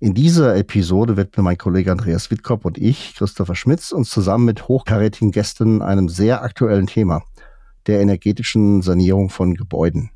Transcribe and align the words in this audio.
In 0.00 0.14
dieser 0.14 0.54
Episode 0.54 1.16
widmen 1.16 1.42
mein 1.42 1.58
Kollege 1.58 1.90
Andreas 1.90 2.30
Wittkop 2.30 2.64
und 2.64 2.78
ich, 2.78 3.16
Christopher 3.16 3.56
Schmitz, 3.56 3.90
uns 3.90 4.10
zusammen 4.10 4.44
mit 4.44 4.68
hochkarätigen 4.68 5.32
Gästen 5.32 5.82
einem 5.82 6.08
sehr 6.08 6.42
aktuellen 6.42 6.86
Thema, 6.86 7.24
der 7.88 8.00
energetischen 8.00 8.80
Sanierung 8.80 9.28
von 9.28 9.54
Gebäuden. 9.54 10.10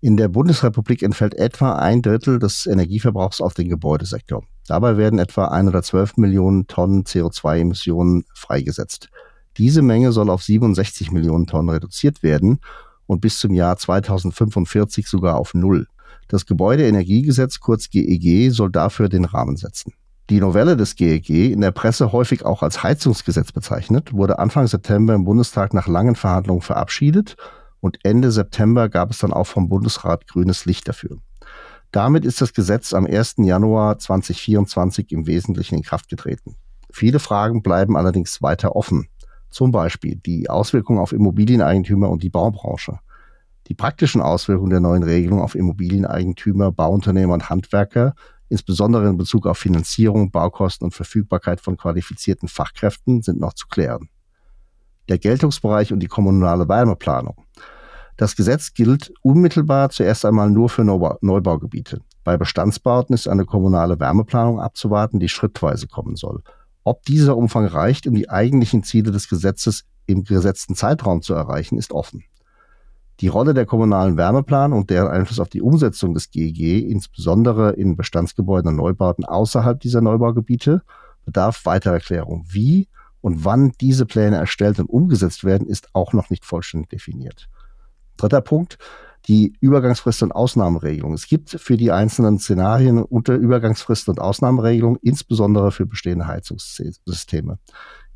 In 0.00 0.16
der 0.16 0.28
Bundesrepublik 0.28 1.02
entfällt 1.02 1.34
etwa 1.34 1.74
ein 1.74 2.00
Drittel 2.00 2.38
des 2.38 2.66
Energieverbrauchs 2.66 3.40
auf 3.40 3.54
den 3.54 3.68
Gebäudesektor. 3.68 4.44
Dabei 4.68 4.96
werden 4.96 5.18
etwa 5.18 5.46
112 5.46 6.16
Millionen 6.18 6.68
Tonnen 6.68 7.02
CO2-Emissionen 7.02 8.24
freigesetzt. 8.34 9.10
Diese 9.56 9.82
Menge 9.82 10.12
soll 10.12 10.30
auf 10.30 10.44
67 10.44 11.10
Millionen 11.10 11.48
Tonnen 11.48 11.70
reduziert 11.70 12.22
werden 12.22 12.60
und 13.06 13.20
bis 13.20 13.38
zum 13.38 13.52
Jahr 13.52 13.76
2045 13.76 15.08
sogar 15.08 15.38
auf 15.38 15.54
Null. 15.54 15.88
Das 16.28 16.46
Gebäudeenergiegesetz, 16.46 17.60
kurz 17.60 17.90
GEG, 17.90 18.24
e 18.24 18.48
soll 18.50 18.70
dafür 18.70 19.08
den 19.08 19.24
Rahmen 19.24 19.56
setzen. 19.56 19.92
Die 20.30 20.40
Novelle 20.40 20.76
des 20.76 20.96
GEG, 20.96 21.30
e 21.30 21.52
in 21.52 21.60
der 21.60 21.72
Presse 21.72 22.12
häufig 22.12 22.44
auch 22.44 22.62
als 22.62 22.82
Heizungsgesetz 22.82 23.52
bezeichnet, 23.52 24.12
wurde 24.12 24.38
Anfang 24.38 24.66
September 24.66 25.14
im 25.14 25.24
Bundestag 25.24 25.74
nach 25.74 25.88
langen 25.88 26.14
Verhandlungen 26.14 26.62
verabschiedet 26.62 27.36
und 27.80 27.98
Ende 28.04 28.30
September 28.30 28.88
gab 28.88 29.10
es 29.10 29.18
dann 29.18 29.32
auch 29.32 29.46
vom 29.46 29.68
Bundesrat 29.68 30.28
grünes 30.28 30.64
Licht 30.64 30.88
dafür. 30.88 31.18
Damit 31.90 32.24
ist 32.24 32.40
das 32.40 32.54
Gesetz 32.54 32.94
am 32.94 33.04
1. 33.04 33.34
Januar 33.38 33.98
2024 33.98 35.12
im 35.12 35.26
Wesentlichen 35.26 35.74
in 35.74 35.82
Kraft 35.82 36.08
getreten. 36.08 36.54
Viele 36.90 37.18
Fragen 37.18 37.62
bleiben 37.62 37.96
allerdings 37.96 38.40
weiter 38.40 38.76
offen. 38.76 39.08
Zum 39.50 39.72
Beispiel 39.72 40.16
die 40.16 40.48
Auswirkungen 40.48 41.00
auf 41.00 41.12
Immobilieneigentümer 41.12 42.08
und 42.08 42.22
die 42.22 42.30
Baubranche. 42.30 43.00
Die 43.68 43.74
praktischen 43.74 44.20
Auswirkungen 44.20 44.70
der 44.70 44.80
neuen 44.80 45.02
Regelung 45.02 45.40
auf 45.40 45.54
Immobilieneigentümer, 45.54 46.72
Bauunternehmer 46.72 47.34
und 47.34 47.48
Handwerker, 47.48 48.14
insbesondere 48.48 49.08
in 49.08 49.16
Bezug 49.16 49.46
auf 49.46 49.58
Finanzierung, 49.58 50.30
Baukosten 50.30 50.84
und 50.86 50.94
Verfügbarkeit 50.94 51.60
von 51.60 51.76
qualifizierten 51.76 52.48
Fachkräften, 52.48 53.22
sind 53.22 53.40
noch 53.40 53.54
zu 53.54 53.66
klären. 53.68 54.08
Der 55.08 55.18
Geltungsbereich 55.18 55.92
und 55.92 56.00
die 56.00 56.08
kommunale 56.08 56.68
Wärmeplanung. 56.68 57.36
Das 58.16 58.36
Gesetz 58.36 58.74
gilt 58.74 59.12
unmittelbar 59.22 59.90
zuerst 59.90 60.24
einmal 60.24 60.50
nur 60.50 60.68
für 60.68 60.84
Neubaugebiete. 60.84 62.02
Bei 62.24 62.36
Bestandsbauten 62.36 63.14
ist 63.14 63.26
eine 63.26 63.44
kommunale 63.46 63.98
Wärmeplanung 63.98 64.60
abzuwarten, 64.60 65.18
die 65.18 65.28
schrittweise 65.28 65.88
kommen 65.88 66.16
soll. 66.16 66.42
Ob 66.84 67.04
dieser 67.04 67.36
Umfang 67.36 67.66
reicht, 67.66 68.06
um 68.06 68.14
die 68.14 68.28
eigentlichen 68.28 68.82
Ziele 68.82 69.12
des 69.12 69.28
Gesetzes 69.28 69.84
im 70.06 70.24
gesetzten 70.24 70.74
Zeitraum 70.74 71.22
zu 71.22 71.32
erreichen, 71.34 71.78
ist 71.78 71.92
offen. 71.92 72.24
Die 73.20 73.28
Rolle 73.28 73.54
der 73.54 73.66
kommunalen 73.66 74.16
Wärmeplan 74.16 74.72
und 74.72 74.90
deren 74.90 75.08
Einfluss 75.08 75.38
auf 75.38 75.48
die 75.48 75.62
Umsetzung 75.62 76.14
des 76.14 76.30
GEG, 76.30 76.88
insbesondere 76.88 77.72
in 77.72 77.96
Bestandsgebäuden 77.96 78.70
und 78.70 78.76
Neubauten 78.76 79.24
außerhalb 79.24 79.78
dieser 79.78 80.00
Neubaugebiete, 80.00 80.82
bedarf 81.24 81.64
weiterer 81.64 81.94
Erklärung. 81.94 82.44
Wie 82.48 82.88
und 83.20 83.44
wann 83.44 83.72
diese 83.80 84.06
Pläne 84.06 84.36
erstellt 84.36 84.80
und 84.80 84.86
umgesetzt 84.86 85.44
werden, 85.44 85.68
ist 85.68 85.88
auch 85.92 86.12
noch 86.12 86.30
nicht 86.30 86.44
vollständig 86.44 86.88
definiert. 86.88 87.48
Dritter 88.16 88.40
Punkt 88.40 88.78
die 89.26 89.54
Übergangsfrist 89.60 90.22
und 90.22 90.32
Ausnahmeregelung. 90.32 91.14
Es 91.14 91.26
gibt 91.26 91.50
für 91.50 91.76
die 91.76 91.92
einzelnen 91.92 92.38
Szenarien 92.38 93.02
unter 93.02 93.34
Übergangsfrist 93.34 94.08
und 94.08 94.20
Ausnahmeregelung, 94.20 94.98
insbesondere 95.02 95.70
für 95.70 95.86
bestehende 95.86 96.26
Heizungssysteme. 96.26 97.58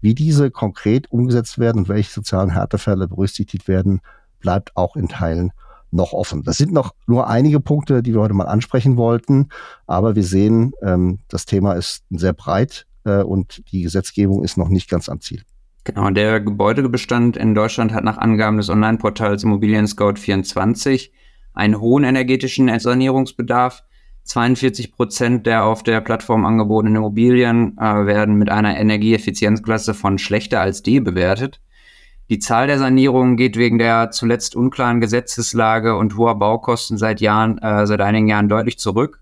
Wie 0.00 0.14
diese 0.14 0.50
konkret 0.50 1.10
umgesetzt 1.10 1.58
werden 1.58 1.78
und 1.78 1.88
welche 1.88 2.12
sozialen 2.12 2.50
Härtefälle 2.50 3.08
berücksichtigt 3.08 3.68
werden, 3.68 4.00
bleibt 4.46 4.76
auch 4.76 4.94
in 4.94 5.08
Teilen 5.08 5.50
noch 5.90 6.12
offen. 6.12 6.44
Das 6.44 6.56
sind 6.56 6.72
noch 6.72 6.94
nur 7.08 7.26
einige 7.26 7.58
Punkte, 7.58 8.00
die 8.00 8.14
wir 8.14 8.20
heute 8.20 8.32
mal 8.32 8.46
ansprechen 8.46 8.96
wollten, 8.96 9.48
aber 9.88 10.14
wir 10.14 10.22
sehen, 10.22 10.72
ähm, 10.82 11.18
das 11.26 11.46
Thema 11.46 11.72
ist 11.72 12.04
sehr 12.10 12.32
breit 12.32 12.86
äh, 13.02 13.22
und 13.22 13.64
die 13.72 13.82
Gesetzgebung 13.82 14.44
ist 14.44 14.56
noch 14.56 14.68
nicht 14.68 14.88
ganz 14.88 15.08
am 15.08 15.20
Ziel. 15.20 15.42
Genau, 15.82 16.08
der 16.10 16.40
Gebäudebestand 16.40 17.36
in 17.36 17.56
Deutschland 17.56 17.92
hat 17.92 18.04
nach 18.04 18.18
Angaben 18.18 18.56
des 18.56 18.70
Online-Portals 18.70 19.42
Immobilien 19.42 19.88
Scout 19.88 20.14
24 20.14 21.12
einen 21.52 21.80
hohen 21.80 22.04
energetischen 22.04 22.78
Sanierungsbedarf. 22.78 23.82
42 24.22 24.92
Prozent 24.92 25.46
der 25.46 25.64
auf 25.64 25.82
der 25.82 26.00
Plattform 26.02 26.44
angebotenen 26.44 26.96
Immobilien 26.96 27.76
äh, 27.78 28.06
werden 28.06 28.36
mit 28.36 28.48
einer 28.48 28.76
Energieeffizienzklasse 28.76 29.92
von 29.92 30.18
schlechter 30.18 30.60
als 30.60 30.82
D 30.82 31.00
bewertet. 31.00 31.60
Die 32.28 32.40
Zahl 32.40 32.66
der 32.66 32.78
Sanierungen 32.78 33.36
geht 33.36 33.56
wegen 33.56 33.78
der 33.78 34.10
zuletzt 34.10 34.56
unklaren 34.56 35.00
Gesetzeslage 35.00 35.96
und 35.96 36.16
hoher 36.16 36.36
Baukosten 36.36 36.98
seit 36.98 37.20
Jahren, 37.20 37.58
äh, 37.58 37.86
seit 37.86 38.00
einigen 38.00 38.26
Jahren 38.26 38.48
deutlich 38.48 38.78
zurück. 38.80 39.20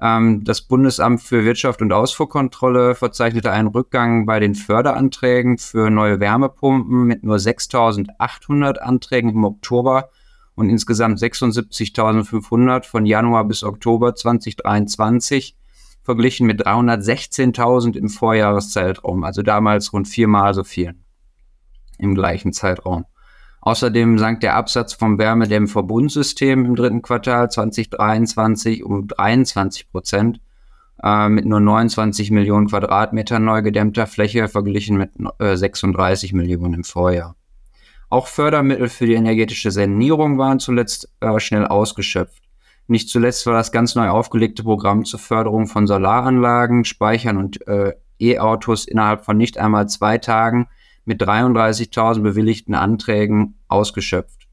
Ähm, 0.00 0.42
das 0.42 0.62
Bundesamt 0.62 1.22
für 1.22 1.44
Wirtschaft 1.44 1.80
und 1.80 1.92
Ausfuhrkontrolle 1.92 2.96
verzeichnete 2.96 3.52
einen 3.52 3.68
Rückgang 3.68 4.26
bei 4.26 4.40
den 4.40 4.56
Förderanträgen 4.56 5.58
für 5.58 5.90
neue 5.90 6.18
Wärmepumpen 6.18 7.04
mit 7.04 7.22
nur 7.22 7.36
6.800 7.36 8.78
Anträgen 8.78 9.30
im 9.30 9.44
Oktober 9.44 10.10
und 10.56 10.70
insgesamt 10.70 11.20
76.500 11.20 12.84
von 12.84 13.06
Januar 13.06 13.44
bis 13.44 13.62
Oktober 13.62 14.16
2023 14.16 15.56
verglichen 16.02 16.48
mit 16.48 16.66
316.000 16.66 17.96
im 17.96 18.08
Vorjahreszeitraum, 18.08 19.22
also 19.22 19.42
damals 19.42 19.92
rund 19.92 20.08
viermal 20.08 20.52
so 20.52 20.64
viel 20.64 20.96
im 22.00 22.14
gleichen 22.14 22.52
Zeitraum. 22.52 23.04
Außerdem 23.62 24.18
sank 24.18 24.40
der 24.40 24.56
Absatz 24.56 24.94
vom 24.94 25.18
Wärmedämmverbundsystem 25.18 26.64
im 26.64 26.76
dritten 26.76 27.02
Quartal 27.02 27.50
2023 27.50 28.84
um 28.84 29.06
23 29.06 29.90
Prozent 29.90 30.40
äh, 31.02 31.28
mit 31.28 31.44
nur 31.44 31.60
29 31.60 32.30
Millionen 32.30 32.68
Quadratmetern 32.68 33.44
neu 33.44 33.60
gedämmter 33.60 34.06
Fläche 34.06 34.48
verglichen 34.48 34.96
mit 34.96 35.10
äh, 35.38 35.56
36 35.56 36.32
Millionen 36.32 36.74
im 36.74 36.84
Vorjahr. 36.84 37.36
Auch 38.08 38.26
Fördermittel 38.26 38.88
für 38.88 39.06
die 39.06 39.14
energetische 39.14 39.70
Sanierung 39.70 40.38
waren 40.38 40.58
zuletzt 40.58 41.12
äh, 41.20 41.38
schnell 41.38 41.66
ausgeschöpft. 41.66 42.42
Nicht 42.88 43.08
zuletzt 43.08 43.46
war 43.46 43.54
das 43.54 43.70
ganz 43.70 43.94
neu 43.94 44.08
aufgelegte 44.08 44.64
Programm 44.64 45.04
zur 45.04 45.20
Förderung 45.20 45.68
von 45.68 45.86
Solaranlagen, 45.86 46.84
Speichern 46.84 47.36
und 47.36 47.64
äh, 47.68 47.92
E-Autos 48.18 48.86
innerhalb 48.86 49.24
von 49.24 49.36
nicht 49.36 49.58
einmal 49.58 49.88
zwei 49.88 50.18
Tagen 50.18 50.66
mit 51.10 51.20
33.000 51.20 52.22
bewilligten 52.22 52.76
Anträgen 52.76 53.58
ausgeschöpft. 53.66 54.46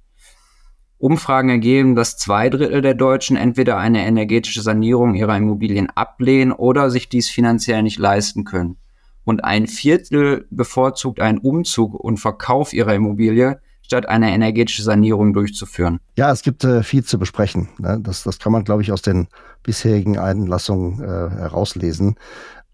Umfragen 0.98 1.50
ergeben, 1.50 1.96
dass 1.96 2.18
zwei 2.18 2.50
Drittel 2.50 2.82
der 2.82 2.96
Deutschen 2.96 3.38
entweder 3.38 3.78
eine 3.78 4.04
energetische 4.08 4.64
Sanierung 4.64 5.14
ihrer 5.14 5.38
Immobilien 5.38 5.92
ablehnen 5.92 6.52
oder 6.52 6.90
sich 6.90 7.10
dies 7.10 7.30
finanziell 7.30 7.84
nicht 7.84 8.00
leisten 8.00 8.44
können. 8.44 8.78
Und 9.24 9.44
ein 9.44 9.68
Viertel 9.68 10.48
bevorzugt 10.50 11.22
einen 11.22 11.38
Umzug 11.38 11.94
und 11.94 12.18
Verkauf 12.18 12.74
ihrer 12.74 12.96
Immobilie, 12.96 13.60
statt 13.84 14.10
eine 14.10 14.32
energetische 14.32 14.82
Sanierung 14.82 15.34
durchzuführen. 15.34 16.00
Ja, 16.18 16.32
es 16.32 16.42
gibt 16.42 16.64
äh, 16.64 16.82
viel 16.82 17.04
zu 17.04 17.20
besprechen. 17.20 17.70
Ne? 17.78 18.00
Das, 18.02 18.24
das 18.24 18.40
kann 18.40 18.52
man, 18.52 18.64
glaube 18.64 18.82
ich, 18.82 18.92
aus 18.92 19.04
den 19.04 19.28
bisherigen 19.62 20.18
Einlassungen 20.18 21.02
äh, 21.02 21.06
herauslesen. 21.06 22.16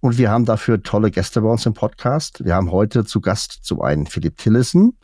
Und 0.04 0.18
wir 0.18 0.30
haben 0.30 0.44
dafür 0.44 0.84
tolle 0.84 1.12
Gäste 1.12 1.40
bei 1.40 1.48
uns 1.48 1.66
im 1.66 1.74
Podcast. 1.74 2.44
Wir 2.44 2.56
haben 2.56 2.74
heute 2.74 3.06
zu 3.06 3.22
Gast 3.22 3.60
zum 3.62 3.82
einen 3.82 4.06
Philipp 4.06 4.38
Tillissen. 4.38 4.98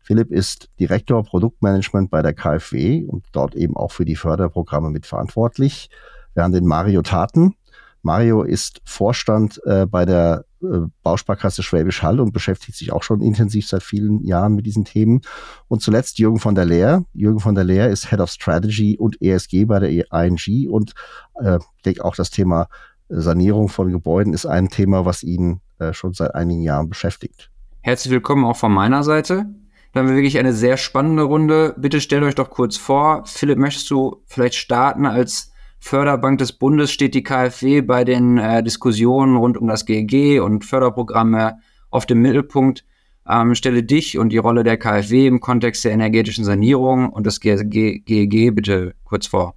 Philipp 0.00 0.32
ist 0.32 0.70
Direktor 0.80 1.22
Produktmanagement 1.24 2.10
bei 2.10 2.22
der 2.22 2.32
KfW 2.32 3.04
und 3.04 3.26
dort 3.32 3.54
eben 3.54 3.76
auch 3.76 3.92
für 3.92 4.06
die 4.06 4.16
Förderprogramme 4.16 4.88
mitverantwortlich. 4.88 5.90
Wir 6.32 6.42
haben 6.42 6.54
den 6.54 6.64
Mario 6.64 7.02
Taten. 7.02 7.54
Mario 8.00 8.44
ist 8.44 8.80
Vorstand 8.86 9.60
äh, 9.66 9.84
bei 9.84 10.06
der 10.06 10.46
äh, 10.62 10.86
Bausparkasse 11.02 11.62
Schwäbisch 11.62 12.02
Hall 12.02 12.18
und 12.18 12.32
beschäftigt 12.32 12.78
sich 12.78 12.92
auch 12.92 13.02
schon 13.02 13.20
intensiv 13.20 13.68
seit 13.68 13.82
vielen 13.82 14.24
Jahren 14.24 14.54
mit 14.54 14.64
diesen 14.64 14.86
Themen. 14.86 15.20
Und 15.68 15.82
zuletzt 15.82 16.18
Jürgen 16.18 16.38
von 16.38 16.54
der 16.54 16.64
Leer. 16.64 17.04
Jürgen 17.12 17.40
von 17.40 17.54
der 17.54 17.64
Leer 17.64 17.90
ist 17.90 18.08
Head 18.08 18.20
of 18.20 18.30
Strategy 18.30 18.96
und 18.96 19.20
ESG 19.20 19.66
bei 19.66 19.80
der 19.80 19.90
ING 19.90 20.70
und 20.70 20.94
äh, 21.42 21.58
denke 21.84 22.02
auch 22.02 22.16
das 22.16 22.30
Thema 22.30 22.68
Sanierung 23.08 23.68
von 23.68 23.90
Gebäuden 23.92 24.32
ist 24.32 24.46
ein 24.46 24.68
Thema, 24.68 25.04
was 25.04 25.22
ihn 25.22 25.60
äh, 25.78 25.92
schon 25.92 26.12
seit 26.12 26.34
einigen 26.34 26.62
Jahren 26.62 26.88
beschäftigt. 26.88 27.50
Herzlich 27.82 28.12
willkommen 28.12 28.44
auch 28.44 28.56
von 28.56 28.72
meiner 28.72 29.04
Seite. 29.04 29.46
Dann 29.92 30.02
haben 30.02 30.08
wir 30.08 30.16
wirklich 30.16 30.38
eine 30.38 30.52
sehr 30.52 30.76
spannende 30.76 31.22
Runde. 31.22 31.74
Bitte 31.78 32.00
stellt 32.00 32.24
euch 32.24 32.34
doch 32.34 32.50
kurz 32.50 32.76
vor. 32.76 33.22
Philipp, 33.26 33.58
möchtest 33.58 33.90
du 33.90 34.22
vielleicht 34.26 34.56
starten? 34.56 35.06
Als 35.06 35.52
Förderbank 35.78 36.38
des 36.38 36.52
Bundes 36.52 36.90
steht 36.90 37.14
die 37.14 37.22
KfW 37.22 37.80
bei 37.82 38.04
den 38.04 38.38
äh, 38.38 38.62
Diskussionen 38.62 39.36
rund 39.36 39.56
um 39.56 39.68
das 39.68 39.86
GEG 39.86 40.42
und 40.42 40.64
Förderprogramme 40.64 41.58
auf 41.90 42.06
dem 42.06 42.20
Mittelpunkt. 42.20 42.84
Ähm, 43.28 43.54
stelle 43.54 43.82
dich 43.82 44.18
und 44.18 44.30
die 44.30 44.38
Rolle 44.38 44.64
der 44.64 44.76
KfW 44.76 45.26
im 45.26 45.40
Kontext 45.40 45.84
der 45.84 45.92
energetischen 45.92 46.44
Sanierung 46.44 47.08
und 47.08 47.26
des 47.26 47.40
GEG 47.40 48.54
bitte 48.54 48.94
kurz 49.04 49.26
vor. 49.26 49.54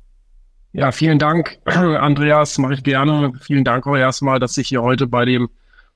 Ja, 0.72 0.92
vielen 0.92 1.18
Dank, 1.18 1.58
Andreas, 1.66 2.58
mache 2.60 2.76
ich 2.76 2.84
gerne. 2.84 3.34
Vielen 3.42 3.64
Dank 3.64 3.88
auch 3.88 3.96
erstmal, 3.96 4.40
dass 4.40 4.58
ich 4.58 4.68
hier 4.68 4.84
heute 4.84 5.08
bei 5.08 5.26
dem 5.26 5.50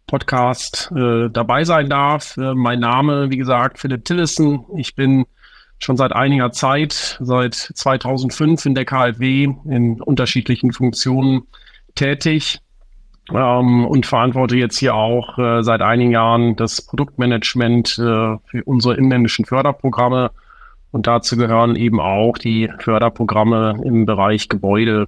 Podcast 0.08 0.92
äh, 0.96 1.30
dabei 1.30 1.64
sein 1.64 1.90
darf. 1.90 2.38
Äh, 2.38 2.56
mein 2.56 2.80
Name, 2.80 3.30
wie 3.30 3.38
gesagt, 3.38 3.80
Philipp 3.80 4.04
Tillison. 4.04 4.66
Ich 4.78 4.96
bin 4.96 5.26
schon 5.80 5.98
seit 5.98 6.14
einiger 6.14 6.52
Zeit, 6.52 7.20
seit 7.22 7.54
2005 7.54 8.66
in 8.66 8.76
der 8.76 8.86
KfW 8.86 9.44
in 9.66 10.02
unterschiedlichen 10.02 10.74
Funktionen 10.74 11.44
tätig 11.96 12.60
ähm, 13.32 13.86
und 13.86 14.06
verantworte 14.06 14.58
jetzt 14.58 14.78
hier 14.78 14.96
auch 14.96 15.38
äh, 15.38 15.62
seit 15.62 15.82
einigen 15.82 16.12
Jahren 16.12 16.56
das 16.56 16.82
Produktmanagement 16.82 17.98
äh, 18.00 18.38
für 18.46 18.64
unsere 18.66 18.96
inländischen 18.96 19.46
Förderprogramme. 19.46 20.32
Und 20.94 21.08
dazu 21.08 21.38
gehören 21.38 21.76
eben 21.76 22.00
auch 22.00 22.38
die 22.38 22.70
Förderprogramme 22.78 23.82
im 23.84 24.06
Bereich 24.06 24.48
Gebäude 24.48 25.08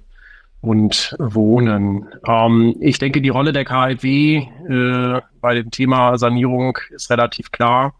und 0.60 1.14
Wohnen. 1.20 2.08
Ähm, 2.26 2.74
ich 2.80 2.98
denke, 2.98 3.22
die 3.22 3.28
Rolle 3.28 3.52
der 3.52 3.64
KfW 3.64 4.38
äh, 4.68 5.20
bei 5.40 5.54
dem 5.54 5.70
Thema 5.70 6.18
Sanierung 6.18 6.76
ist 6.90 7.08
relativ 7.08 7.52
klar. 7.52 7.94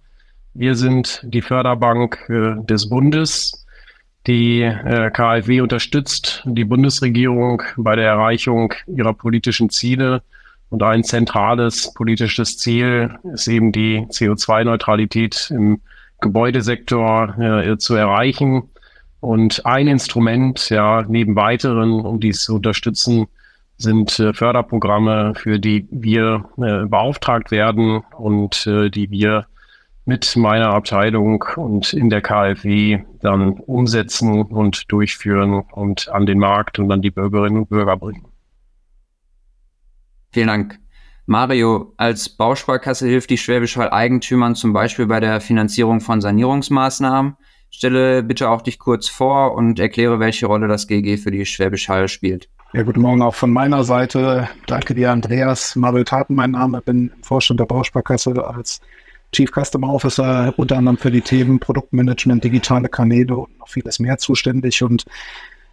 Wir 0.53 0.75
sind 0.75 1.21
die 1.23 1.43
Förderbank 1.43 2.29
äh, 2.29 2.57
des 2.65 2.89
Bundes. 2.89 3.65
Die 4.27 4.63
äh, 4.63 5.13
KfW 5.13 5.61
unterstützt 5.61 6.43
die 6.45 6.65
Bundesregierung 6.65 7.63
bei 7.77 7.95
der 7.95 8.07
Erreichung 8.07 8.75
ihrer 8.89 9.15
politischen 9.15 9.71
Ziele. 9.71 10.23
Und 10.71 10.83
ein 10.83 11.05
zentrales 11.05 11.95
politisches 11.95 12.59
Ziel 12.59 13.17
ist 13.33 13.47
eben 13.47 13.71
die 13.71 14.01
CO2-Neutralität 14.11 15.53
im 15.55 15.81
Gebäudesektor 16.21 17.39
äh, 17.39 17.77
zu 17.79 17.95
erreichen. 17.95 18.71
Und 19.21 19.65
ein 19.67 19.89
Instrument, 19.89 20.69
ja, 20.71 21.05
neben 21.09 21.37
weiteren, 21.37 22.01
um 22.01 22.21
dies 22.21 22.45
zu 22.45 22.57
unterstützen, 22.57 23.27
sind 23.79 24.19
äh, 24.19 24.33
Förderprogramme, 24.33 25.35
für 25.37 25.59
die 25.59 25.87
wir 25.91 26.49
äh, 26.59 26.87
beauftragt 26.87 27.51
werden 27.51 28.03
und 28.17 28.67
äh, 28.67 28.91
die 28.91 29.11
wir 29.11 29.47
mit 30.05 30.37
meiner 30.37 30.73
Abteilung 30.73 31.45
und 31.57 31.93
in 31.93 32.11
der 32.11 32.23
KfW 32.23 33.03
dann 33.21 33.55
umsetzen 33.55 34.43
und 34.43 34.91
durchführen 34.93 35.65
und 35.73 36.09
an 36.09 36.27
den 36.27 36.39
Markt 36.39 36.79
und 36.79 36.91
an 36.93 37.03
die 37.03 37.11
Bürgerinnen 37.11 37.59
und 37.59 37.69
Bürger 37.69 37.97
bringen. 37.97 38.25
Vielen 40.33 40.47
Dank. 40.47 40.79
Mario, 41.27 41.93
als 41.97 42.29
Bausparkasse 42.29 43.09
hilft 43.09 43.31
die 43.31 43.39
Schwäbisch 43.39 43.77
Hall 43.77 43.91
Eigentümern 43.91 44.55
zum 44.55 44.73
Beispiel 44.73 45.07
bei 45.07 45.19
der 45.19 45.41
Finanzierung 45.41 46.01
von 46.01 46.21
Sanierungsmaßnahmen. 46.21 47.37
Stelle 47.69 48.23
bitte 48.23 48.49
auch 48.49 48.63
dich 48.63 48.79
kurz 48.79 49.09
vor 49.09 49.55
und 49.55 49.81
erkläre, 49.81 50.21
welche 50.21 50.47
Rolle 50.47 50.69
das 50.69 50.87
GG 50.87 51.17
für 51.17 51.33
die 51.33 51.45
Schwäbisch 51.45 51.89
Hall 51.89 52.07
spielt. 52.07 52.49
Ja, 52.73 52.85
guten 52.85 53.01
Morgen 53.01 53.23
auch 53.23 53.35
von 53.35 53.51
meiner 53.51 53.83
Seite. 53.83 54.49
Danke 54.69 54.95
dir, 54.95 55.11
Andreas. 55.11 55.75
Mario 55.75 56.05
Taten, 56.05 56.37
mein 56.37 56.53
Name. 56.53 56.81
bin 56.81 57.11
im 57.15 57.23
Vorstand 57.25 57.59
der 57.59 57.67
Bausparkasse 57.67 58.47
als 58.47 58.81
Chief 59.33 59.51
Customer 59.51 59.93
Officer, 59.93 60.55
unter 60.57 60.77
anderem 60.79 60.97
für 60.97 61.11
die 61.11 61.23
Themen 61.23 61.59
Produktmanagement, 61.59 62.45
digitale 62.45 62.89
Kanäle 62.89 63.37
und 63.37 63.59
noch 63.59 63.69
vieles 63.69 63.99
mehr 63.99 64.19
zuständig. 64.19 64.83
Und 64.83 65.05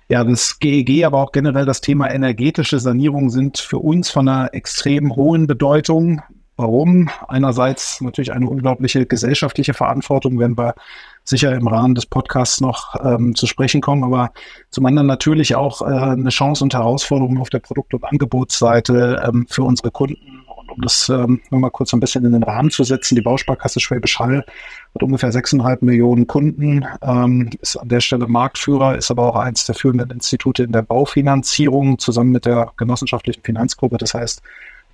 ja, 0.09 0.23
das 0.23 0.59
GEG, 0.59 1.05
aber 1.05 1.19
auch 1.19 1.31
generell 1.31 1.65
das 1.65 1.81
Thema 1.81 2.09
energetische 2.11 2.79
Sanierung 2.79 3.29
sind 3.29 3.57
für 3.57 3.79
uns 3.79 4.09
von 4.09 4.27
einer 4.27 4.53
extrem 4.53 5.15
hohen 5.15 5.47
Bedeutung. 5.47 6.21
Warum? 6.55 7.09
Einerseits 7.27 7.99
natürlich 7.99 8.31
eine 8.31 8.47
unglaubliche 8.47 9.07
gesellschaftliche 9.07 9.73
Verantwortung, 9.73 10.37
wenn 10.37 10.55
wir 10.55 10.75
sicher 11.23 11.51
im 11.55 11.67
Rahmen 11.67 11.95
des 11.95 12.05
Podcasts 12.05 12.61
noch 12.61 12.95
ähm, 13.03 13.33
zu 13.33 13.47
sprechen 13.47 13.81
kommen, 13.81 14.03
aber 14.03 14.31
zum 14.69 14.85
anderen 14.85 15.07
natürlich 15.07 15.55
auch 15.55 15.81
äh, 15.81 15.85
eine 15.85 16.29
Chance 16.29 16.63
und 16.63 16.73
Herausforderung 16.75 17.39
auf 17.39 17.49
der 17.49 17.59
Produkt- 17.59 17.95
und 17.95 18.03
Angebotsseite 18.03 19.23
ähm, 19.25 19.47
für 19.49 19.63
unsere 19.63 19.89
Kunden 19.89 20.42
um 20.75 20.81
das 20.81 21.09
ähm, 21.09 21.41
nochmal 21.49 21.71
kurz 21.71 21.93
ein 21.93 21.99
bisschen 21.99 22.25
in 22.25 22.33
den 22.33 22.43
Rahmen 22.43 22.69
zu 22.69 22.83
setzen, 22.83 23.15
die 23.15 23.21
Bausparkasse 23.21 23.79
Schwäbisch 23.79 24.19
Hall 24.19 24.45
hat 24.93 25.03
ungefähr 25.03 25.31
6,5 25.31 25.79
Millionen 25.81 26.27
Kunden, 26.27 26.85
ähm, 27.01 27.49
ist 27.61 27.77
an 27.77 27.89
der 27.89 27.99
Stelle 27.99 28.27
Marktführer, 28.27 28.97
ist 28.97 29.11
aber 29.11 29.27
auch 29.27 29.35
eines 29.35 29.65
der 29.65 29.75
führenden 29.75 30.11
Institute 30.11 30.63
in 30.63 30.71
der 30.71 30.81
Baufinanzierung 30.81 31.99
zusammen 31.99 32.31
mit 32.31 32.45
der 32.45 32.71
genossenschaftlichen 32.77 33.43
Finanzgruppe. 33.43 33.97
Das 33.97 34.13
heißt, 34.13 34.41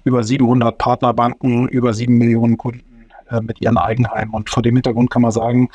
über 0.03 0.23
700 0.23 0.77
Partnerbanken, 0.77 1.67
über 1.67 1.93
7 1.93 2.17
Millionen 2.17 2.57
Kunden 2.57 3.09
äh, 3.29 3.41
mit 3.41 3.61
ihren 3.61 3.77
Eigenheimen. 3.77 4.33
Und 4.33 4.49
vor 4.49 4.63
dem 4.63 4.75
Hintergrund 4.75 5.09
kann 5.09 5.21
man 5.21 5.31
sagen, 5.31 5.69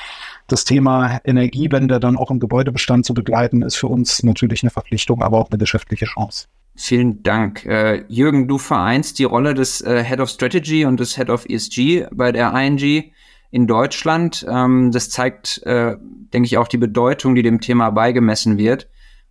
das 0.47 0.65
Thema 0.65 1.21
Energiewende 1.25 2.01
dann 2.01 2.17
auch 2.17 2.31
im 2.31 2.41
Gebäudebestand 2.41 3.07
zu 3.07 3.15
begleiten, 3.15 3.63
ist 3.63 3.77
für 3.77 3.89
uns 3.89 4.23
natürlich 4.23 4.63
eine 4.63 4.71
Verpflichtung, 4.71 5.23
aber 5.23 5.39
auch 5.39 5.51
eine 5.51 5.59
geschäftliche 5.59 6.07
Chance. 6.07 6.47
Vielen 6.77 7.23
Dank. 7.23 7.65
Äh, 7.67 8.05
Jürgen, 8.09 8.49
du 8.49 8.59
vereinst 8.59 9.19
die 9.21 9.25
Rolle 9.25 9.55
des 9.55 9.81
äh, 9.81 10.03
Head 10.03 10.21
of 10.21 10.29
Strategy 10.29 10.85
und 10.85 10.99
des 10.99 11.17
Head 11.17 11.31
of 11.31 11.47
ESG 11.49 12.07
bei 12.11 12.33
der 12.33 12.53
ING 12.53 13.13
in 13.53 13.69
Deutschland. 13.69 14.45
Ähm, 14.49 14.91
das 14.91 15.09
zeigt, 15.11 15.63
äh, 15.65 15.97
denke 16.33 16.47
ich, 16.47 16.59
auch 16.59 16.67
die 16.67 16.79
Bedeutung, 16.79 17.37
die 17.37 17.43
dem 17.43 17.61
Thema 17.61 17.91
beigemessen 17.91 18.59
wird. 18.59 18.89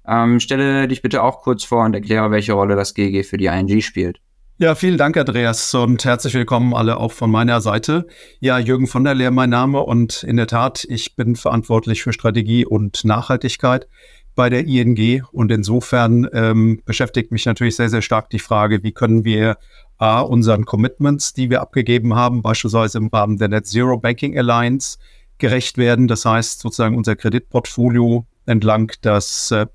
Ähm, 0.07 0.39
stelle 0.39 0.87
dich 0.87 1.01
bitte 1.01 1.21
auch 1.21 1.41
kurz 1.41 1.65
vor 1.65 1.83
und 1.83 1.93
erkläre, 1.93 2.31
welche 2.31 2.53
Rolle 2.53 2.77
das 2.77 2.93
GG 2.93 3.23
für 3.23 3.37
die 3.37 3.47
ING 3.47 3.81
spielt. 3.81 4.21
Ja, 4.57 4.75
vielen 4.75 4.97
Dank, 4.97 5.17
Andreas, 5.17 5.73
und 5.73 6.05
herzlich 6.05 6.35
willkommen 6.35 6.73
alle 6.73 6.97
auch 6.97 7.11
von 7.11 7.29
meiner 7.29 7.59
Seite. 7.59 8.07
Ja, 8.39 8.59
Jürgen 8.59 8.87
von 8.87 9.03
der 9.03 9.15
Leer 9.15 9.31
mein 9.31 9.49
Name 9.49 9.81
und 9.81 10.23
in 10.23 10.37
der 10.37 10.47
Tat, 10.47 10.85
ich 10.87 11.15
bin 11.15 11.35
verantwortlich 11.35 12.03
für 12.03 12.13
Strategie 12.13 12.65
und 12.65 13.03
Nachhaltigkeit 13.03 13.87
bei 14.35 14.49
der 14.49 14.65
ING. 14.65 15.23
Und 15.31 15.51
insofern 15.51 16.27
ähm, 16.33 16.81
beschäftigt 16.85 17.31
mich 17.31 17.45
natürlich 17.45 17.75
sehr, 17.75 17.89
sehr 17.89 18.01
stark 18.01 18.29
die 18.29 18.39
Frage, 18.39 18.83
wie 18.83 18.91
können 18.91 19.25
wir 19.25 19.57
A, 19.97 20.21
unseren 20.21 20.65
Commitments, 20.65 21.33
die 21.33 21.49
wir 21.49 21.61
abgegeben 21.61 22.15
haben, 22.15 22.41
beispielsweise 22.41 22.97
im 22.97 23.07
Rahmen 23.07 23.37
der 23.37 23.47
Net 23.47 23.67
Zero 23.67 23.97
Banking 23.97 24.37
Alliance, 24.37 24.97
gerecht 25.37 25.77
werden. 25.77 26.07
Das 26.07 26.25
heißt, 26.25 26.59
sozusagen 26.59 26.97
unser 26.97 27.15
Kreditportfolio 27.15 28.25
entlang 28.45 28.91
des 29.03 29.51
äh, 29.51 29.65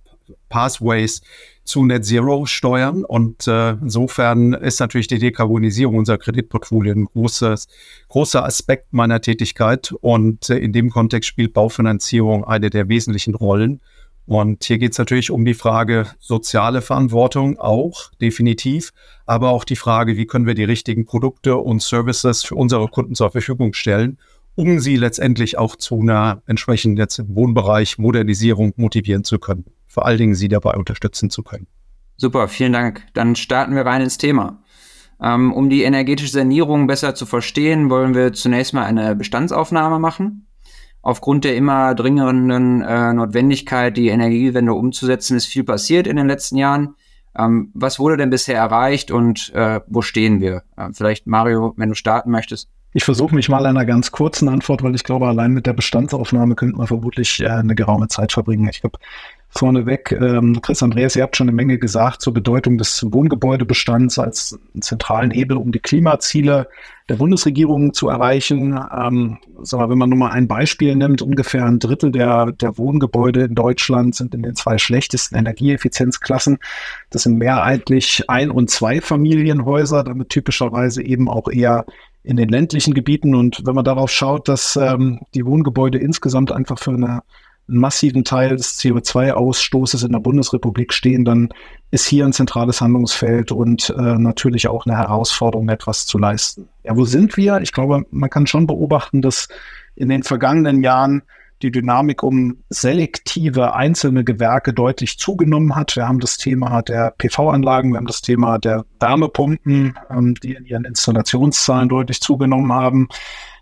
Pathways 0.48 1.22
zu 1.64 1.84
Net 1.84 2.04
Zero 2.04 2.46
steuern. 2.46 3.04
Und 3.04 3.46
äh, 3.46 3.72
insofern 3.72 4.54
ist 4.54 4.80
natürlich 4.80 5.06
die 5.06 5.18
Dekarbonisierung 5.18 5.96
unserer 5.96 6.18
Kreditportfolio 6.18 6.92
ein 6.94 7.04
großes, 7.04 7.68
großer 8.08 8.44
Aspekt 8.44 8.92
meiner 8.92 9.20
Tätigkeit. 9.20 9.92
Und 10.00 10.48
äh, 10.50 10.56
in 10.58 10.72
dem 10.72 10.90
Kontext 10.90 11.28
spielt 11.28 11.52
Baufinanzierung 11.52 12.44
eine 12.44 12.70
der 12.70 12.88
wesentlichen 12.88 13.34
Rollen. 13.34 13.80
Und 14.28 14.62
hier 14.62 14.76
geht 14.76 14.92
es 14.92 14.98
natürlich 14.98 15.30
um 15.30 15.46
die 15.46 15.54
Frage 15.54 16.06
soziale 16.18 16.82
Verantwortung 16.82 17.58
auch, 17.58 18.12
definitiv, 18.20 18.90
aber 19.24 19.48
auch 19.48 19.64
die 19.64 19.74
Frage, 19.74 20.18
wie 20.18 20.26
können 20.26 20.44
wir 20.44 20.52
die 20.52 20.64
richtigen 20.64 21.06
Produkte 21.06 21.56
und 21.56 21.80
Services 21.80 22.44
für 22.44 22.54
unsere 22.54 22.88
Kunden 22.88 23.14
zur 23.14 23.30
Verfügung 23.30 23.72
stellen, 23.72 24.18
um 24.54 24.80
sie 24.80 24.96
letztendlich 24.96 25.56
auch 25.56 25.76
zu 25.76 26.02
einer 26.02 26.42
entsprechenden 26.46 26.98
jetzt 26.98 27.18
im 27.18 27.34
Wohnbereich 27.34 27.96
Modernisierung 27.96 28.74
motivieren 28.76 29.24
zu 29.24 29.38
können, 29.38 29.64
vor 29.86 30.04
allen 30.04 30.18
Dingen 30.18 30.34
sie 30.34 30.48
dabei 30.48 30.74
unterstützen 30.74 31.30
zu 31.30 31.42
können. 31.42 31.66
Super, 32.18 32.48
vielen 32.48 32.74
Dank. 32.74 33.06
Dann 33.14 33.34
starten 33.34 33.74
wir 33.74 33.86
rein 33.86 34.02
ins 34.02 34.18
Thema. 34.18 34.62
Ähm, 35.22 35.54
um 35.54 35.70
die 35.70 35.84
energetische 35.84 36.32
Sanierung 36.32 36.86
besser 36.86 37.14
zu 37.14 37.24
verstehen, 37.24 37.88
wollen 37.88 38.14
wir 38.14 38.34
zunächst 38.34 38.74
mal 38.74 38.84
eine 38.84 39.16
Bestandsaufnahme 39.16 39.98
machen 39.98 40.47
aufgrund 41.08 41.44
der 41.44 41.56
immer 41.56 41.94
dringenden 41.94 42.82
äh, 42.82 43.14
Notwendigkeit, 43.14 43.96
die 43.96 44.08
Energiewende 44.08 44.74
umzusetzen, 44.74 45.38
ist 45.38 45.46
viel 45.46 45.64
passiert 45.64 46.06
in 46.06 46.16
den 46.16 46.26
letzten 46.26 46.58
Jahren. 46.58 46.96
Ähm, 47.34 47.70
was 47.72 47.98
wurde 47.98 48.18
denn 48.18 48.28
bisher 48.28 48.58
erreicht 48.58 49.10
und 49.10 49.50
äh, 49.54 49.80
wo 49.86 50.02
stehen 50.02 50.42
wir? 50.42 50.64
Äh, 50.76 50.90
vielleicht 50.92 51.26
Mario, 51.26 51.72
wenn 51.78 51.88
du 51.88 51.94
starten 51.94 52.30
möchtest. 52.30 52.68
Ich 52.92 53.04
versuche 53.04 53.34
mich 53.34 53.48
mal 53.48 53.64
einer 53.64 53.86
ganz 53.86 54.12
kurzen 54.12 54.50
Antwort, 54.50 54.82
weil 54.82 54.94
ich 54.94 55.02
glaube, 55.02 55.26
allein 55.26 55.52
mit 55.52 55.64
der 55.64 55.72
Bestandsaufnahme 55.72 56.54
könnte 56.56 56.76
man 56.76 56.86
vermutlich 56.86 57.40
äh, 57.40 57.48
eine 57.48 57.74
geraume 57.74 58.08
Zeit 58.08 58.32
verbringen. 58.32 58.68
Ich 58.70 58.82
glaube, 58.82 58.98
vorneweg, 59.50 60.12
ähm, 60.12 60.60
Chris 60.62 60.82
Andreas, 60.82 61.16
ihr 61.16 61.22
habt 61.22 61.36
schon 61.36 61.48
eine 61.48 61.56
Menge 61.56 61.78
gesagt 61.78 62.20
zur 62.20 62.34
Bedeutung 62.34 62.78
des 62.78 63.04
Wohngebäudebestands 63.10 64.18
als 64.18 64.58
zentralen 64.80 65.30
Hebel, 65.30 65.56
um 65.56 65.72
die 65.72 65.78
Klimaziele 65.78 66.68
der 67.08 67.16
Bundesregierung 67.16 67.94
zu 67.94 68.08
erreichen. 68.08 68.78
Ähm, 68.96 69.38
mal, 69.72 69.88
wenn 69.88 69.98
man 69.98 70.10
nur 70.10 70.18
mal 70.18 70.30
ein 70.30 70.46
Beispiel 70.46 70.94
nimmt, 70.94 71.22
ungefähr 71.22 71.64
ein 71.64 71.78
Drittel 71.78 72.12
der, 72.12 72.52
der 72.52 72.76
Wohngebäude 72.76 73.44
in 73.44 73.54
Deutschland 73.54 74.14
sind 74.14 74.34
in 74.34 74.42
den 74.42 74.54
zwei 74.54 74.76
schlechtesten 74.76 75.36
Energieeffizienzklassen. 75.36 76.58
Das 77.10 77.22
sind 77.22 77.38
mehrheitlich 77.38 78.24
Ein- 78.28 78.50
und 78.50 78.68
Zweifamilienhäuser, 78.70 80.04
damit 80.04 80.28
typischerweise 80.28 81.02
eben 81.02 81.28
auch 81.28 81.48
eher 81.48 81.86
in 82.22 82.36
den 82.36 82.50
ländlichen 82.50 82.92
Gebieten. 82.92 83.34
Und 83.34 83.62
wenn 83.64 83.74
man 83.74 83.84
darauf 83.84 84.10
schaut, 84.10 84.48
dass 84.48 84.76
ähm, 84.76 85.20
die 85.34 85.46
Wohngebäude 85.46 85.98
insgesamt 85.98 86.52
einfach 86.52 86.78
für 86.78 86.90
eine 86.90 87.22
einen 87.68 87.78
massiven 87.78 88.24
Teil 88.24 88.56
des 88.56 88.78
CO2-Ausstoßes 88.80 90.04
in 90.04 90.12
der 90.12 90.20
Bundesrepublik 90.20 90.92
stehen, 90.92 91.24
dann 91.24 91.50
ist 91.90 92.06
hier 92.06 92.24
ein 92.24 92.32
zentrales 92.32 92.80
Handlungsfeld 92.80 93.52
und 93.52 93.90
äh, 93.90 94.18
natürlich 94.18 94.68
auch 94.68 94.86
eine 94.86 94.96
Herausforderung, 94.96 95.68
etwas 95.68 96.06
zu 96.06 96.18
leisten. 96.18 96.68
Ja, 96.84 96.96
wo 96.96 97.04
sind 97.04 97.36
wir? 97.36 97.60
Ich 97.60 97.72
glaube, 97.72 98.04
man 98.10 98.30
kann 98.30 98.46
schon 98.46 98.66
beobachten, 98.66 99.22
dass 99.22 99.48
in 99.94 100.08
den 100.08 100.22
vergangenen 100.22 100.82
Jahren 100.82 101.22
die 101.62 101.72
Dynamik 101.72 102.22
um 102.22 102.58
selektive 102.68 103.74
einzelne 103.74 104.22
Gewerke 104.22 104.72
deutlich 104.72 105.18
zugenommen 105.18 105.74
hat. 105.74 105.96
Wir 105.96 106.06
haben 106.06 106.20
das 106.20 106.36
Thema 106.36 106.82
der 106.82 107.12
PV-Anlagen, 107.18 107.90
wir 107.90 107.98
haben 107.98 108.06
das 108.06 108.22
Thema 108.22 108.58
der 108.58 108.84
Wärmepumpen, 109.00 109.98
ähm, 110.10 110.34
die 110.36 110.54
in 110.54 110.66
ihren 110.66 110.84
Installationszahlen 110.84 111.88
deutlich 111.88 112.20
zugenommen 112.20 112.72
haben. 112.72 113.08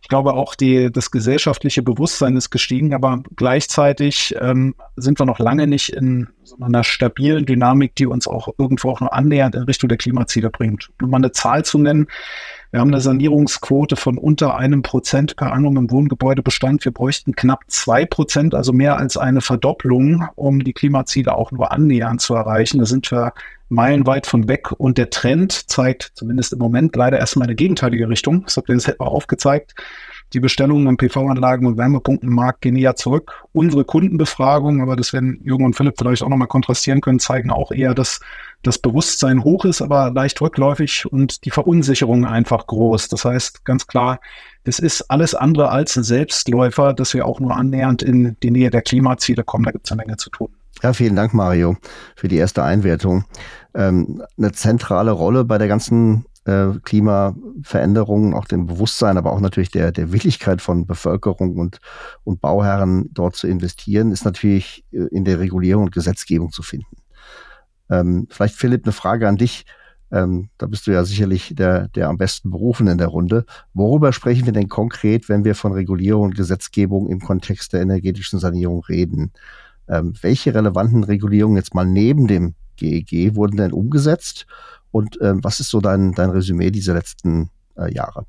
Ich 0.07 0.09
glaube 0.09 0.35
auch 0.35 0.55
die, 0.55 0.93
das 0.93 1.11
gesellschaftliche 1.11 1.83
Bewusstsein 1.83 2.37
ist 2.37 2.51
gestiegen, 2.51 2.95
aber 2.95 3.25
gleichzeitig 3.35 4.37
ähm, 4.41 4.77
sind 4.95 5.19
wir 5.19 5.27
noch 5.27 5.41
lange 5.41 5.67
nicht 5.67 5.89
in 5.89 6.29
so 6.45 6.57
einer 6.61 6.85
stabilen 6.85 7.45
Dynamik, 7.45 7.97
die 7.97 8.07
uns 8.07 8.29
auch 8.29 8.47
irgendwo 8.57 8.91
auch 8.91 9.01
nur 9.01 9.13
annähernd 9.13 9.57
in 9.57 9.65
Richtung 9.65 9.89
der 9.89 9.99
Klimaziele 9.99 10.49
bringt. 10.49 10.91
Um 11.03 11.11
mal 11.11 11.17
eine 11.17 11.33
Zahl 11.33 11.65
zu 11.65 11.79
nennen, 11.79 12.07
wir 12.71 12.79
haben 12.79 12.93
eine 12.93 13.01
Sanierungsquote 13.01 13.97
von 13.97 14.17
unter 14.17 14.57
einem 14.57 14.83
Prozent 14.83 15.35
per 15.35 15.53
annum 15.53 15.77
im 15.77 15.91
Wohngebäudebestand. 15.91 16.85
Wir 16.85 16.93
bräuchten 16.93 17.35
knapp 17.35 17.65
zwei 17.67 18.07
Prozent, 18.07 18.55
also 18.55 18.73
mehr 18.73 18.99
als 18.99 19.17
eine 19.17 19.41
Verdopplung, 19.41 20.29
um 20.37 20.63
die 20.63 20.73
Klimaziele 20.73 21.35
auch 21.35 21.51
nur 21.51 21.73
annähernd 21.73 22.21
zu 22.21 22.35
erreichen. 22.37 22.79
Da 22.79 22.87
sind 22.87 23.11
wir 23.11 23.33
meilenweit 23.69 24.27
von 24.27 24.49
weg 24.49 24.73
und 24.73 24.99
der 24.99 25.11
Trend 25.11 25.71
zeigt 25.71 26.13
zumindest 26.15 26.53
im 26.53 26.59
Moment 26.59 26.95
leider 26.95 27.19
erstmal 27.19 27.47
eine 27.47 27.57
gegenteilige 27.57 28.09
Richtung. 28.09 28.45
Das 28.45 28.57
habt 28.57 28.69
ihr 28.69 28.75
jetzt 28.75 29.01
auch 29.01 29.13
aufgezeigt. 29.13 29.75
Die 30.33 30.41
Bestellungen 30.41 30.89
an 30.89 30.97
PV-Anlagen 30.97 31.67
und 31.67 31.77
Wärmepumpenmarkt 31.77 32.61
gehen 32.61 32.77
eher 32.77 32.97
zurück. 32.97 33.45
Unsere 33.53 33.85
Kundenbefragungen, 33.85 34.81
aber 34.81 34.97
das 34.97 35.13
werden 35.13 35.41
Jürgen 35.45 35.65
und 35.65 35.77
Philipp 35.77 35.95
vielleicht 35.99 36.23
auch 36.23 36.29
nochmal 36.29 36.49
kontrastieren 36.49 37.01
können, 37.01 37.21
zeigen 37.21 37.51
auch 37.51 37.71
eher, 37.71 37.95
dass 37.95 38.21
das 38.63 38.79
Bewusstsein 38.79 39.45
hoch 39.45 39.65
ist, 39.65 39.83
aber 39.83 40.11
leicht 40.11 40.41
rückläufig 40.41 41.07
und 41.07 41.45
die 41.45 41.51
Verunsicherung 41.51 42.25
einfach 42.25 42.67
groß. 42.67 43.07
Das 43.09 43.25
heißt 43.25 43.65
ganz 43.65 43.87
klar, 43.87 44.19
es 44.65 44.81
ist 44.81 45.03
alles 45.11 45.37
andere 45.37 45.71
als 45.71 45.97
ein 45.97 46.03
Selbstläufer, 46.03 46.93
dass 46.93 47.15
wir 47.15 47.25
auch 47.25 47.39
nur 47.39 47.57
annähernd 47.57 48.03
in 48.03 48.37
die 48.43 48.51
Nähe 48.51 48.71
der 48.71 48.83
Klimaziele 48.83 49.45
kommen. 49.45 49.65
Da 49.65 49.71
gibt 49.71 49.87
es 49.87 49.93
eine 49.93 50.03
Menge 50.03 50.17
zu 50.17 50.31
tun. 50.31 50.49
Ja, 50.83 50.93
vielen 50.93 51.17
Dank, 51.17 51.33
Mario, 51.33 51.77
für 52.17 52.29
die 52.29 52.37
erste 52.37 52.63
Einwertung. 52.63 53.25
Ähm, 53.75 54.23
eine 54.37 54.53
zentrale 54.53 55.11
Rolle 55.11 55.45
bei 55.45 55.57
der 55.59 55.69
ganzen 55.69 56.27
äh, 56.45 56.69
Klimaveränderungen, 56.85 58.35
auch 58.35 58.45
dem 58.45 58.67
Bewusstsein, 58.67 59.17
aber 59.17 59.33
auch 59.33 59.41
natürlich 59.41 59.71
der, 59.71 59.91
der 59.91 60.13
Willigkeit 60.13 60.61
von 60.61 60.87
Bevölkerung 60.87 61.57
und, 61.57 61.81
und 62.25 62.41
Bauherren 62.41 63.09
dort 63.13 63.37
zu 63.37 63.47
investieren, 63.47 64.13
ist 64.13 64.25
natürlich 64.25 64.85
äh, 64.93 65.07
in 65.11 65.25
der 65.25 65.41
Regulierung 65.41 65.85
und 65.85 65.93
Gesetzgebung 65.93 66.53
zu 66.53 66.63
finden. 66.63 66.97
Ähm, 67.91 68.27
vielleicht, 68.31 68.55
Philipp, 68.57 68.85
eine 68.85 68.93
Frage 68.93 69.29
an 69.29 69.37
dich. 69.37 69.65
Ähm, 70.13 70.51
da 70.59 70.67
bist 70.67 70.87
du 70.87 70.93
ja 70.93 71.05
sicherlich 71.05 71.55
der, 71.57 71.89
der 71.89 72.09
am 72.09 72.17
besten 72.17 72.51
berufen 72.51 72.87
in 72.87 72.99
der 72.99 73.09
Runde. 73.09 73.45
Worüber 73.75 74.13
sprechen 74.13 74.47
wir 74.47 74.53
denn 74.53 74.69
konkret, 74.69 75.29
wenn 75.29 75.45
wir 75.45 75.55
von 75.55 75.73
Regulierung 75.73 76.25
und 76.25 76.37
Gesetzgebung 76.37 77.09
im 77.09 77.21
Kontext 77.21 77.73
der 77.73 77.81
energetischen 77.81 78.39
Sanierung 78.39 78.85
reden? 78.85 79.33
Ähm, 79.89 80.15
welche 80.21 80.55
relevanten 80.55 81.05
Regulierungen 81.05 81.57
jetzt 81.57 81.75
mal 81.75 81.85
neben 81.85 82.27
dem 82.27 82.55
GEG 82.77 83.13
e 83.13 83.35
wurden 83.35 83.57
denn 83.57 83.73
umgesetzt? 83.73 84.47
Und 84.91 85.19
ähm, 85.21 85.43
was 85.43 85.61
ist 85.61 85.71
so 85.71 85.81
dein, 85.81 86.13
dein 86.13 86.31
Resümee 86.31 86.71
dieser 86.71 86.95
letzten 86.95 87.51
äh, 87.77 87.93
Jahre? 87.93 88.27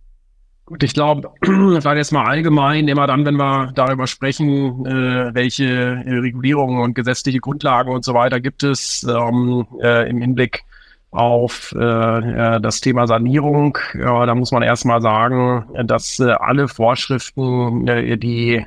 Gut, 0.68 0.84
ich 0.84 0.94
glaube, 0.94 1.30
vielleicht 1.42 1.86
jetzt 1.96 2.12
mal 2.12 2.26
allgemein, 2.26 2.90
immer 2.90 3.08
dann, 3.08 3.26
wenn 3.26 3.38
wir 3.38 3.72
darüber 3.74 4.06
sprechen, 4.06 4.86
äh, 4.86 5.34
welche 5.34 5.66
äh, 5.66 6.18
Regulierungen 6.18 6.82
und 6.82 6.94
gesetzliche 6.94 7.40
Grundlagen 7.40 7.90
und 7.94 8.04
so 8.04 8.14
weiter 8.14 8.42
gibt 8.42 8.64
es 8.64 9.04
ähm, 9.04 9.66
äh, 9.82 10.10
im 10.10 10.20
Hinblick 10.20 10.66
auf 11.12 11.72
äh, 11.72 12.60
das 12.60 12.82
Thema 12.82 13.08
Sanierung. 13.08 13.78
Ja, 13.98 14.26
da 14.26 14.36
muss 14.36 14.52
man 14.52 14.62
erstmal 14.62 15.02
sagen, 15.02 15.66
dass 15.86 16.20
äh, 16.20 16.32
alle 16.32 16.68
Vorschriften, 16.68 17.88
äh, 17.88 18.18
die 18.18 18.66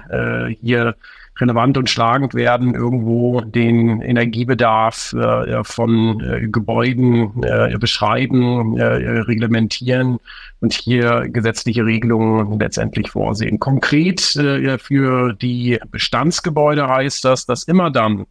hier 0.62 0.94
relevant 1.38 1.78
und 1.78 1.88
schlagend 1.88 2.34
werden, 2.34 2.74
irgendwo 2.74 3.40
den 3.40 4.00
Energiebedarf 4.02 5.12
äh, 5.14 5.64
von 5.64 6.20
äh, 6.20 6.48
Gebäuden 6.48 7.42
äh, 7.42 7.76
beschreiben, 7.78 8.76
äh, 8.76 8.84
reglementieren 8.84 10.18
und 10.60 10.72
hier 10.72 11.28
gesetzliche 11.28 11.84
Regelungen 11.84 12.58
letztendlich 12.58 13.10
vorsehen. 13.10 13.58
Konkret 13.58 14.36
äh, 14.36 14.78
für 14.78 15.32
die 15.32 15.78
Bestandsgebäude 15.90 16.86
heißt 16.88 17.24
das, 17.24 17.46
dass 17.46 17.64
immer 17.64 17.90
dann, 17.90 18.26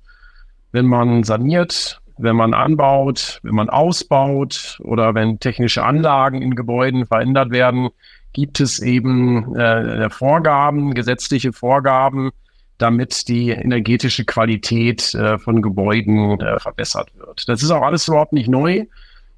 wenn 0.71 0.85
man 0.85 1.23
saniert, 1.23 1.99
wenn 2.19 2.35
man 2.35 2.53
anbaut, 2.53 3.39
wenn 3.43 3.55
man 3.55 3.69
ausbaut 3.69 4.77
oder 4.83 5.15
wenn 5.15 5.39
technische 5.39 5.83
Anlagen 5.83 6.41
in 6.41 6.53
Gebäuden 6.53 7.05
verändert 7.05 7.49
werden, 7.49 7.89
gibt 8.33 8.59
es 8.59 8.79
eben 8.79 9.55
äh, 9.55 10.09
Vorgaben, 10.09 10.93
gesetzliche 10.93 11.53
Vorgaben, 11.53 12.31
damit 12.79 13.27
die 13.27 13.51
energetische 13.51 14.25
Qualität 14.25 15.13
äh, 15.13 15.37
von 15.37 15.61
Gebäuden 15.61 16.39
äh, 16.39 16.59
verbessert 16.59 17.11
wird. 17.15 17.47
Das 17.47 17.61
ist 17.61 17.69
auch 17.69 17.83
alles 17.83 18.07
überhaupt 18.07 18.33
nicht 18.33 18.49
neu. 18.49 18.85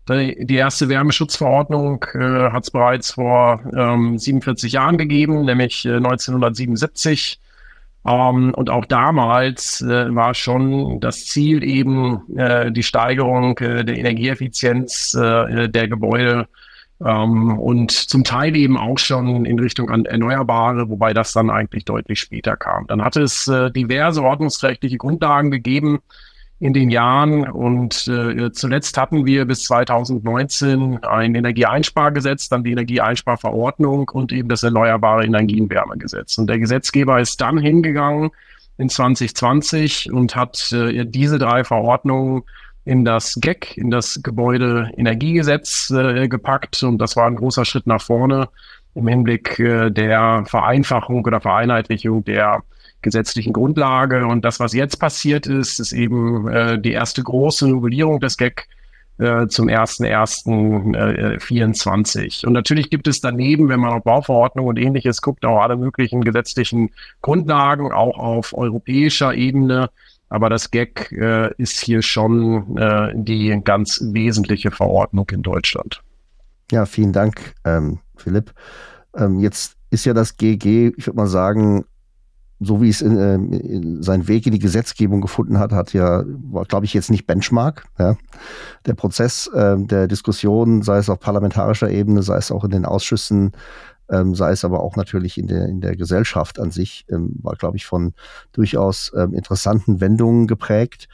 Die 0.10 0.56
erste 0.56 0.90
Wärmeschutzverordnung 0.90 2.04
äh, 2.14 2.52
hat 2.52 2.64
es 2.64 2.72
bereits 2.72 3.12
vor 3.12 3.62
ähm, 3.76 4.18
47 4.18 4.74
Jahren 4.74 4.98
gegeben, 4.98 5.46
nämlich 5.46 5.86
äh, 5.86 5.98
1977. 5.98 7.40
Ähm, 8.06 8.54
und 8.56 8.70
auch 8.70 8.86
damals 8.86 9.82
äh, 9.82 10.14
war 10.14 10.34
schon 10.34 11.00
das 11.00 11.26
Ziel 11.26 11.64
eben 11.64 12.24
äh, 12.36 12.72
die 12.72 12.84
Steigerung 12.84 13.58
äh, 13.60 13.86
der 13.86 13.98
Energieeffizienz 13.98 15.14
äh, 15.14 15.70
der 15.70 15.88
Gebäude 15.88 16.48
ähm, 17.06 17.58
und 17.60 17.92
zum 17.92 18.24
Teil 18.24 18.56
eben 18.56 18.78
auch 18.78 18.98
schon 18.98 19.46
in 19.46 19.60
Richtung 19.60 19.90
an 19.90 20.06
Erneuerbare, 20.06 20.90
wobei 20.90 21.14
das 21.14 21.34
dann 21.34 21.50
eigentlich 21.50 21.86
deutlich 21.86 22.20
später 22.20 22.56
kam. 22.56 22.88
Dann 22.88 23.04
hatte 23.04 23.22
es 23.22 23.48
äh, 23.48 23.72
diverse 23.72 24.24
ordnungsrechtliche 24.24 24.98
Grundlagen 24.98 25.52
gegeben 25.52 26.00
in 26.60 26.74
den 26.74 26.92
Jahren 26.92 27.50
und 27.50 28.08
äh, 28.08 28.52
zuletzt 28.52 28.96
hatten 28.96 29.26
wir 29.26 29.46
bis 29.46 29.64
2019 29.64 31.04
ein 31.04 31.34
Energieeinspargesetz, 31.34 32.50
dann 32.50 32.64
die 32.64 32.72
Energieeinsparverordnung 32.72 34.10
und 34.10 34.32
eben 34.32 34.48
das 34.48 34.62
Erneuerbare 34.62 35.26
Energienwärmegesetz. 35.26 36.38
Und 36.38 36.48
der 36.48 36.60
Gesetzgeber 36.60 37.20
ist 37.20 37.42
dann 37.42 37.58
hingegangen 37.58 38.30
in 38.78 38.90
2020 38.90 40.12
und 40.12 40.36
hat 40.36 40.72
äh, 40.72 41.04
diese 41.06 41.40
drei 41.40 41.64
Verordnungen 41.64 42.44
in 42.86 43.06
das 43.06 43.38
GEC, 43.40 43.78
in 43.78 43.92
das 43.92 44.22
Gebäudeenergiegesetz 44.24 45.92
äh, 45.92 46.28
gepackt. 46.28 46.82
Und 46.84 46.98
das 46.98 47.16
war 47.16 47.28
ein 47.28 47.36
großer 47.36 47.66
Schritt 47.66 47.88
nach 47.88 48.02
vorne 48.02 48.50
im 48.96 49.08
Hinblick 49.08 49.60
äh, 49.60 49.90
der 49.90 50.44
Vereinfachung 50.48 51.26
oder 51.26 51.42
Vereinheitlichung 51.42 52.24
der 52.24 52.64
gesetzlichen 53.02 53.54
Grundlage. 53.54 54.26
Und 54.26 54.46
das, 54.46 54.60
was 54.60 54.74
jetzt 54.74 54.98
passiert 54.98 55.48
ist, 55.48 55.80
ist 55.80 55.94
eben 55.94 56.48
äh, 56.48 56.80
die 56.80 56.92
erste 56.92 57.24
große 57.24 57.68
Novellierung 57.68 58.20
des 58.20 58.38
GEC 58.38 58.68
äh, 59.18 59.48
zum 59.48 59.68
1.1.24. 59.68 62.44
Äh, 62.44 62.48
und 62.48 62.54
natürlich 62.54 62.90
gibt 62.90 63.08
es 63.08 63.22
daneben, 63.22 63.70
wenn 63.70 63.80
man 63.80 63.92
auf 63.92 64.04
Bauverordnung 64.04 64.68
und 64.68 64.80
ähnliches 64.80 65.22
guckt, 65.22 65.46
auch 65.46 65.62
alle 65.62 65.78
möglichen 65.78 66.24
gesetzlichen 66.24 66.92
Grundlagen, 67.22 67.92
auch 67.92 68.18
auf 68.18 68.58
europäischer 68.58 69.34
Ebene, 69.34 69.90
aber 70.32 70.50
das 70.50 70.72
GEC 70.72 71.12
äh, 71.12 71.54
ist 71.58 71.82
hier 71.82 72.02
schon 72.02 72.78
äh, 72.78 73.12
die 73.14 73.60
ganz 73.66 74.02
wesentliche 74.02 74.72
Verordnung 74.72 75.30
in 75.30 75.42
Deutschland. 75.42 76.02
Ja, 76.72 76.86
vielen 76.86 77.12
Dank, 77.12 77.54
ähm, 77.66 78.00
Philipp. 78.16 78.54
Ähm, 79.16 79.42
jetzt 79.42 79.76
ist 79.90 80.06
ja 80.06 80.14
das 80.14 80.38
GEG, 80.38 80.94
ich 80.98 81.06
würde 81.06 81.18
mal 81.18 81.28
sagen, 81.28 81.84
so 82.62 82.82
wie 82.82 82.88
es 82.88 83.02
in, 83.02 83.18
äh, 83.18 83.36
in 83.36 84.04
seinen 84.04 84.30
Weg 84.30 84.46
in 84.46 84.54
die 84.54 84.60
Gesetzgebung 84.60 85.20
gefunden 85.20 85.60
hat, 85.60 85.74
hat 85.74 85.92
ja, 85.92 86.24
glaube 86.70 86.86
ich, 86.86 86.94
jetzt 86.94 87.12
nicht 87.12 87.28
Benchmark. 87.28 87.86
Ja. 88.00 88.16
Der 88.86 88.94
Prozess 88.94 89.48
äh, 89.48 89.76
der 89.80 90.08
Diskussion, 90.08 90.82
sei 90.82 91.00
es 91.00 91.10
auf 91.10 91.20
parlamentarischer 91.20 91.90
Ebene, 91.90 92.24
sei 92.24 92.38
es 92.38 92.52
auch 92.52 92.64
in 92.64 92.72
den 92.72 92.86
Ausschüssen, 92.86 93.52
ähm, 94.12 94.36
sei 94.36 94.52
es 94.52 94.66
aber 94.66 94.82
auch 94.82 94.96
natürlich 94.96 95.38
in 95.38 95.48
der, 95.48 95.68
in 95.68 95.82
der 95.82 95.96
Gesellschaft 95.96 96.60
an 96.60 96.72
sich, 96.72 97.06
ähm, 97.10 97.36
war, 97.42 97.56
glaube 97.56 97.78
ich, 97.78 97.86
von 97.86 98.14
durchaus 98.52 99.12
ähm, 99.16 99.34
interessanten 99.34 100.02
Wendungen 100.02 100.48
geprägt, 100.48 101.08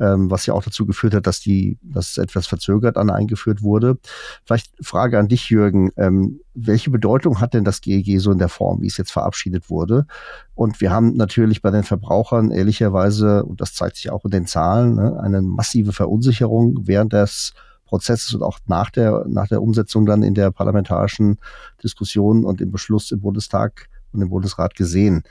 ähm, 0.00 0.30
was 0.30 0.46
ja 0.46 0.54
auch 0.54 0.62
dazu 0.62 0.86
geführt 0.86 1.14
hat, 1.14 1.26
dass 1.26 1.40
die, 1.40 1.78
dass 1.82 2.16
etwas 2.16 2.46
verzögert 2.46 2.96
an 2.96 3.10
eingeführt 3.10 3.62
wurde. 3.62 3.98
Vielleicht 4.44 4.72
Frage 4.80 5.18
an 5.18 5.28
dich, 5.28 5.50
Jürgen. 5.50 5.90
Ähm, 5.96 6.40
welche 6.54 6.90
Bedeutung 6.90 7.40
hat 7.40 7.54
denn 7.54 7.64
das 7.64 7.80
GEG 7.80 8.18
so 8.18 8.32
in 8.32 8.38
der 8.38 8.48
Form, 8.48 8.82
wie 8.82 8.86
es 8.86 8.96
jetzt 8.96 9.12
verabschiedet 9.12 9.70
wurde? 9.70 10.06
Und 10.54 10.80
wir 10.80 10.90
haben 10.90 11.16
natürlich 11.16 11.62
bei 11.62 11.70
den 11.70 11.84
Verbrauchern 11.84 12.50
ehrlicherweise, 12.50 13.44
und 13.44 13.60
das 13.60 13.74
zeigt 13.74 13.96
sich 13.96 14.10
auch 14.10 14.24
in 14.24 14.30
den 14.30 14.46
Zahlen, 14.46 14.96
ne, 14.96 15.20
eine 15.20 15.42
massive 15.42 15.92
Verunsicherung 15.92 16.86
während 16.86 17.12
des 17.12 17.52
Prozesses 17.90 18.32
und 18.32 18.42
auch 18.42 18.58
nach 18.66 18.90
der, 18.90 19.24
nach 19.28 19.48
der 19.48 19.60
Umsetzung 19.60 20.06
dann 20.06 20.22
in 20.22 20.34
der 20.34 20.50
parlamentarischen 20.52 21.38
Diskussion 21.82 22.44
und 22.44 22.60
im 22.60 22.70
Beschluss 22.70 23.10
im 23.10 23.20
Bundestag 23.20 23.88
und 24.12 24.22
im 24.22 24.30
Bundesrat 24.30 24.74
gesehen. 24.74 25.24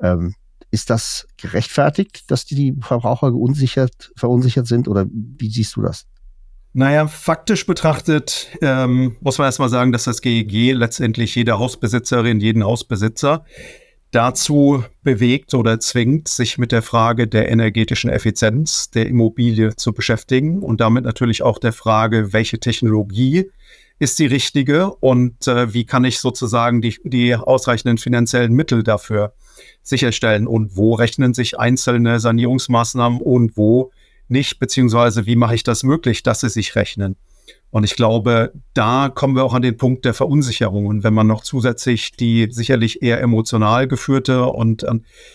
Ähm, 0.00 0.34
Ist 0.70 0.90
das 0.90 1.28
gerechtfertigt, 1.36 2.30
dass 2.30 2.44
die 2.44 2.74
Verbraucher 2.80 3.32
unsichert, 3.32 4.12
verunsichert 4.16 4.66
sind 4.66 4.88
oder 4.88 5.06
wie 5.12 5.50
siehst 5.50 5.76
du 5.76 5.82
das? 5.82 6.06
Naja, 6.72 7.06
faktisch 7.06 7.64
betrachtet 7.64 8.48
ähm, 8.60 9.16
muss 9.20 9.38
man 9.38 9.46
erstmal 9.46 9.70
sagen, 9.70 9.92
dass 9.92 10.04
das 10.04 10.20
GEG 10.20 10.74
letztendlich 10.74 11.34
jede 11.34 11.58
Hausbesitzerin, 11.58 12.40
jeden 12.40 12.64
Hausbesitzer 12.64 13.44
dazu 14.10 14.84
bewegt 15.02 15.54
oder 15.54 15.80
zwingt, 15.80 16.28
sich 16.28 16.58
mit 16.58 16.72
der 16.72 16.82
Frage 16.82 17.26
der 17.26 17.50
energetischen 17.50 18.10
Effizienz 18.10 18.90
der 18.90 19.06
Immobilie 19.06 19.76
zu 19.76 19.92
beschäftigen 19.92 20.62
und 20.62 20.80
damit 20.80 21.04
natürlich 21.04 21.42
auch 21.42 21.58
der 21.58 21.72
Frage, 21.72 22.32
welche 22.32 22.58
Technologie 22.58 23.50
ist 23.98 24.18
die 24.18 24.26
richtige 24.26 24.90
und 24.90 25.48
äh, 25.48 25.72
wie 25.72 25.86
kann 25.86 26.04
ich 26.04 26.18
sozusagen 26.18 26.82
die, 26.82 26.98
die 27.04 27.34
ausreichenden 27.34 27.98
finanziellen 27.98 28.52
Mittel 28.52 28.82
dafür 28.82 29.32
sicherstellen 29.82 30.46
und 30.46 30.76
wo 30.76 30.94
rechnen 30.94 31.32
sich 31.32 31.58
einzelne 31.58 32.20
Sanierungsmaßnahmen 32.20 33.20
und 33.20 33.56
wo 33.56 33.90
nicht, 34.28 34.58
beziehungsweise 34.58 35.24
wie 35.26 35.36
mache 35.36 35.54
ich 35.54 35.62
das 35.62 35.82
möglich, 35.82 36.22
dass 36.22 36.40
sie 36.40 36.50
sich 36.50 36.74
rechnen. 36.74 37.16
Und 37.70 37.84
ich 37.84 37.94
glaube, 37.94 38.52
da 38.72 39.10
kommen 39.10 39.36
wir 39.36 39.44
auch 39.44 39.52
an 39.52 39.60
den 39.60 39.76
Punkt 39.76 40.06
der 40.06 40.14
Verunsicherung. 40.14 40.86
Und 40.86 41.04
wenn 41.04 41.12
man 41.12 41.26
noch 41.26 41.42
zusätzlich 41.42 42.12
die 42.12 42.48
sicherlich 42.50 43.02
eher 43.02 43.20
emotional 43.20 43.86
geführte 43.86 44.46
und 44.46 44.86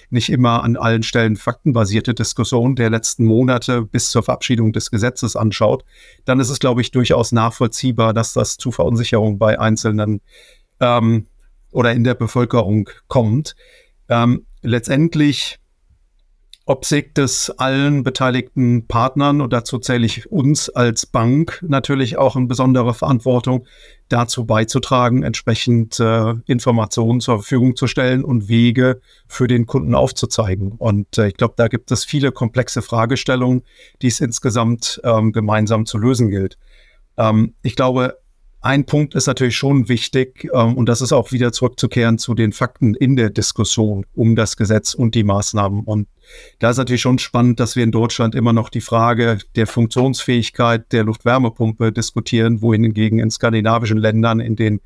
nicht 0.10 0.32
immer 0.32 0.64
an 0.64 0.76
allen 0.76 1.04
Stellen 1.04 1.36
faktenbasierte 1.36 2.16
Diskussion 2.16 2.76
der 2.76 2.90
letzten 2.90 3.26
Monate 3.26 3.84
bis 3.84 4.10
zur 4.10 4.24
Verabschiedung 4.24 4.74
des 4.74 4.90
Gesetzes 4.90 5.36
anschaut, 5.36 5.86
dann 6.26 6.40
ist 6.40 6.50
es, 6.50 6.60
glaube 6.60 6.82
ich, 6.82 6.90
durchaus 6.90 7.32
nachvollziehbar, 7.32 8.14
dass 8.14 8.34
das 8.34 8.58
zu 8.58 8.72
Verunsicherung 8.72 9.38
bei 9.38 9.60
Einzelnen 9.60 10.22
ähm, 10.80 11.28
oder 11.72 11.92
in 11.92 12.04
der 12.04 12.16
Bevölkerung 12.16 12.90
kommt. 13.08 13.56
Ähm, 14.10 14.46
letztendlich 14.64 15.61
obsiegt 16.66 17.18
es 17.18 17.50
allen 17.50 18.04
beteiligten 18.04 18.88
Partnern 18.88 19.42
und 19.42 19.52
dazu 19.52 19.80
zähle 19.80 20.06
ich 20.06 20.32
uns 20.32 20.70
als 20.70 21.06
Bank 21.06 21.64
natürlich 21.68 22.18
auch 22.18 22.36
in 22.36 22.48
besondere 22.48 22.94
Verantwortung, 22.94 23.66
dazu 24.10 24.46
beizutragen, 24.46 25.24
entsprechend 25.24 26.00
äh, 26.00 26.34
Informationen 26.46 27.22
zur 27.22 27.40
Verfügung 27.40 27.76
zu 27.76 27.88
stellen 27.88 28.24
und 28.24 28.48
Wege 28.48 29.02
für 29.28 29.48
den 29.48 29.66
Kunden 29.66 29.96
aufzuzeigen. 29.96 30.74
Und 30.74 31.18
äh, 31.18 31.30
ich 31.30 31.36
glaube, 31.36 31.54
da 31.58 31.68
gibt 31.68 31.92
es 31.92 32.04
viele 32.04 32.32
komplexe 32.32 32.82
Fragestellungen, 32.82 33.64
die 34.02 34.08
es 34.08 34.20
insgesamt 34.20 35.02
ähm, 35.04 35.32
gemeinsam 35.32 35.86
zu 35.86 35.98
lösen 35.98 36.30
gilt. 36.30 36.58
Ähm, 37.18 37.56
ich 37.64 37.76
glaube, 37.76 38.18
ein 38.62 38.86
Punkt 38.86 39.16
ist 39.16 39.26
natürlich 39.26 39.58
schon 39.58 39.90
wichtig, 39.90 40.48
ähm, 40.54 40.76
und 40.76 40.88
das 40.88 41.02
ist 41.02 41.12
auch 41.12 41.32
wieder 41.32 41.52
zurückzukehren 41.52 42.20
zu 42.20 42.36
den 42.36 42.54
Fakten 42.54 42.94
in 42.94 43.16
der 43.16 43.32
Diskussion 43.32 44.06
um 44.14 44.36
das 44.36 44.56
Gesetz 44.56 44.94
und 44.94 45.16
die 45.16 45.24
Maßnahmen. 45.24 45.84
Und 45.84 46.08
da 46.60 46.70
ist 46.70 46.78
natürlich 46.78 47.02
schon 47.02 47.18
spannend, 47.18 47.60
dass 47.60 47.76
wir 47.76 47.84
in 47.84 47.92
Deutschland 47.92 48.36
immer 48.36 48.54
noch 48.54 48.70
die 48.70 48.82
Frage 48.82 49.40
der 49.56 49.66
Funktionsfähigkeit 49.66 50.92
der 50.92 51.04
Luftwärmepumpe 51.04 51.92
diskutieren, 51.92 52.62
wohingegen 52.62 53.18
in 53.18 53.32
skandinavischen 53.32 53.98
Ländern, 53.98 54.40
in 54.40 54.56
denen 54.56 54.82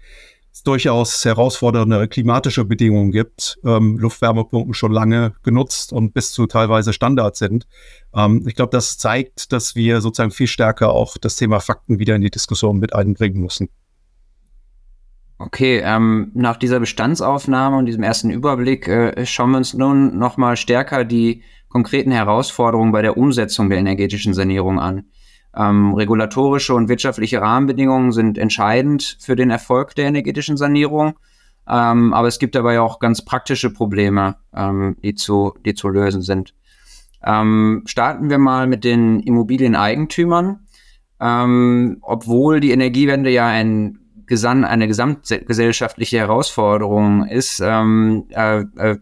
es 0.56 0.64
durchaus 0.64 1.26
herausfordernde 1.26 2.08
klimatische 2.08 2.64
Bedingungen 2.64 3.12
gibt, 3.12 3.60
ähm, 3.66 3.98
Luftwärmepumpen 3.98 4.74
schon 4.74 4.94
lange 4.94 5.34
genutzt 5.44 5.92
und 5.92 6.14
bis 6.14 6.32
zu 6.32 6.48
teilweise 6.48 6.94
Standard 6.94 7.36
sind. 7.36 7.68
Ähm, 8.16 8.46
ich 8.48 8.56
glaube, 8.56 8.72
das 8.72 8.98
zeigt, 8.98 9.52
dass 9.52 9.76
wir 9.76 10.00
sozusagen 10.00 10.32
viel 10.32 10.48
stärker 10.48 10.92
auch 10.92 11.18
das 11.18 11.36
Thema 11.36 11.60
Fakten 11.60 12.00
wieder 12.00 12.16
in 12.16 12.22
die 12.22 12.30
Diskussion 12.30 12.80
mit 12.80 12.96
einbringen 12.96 13.42
müssen. 13.42 13.68
Okay, 15.40 15.82
ähm, 15.84 16.32
nach 16.34 16.56
dieser 16.56 16.80
Bestandsaufnahme 16.80 17.76
und 17.76 17.86
diesem 17.86 18.04
ersten 18.04 18.30
Überblick 18.30 18.88
äh, 18.88 19.26
schauen 19.26 19.52
wir 19.52 19.58
uns 19.58 19.74
nun 19.74 20.18
nochmal 20.18 20.56
stärker 20.56 21.04
die 21.04 21.44
konkreten 21.68 22.12
Herausforderungen 22.12 22.94
bei 22.94 23.02
der 23.02 23.18
Umsetzung 23.18 23.70
der 23.70 23.80
energetischen 23.80 24.34
Sanierung 24.34 24.80
an. 24.80 25.04
Ähm, 25.58 25.94
regulatorische 25.94 26.74
und 26.74 26.90
wirtschaftliche 26.90 27.42
Rahmenbedingungen 27.42 28.12
sind 28.12 28.38
entscheidend 28.38 29.18
für 29.20 29.36
den 29.36 29.50
Erfolg 29.50 29.96
der 29.96 30.06
energetischen 30.06 30.58
Sanierung. 30.58 31.18
Ähm, 31.68 32.14
aber 32.14 32.28
es 32.28 32.40
gibt 32.40 32.56
dabei 32.56 32.80
auch 32.80 33.00
ganz 33.00 33.24
praktische 33.24 33.72
Probleme, 33.72 34.36
ähm, 34.56 34.98
die, 35.02 35.16
zu, 35.16 35.54
die 35.66 35.74
zu 35.74 35.90
lösen 35.90 36.22
sind. 36.22 36.54
Ähm, 37.26 37.84
starten 37.86 38.30
wir 38.30 38.38
mal 38.38 38.68
mit 38.68 38.84
den 38.84 39.20
Immobilieneigentümern. 39.20 40.60
Ähm, 41.20 41.98
obwohl 42.02 42.60
die 42.60 42.72
Energiewende 42.72 43.30
ja 43.30 43.48
ein 43.48 44.00
Gesan 44.28 44.66
eine 44.66 44.88
gesamtgesellschaftliche 44.88 46.18
Herausforderung 46.18 47.26
ist, 47.26 47.62
ähm, 47.64 48.26
äh, 48.30 48.62
äh, 48.76 48.98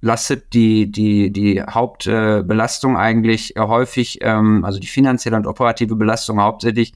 lastet 0.00 0.52
die, 0.54 0.90
die, 0.90 1.32
die 1.32 1.62
Hauptbelastung 1.62 2.96
eigentlich 2.96 3.56
äh, 3.56 3.60
häufig, 3.60 4.18
ähm, 4.22 4.64
also 4.64 4.78
die 4.78 4.86
finanzielle 4.86 5.36
und 5.36 5.46
operative 5.46 5.96
Belastung 5.96 6.40
hauptsächlich 6.40 6.92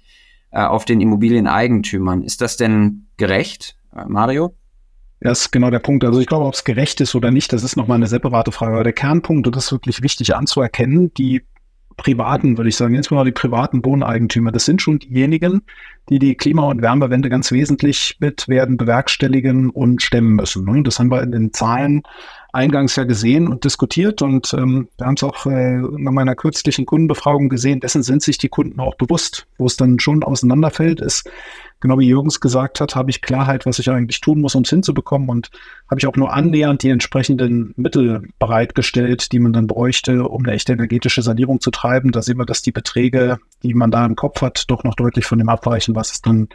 äh, 0.51 0.61
auf 0.63 0.85
den 0.85 1.01
Immobilieneigentümern. 1.01 2.23
Ist 2.23 2.41
das 2.41 2.57
denn 2.57 3.07
gerecht, 3.17 3.77
äh, 3.97 4.05
Mario? 4.07 4.55
Das 5.21 5.43
ist 5.43 5.53
genau 5.53 5.71
der 5.71 5.79
Punkt. 5.79 6.05
Also 6.05 6.21
ich 6.21 6.27
glaube, 6.27 6.47
ob 6.47 6.55
es 6.55 6.65
gerecht 6.65 7.01
ist 7.01 7.15
oder 7.15 7.31
nicht, 7.31 7.53
das 7.53 7.63
ist 7.63 7.77
nochmal 7.77 7.97
eine 7.97 8.09
separate 8.09 8.51
Frage. 8.51 8.75
Aber 8.75 8.85
der 8.85 8.93
Kernpunkt, 8.93 9.47
und 9.47 9.55
das 9.55 9.67
ist 9.67 9.73
wirklich 9.73 10.03
wichtig 10.03 10.35
anzuerkennen, 10.35 11.15
die 11.15 11.43
privaten, 11.97 12.57
würde 12.57 12.69
ich 12.69 12.77
sagen, 12.77 12.95
insbesondere 12.95 13.27
die 13.27 13.33
privaten 13.41 13.85
Wohneigentümer, 13.85 14.51
das 14.51 14.65
sind 14.65 14.83
schon 14.83 14.99
diejenigen, 14.99 15.63
die 16.09 16.19
die 16.19 16.35
Klima- 16.35 16.69
und 16.69 16.83
Wärmewende 16.83 17.29
ganz 17.29 17.53
wesentlich 17.53 18.17
mit 18.19 18.49
werden 18.49 18.77
bewerkstelligen 18.77 19.71
und 19.71 20.03
stemmen 20.03 20.35
müssen. 20.35 20.65
Ne? 20.65 20.83
Das 20.83 20.99
haben 20.99 21.11
wir 21.11 21.23
in 21.23 21.33
den 21.33 21.53
Zahlen 21.53 22.03
eingangs 22.53 22.97
ja 22.97 23.05
gesehen 23.05 23.49
und 23.49 23.65
diskutiert 23.65 24.21
und 24.21 24.53
ähm, 24.55 24.89
wir 24.99 25.07
haben 25.07 25.15
es 25.15 25.23
auch 25.23 25.47
äh, 25.47 25.77
in 25.77 26.05
meiner 26.05 26.35
kürzlichen 26.35 26.85
Kundenbefragung 26.85 27.49
gesehen, 27.49 27.81
dessen 27.81 28.03
sind 28.03 28.23
sich 28.23 28.37
die 28.37 28.51
Kunden 28.51 28.79
auch 28.79 28.95
bewusst. 28.97 29.47
Wo 29.57 29.67
es 29.67 29.77
dann 29.77 29.99
schon 29.99 30.23
auseinanderfällt, 30.23 31.01
ist, 31.01 31.29
genau 31.81 31.99
wie 31.99 32.09
Jürgens 32.09 32.41
gesagt 32.41 32.81
hat, 32.81 32.95
habe 32.95 33.11
ich 33.11 33.23
Klarheit, 33.23 33.65
was 33.65 33.79
ich 33.79 33.91
eigentlich 33.91 34.21
tun 34.21 34.43
muss, 34.43 34.55
um 34.55 34.65
es 34.65 34.71
hinzubekommen 34.71 35.31
und 35.31 35.51
habe 35.91 35.99
ich 35.99 36.07
auch 36.07 36.17
nur 36.17 36.33
annähernd 36.33 36.83
die 36.83 36.91
entsprechenden 36.91 37.73
Mittel 37.77 38.29
bereitgestellt, 38.39 39.33
die 39.33 39.39
man 39.39 39.55
dann 39.55 39.67
bräuchte, 39.67 40.29
um 40.29 40.45
eine 40.45 40.53
echte 40.53 40.75
energetische 40.75 41.23
Sanierung 41.23 41.61
zu 41.61 41.71
treiben. 41.71 42.13
Da 42.13 42.21
sehen 42.21 42.37
wir, 42.37 42.45
dass 42.45 42.61
die 42.61 42.73
Beträge, 42.73 43.39
die 43.63 43.73
man 43.73 43.91
da 43.91 44.05
im 44.05 44.15
Kopf 44.15 44.43
hat, 44.43 44.65
doch 44.69 44.85
noch 44.85 44.95
deutlich 44.95 45.25
von 45.25 45.39
dem 45.39 45.49
abweichen, 45.49 45.95
was 45.95 46.13
es 46.13 46.21
dann 46.21 46.49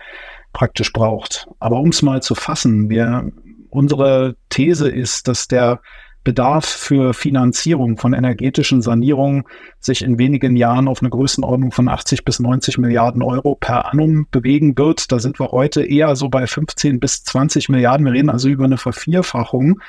praktisch 0.54 0.94
braucht. 0.94 1.48
Aber 1.60 1.80
um 1.80 1.90
es 1.90 2.04
mal 2.04 2.22
zu 2.22 2.36
fassen, 2.36 2.90
wir 2.90 3.32
unsere 3.70 4.36
These 4.50 4.90
ist, 4.90 5.28
dass 5.28 5.48
der 5.48 5.82
Bedarf 6.28 6.66
für 6.66 7.14
Finanzierung 7.14 7.96
von 7.96 8.12
energetischen 8.12 8.82
Sanierungen 8.82 9.46
sich 9.80 10.04
in 10.04 10.20
wenigen 10.20 10.58
Jahren 10.58 10.90
auf 10.90 11.02
eine 11.02 11.10
Größenordnung 11.10 11.72
von 11.72 11.88
80 11.88 12.26
bis 12.26 12.42
90 12.42 12.80
Milliarden 12.80 13.22
Euro 13.22 13.56
per 13.56 13.94
annum 13.94 14.28
bewegen 14.30 14.78
wird. 14.78 15.10
Da 15.14 15.20
sind 15.20 15.40
wir 15.40 15.54
heute 15.54 15.84
eher 15.84 16.18
so 16.18 16.28
bei 16.28 16.46
15 16.46 17.00
bis 17.00 17.24
20 17.24 17.70
Milliarden. 17.70 18.06
Wir 18.06 18.12
reden 18.12 18.30
also 18.30 18.50
über 18.50 18.66
eine 18.66 18.78
Vervierfachung. 18.78 19.80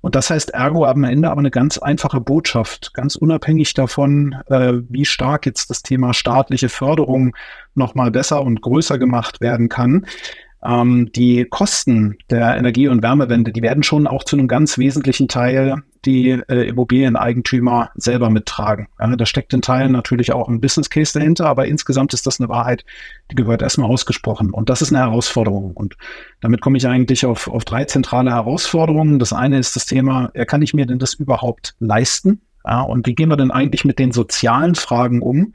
Und 0.00 0.16
das 0.16 0.30
heißt 0.30 0.50
ergo 0.50 0.84
am 0.84 1.04
Ende 1.04 1.30
aber 1.30 1.38
eine 1.38 1.52
ganz 1.52 1.78
einfache 1.78 2.20
Botschaft, 2.20 2.92
ganz 2.92 3.14
unabhängig 3.14 3.72
davon, 3.74 4.34
äh, 4.48 4.72
wie 4.88 5.04
stark 5.04 5.46
jetzt 5.46 5.70
das 5.70 5.84
Thema 5.84 6.12
staatliche 6.12 6.70
Förderung 6.70 7.36
nochmal 7.76 8.10
besser 8.10 8.42
und 8.42 8.62
größer 8.62 8.98
gemacht 8.98 9.40
werden 9.40 9.68
kann 9.68 10.06
ähm, 10.64 11.10
die 11.12 11.44
Kosten 11.44 12.16
der 12.30 12.56
Energie- 12.56 12.88
und 12.88 13.02
Wärmewende, 13.02 13.52
die 13.52 13.62
werden 13.62 13.82
schon 13.82 14.06
auch 14.06 14.24
zu 14.24 14.36
einem 14.36 14.48
ganz 14.48 14.78
wesentlichen 14.78 15.28
Teil 15.28 15.82
die 16.04 16.30
äh, 16.30 16.68
Immobilieneigentümer 16.68 17.90
selber 17.94 18.30
mittragen. 18.30 18.88
Ja, 19.00 19.14
da 19.16 19.26
steckt 19.26 19.52
in 19.54 19.62
Teilen 19.62 19.92
natürlich 19.92 20.32
auch 20.32 20.48
ein 20.48 20.60
Business 20.60 20.90
Case 20.90 21.18
dahinter, 21.18 21.46
aber 21.46 21.66
insgesamt 21.66 22.12
ist 22.14 22.26
das 22.26 22.40
eine 22.40 22.48
Wahrheit, 22.48 22.84
die 23.30 23.34
gehört 23.34 23.62
erstmal 23.62 23.90
ausgesprochen. 23.90 24.50
Und 24.50 24.68
das 24.68 24.82
ist 24.82 24.92
eine 24.92 25.04
Herausforderung. 25.04 25.72
Und 25.72 25.96
damit 26.40 26.60
komme 26.60 26.76
ich 26.76 26.86
eigentlich 26.86 27.24
auf, 27.26 27.48
auf 27.48 27.64
drei 27.64 27.84
zentrale 27.84 28.32
Herausforderungen. 28.32 29.18
Das 29.18 29.32
eine 29.32 29.58
ist 29.58 29.76
das 29.76 29.86
Thema, 29.86 30.30
kann 30.46 30.62
ich 30.62 30.74
mir 30.74 30.86
denn 30.86 30.98
das 30.98 31.14
überhaupt 31.14 31.74
leisten? 31.78 32.40
Ja, 32.66 32.80
und 32.80 33.06
wie 33.06 33.14
gehen 33.14 33.28
wir 33.28 33.36
denn 33.36 33.50
eigentlich 33.50 33.84
mit 33.84 33.98
den 33.98 34.10
sozialen 34.12 34.74
Fragen 34.74 35.20
um? 35.20 35.52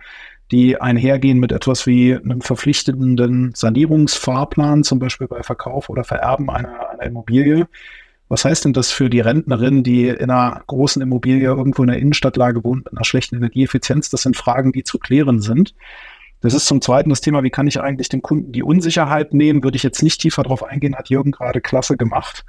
Die 0.51 0.81
einhergehen 0.81 1.39
mit 1.39 1.51
etwas 1.51 1.85
wie 1.85 2.15
einem 2.15 2.41
verpflichtenden 2.41 3.53
Sanierungsfahrplan, 3.53 4.83
zum 4.83 4.99
Beispiel 4.99 5.27
bei 5.27 5.43
Verkauf 5.43 5.89
oder 5.89 6.03
Vererben 6.03 6.49
einer, 6.49 6.89
einer 6.89 7.03
Immobilie. 7.03 7.67
Was 8.29 8.45
heißt 8.45 8.65
denn 8.65 8.73
das 8.73 8.91
für 8.91 9.09
die 9.09 9.21
Rentnerin, 9.21 9.83
die 9.83 10.07
in 10.07 10.29
einer 10.29 10.61
großen 10.67 11.01
Immobilie 11.01 11.47
irgendwo 11.47 11.83
in 11.83 11.89
der 11.89 11.97
Innenstadtlage 11.97 12.63
wohnt, 12.63 12.85
mit 12.85 12.93
einer 12.93 13.05
schlechten 13.05 13.35
Energieeffizienz? 13.35 14.09
Das 14.09 14.21
sind 14.21 14.37
Fragen, 14.37 14.71
die 14.71 14.83
zu 14.83 14.99
klären 14.99 15.41
sind. 15.41 15.73
Das 16.41 16.53
ist 16.53 16.67
zum 16.67 16.81
Zweiten 16.81 17.09
das 17.09 17.21
Thema, 17.21 17.43
wie 17.43 17.49
kann 17.49 17.67
ich 17.67 17.81
eigentlich 17.81 18.07
dem 18.07 18.21
Kunden 18.21 18.51
die 18.51 18.63
Unsicherheit 18.63 19.33
nehmen? 19.33 19.63
Würde 19.63 19.75
ich 19.75 19.83
jetzt 19.83 20.03
nicht 20.03 20.21
tiefer 20.21 20.43
darauf 20.43 20.63
eingehen, 20.63 20.95
hat 20.95 21.09
Jürgen 21.09 21.31
gerade 21.31 21.59
klasse 21.59 21.97
gemacht. 21.97 22.45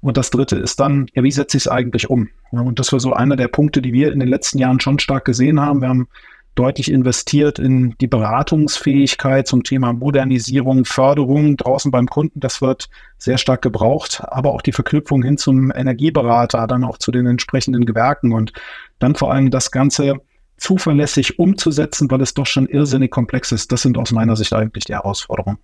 Und 0.00 0.16
das 0.16 0.30
Dritte 0.30 0.56
ist 0.56 0.80
dann, 0.80 1.06
ja, 1.14 1.22
wie 1.22 1.30
setze 1.30 1.56
ich 1.56 1.64
es 1.64 1.68
eigentlich 1.68 2.10
um? 2.10 2.28
Und 2.50 2.78
das 2.78 2.92
war 2.92 3.00
so 3.00 3.12
einer 3.12 3.36
der 3.36 3.48
Punkte, 3.48 3.82
die 3.82 3.92
wir 3.92 4.12
in 4.12 4.20
den 4.20 4.28
letzten 4.28 4.58
Jahren 4.58 4.80
schon 4.80 4.98
stark 4.98 5.24
gesehen 5.24 5.60
haben. 5.60 5.80
Wir 5.80 5.88
haben 5.88 6.08
deutlich 6.54 6.90
investiert 6.90 7.58
in 7.58 7.94
die 8.00 8.06
Beratungsfähigkeit 8.06 9.46
zum 9.46 9.62
Thema 9.62 9.92
Modernisierung, 9.92 10.84
Förderung 10.84 11.56
draußen 11.56 11.90
beim 11.90 12.06
Kunden. 12.06 12.40
Das 12.40 12.60
wird 12.60 12.90
sehr 13.18 13.38
stark 13.38 13.62
gebraucht, 13.62 14.22
aber 14.26 14.52
auch 14.52 14.62
die 14.62 14.72
Verknüpfung 14.72 15.22
hin 15.22 15.38
zum 15.38 15.72
Energieberater, 15.72 16.66
dann 16.66 16.84
auch 16.84 16.98
zu 16.98 17.10
den 17.10 17.26
entsprechenden 17.26 17.86
Gewerken 17.86 18.32
und 18.32 18.52
dann 18.98 19.14
vor 19.14 19.32
allem 19.32 19.50
das 19.50 19.70
Ganze 19.70 20.20
zuverlässig 20.58 21.38
umzusetzen, 21.38 22.10
weil 22.10 22.20
es 22.20 22.34
doch 22.34 22.46
schon 22.46 22.66
irrsinnig 22.66 23.10
komplex 23.10 23.50
ist. 23.52 23.72
Das 23.72 23.82
sind 23.82 23.98
aus 23.98 24.12
meiner 24.12 24.36
Sicht 24.36 24.52
eigentlich 24.52 24.84
die 24.84 24.94
Herausforderungen. 24.94 25.58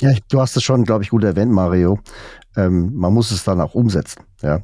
Ja, 0.00 0.12
du 0.28 0.40
hast 0.40 0.56
es 0.56 0.62
schon, 0.62 0.84
glaube 0.84 1.04
ich, 1.04 1.10
gut 1.10 1.24
erwähnt, 1.24 1.52
Mario. 1.52 1.98
Ähm, 2.56 2.94
man 2.94 3.12
muss 3.12 3.30
es 3.30 3.44
dann 3.44 3.60
auch 3.60 3.74
umsetzen. 3.74 4.24
Ja. 4.42 4.60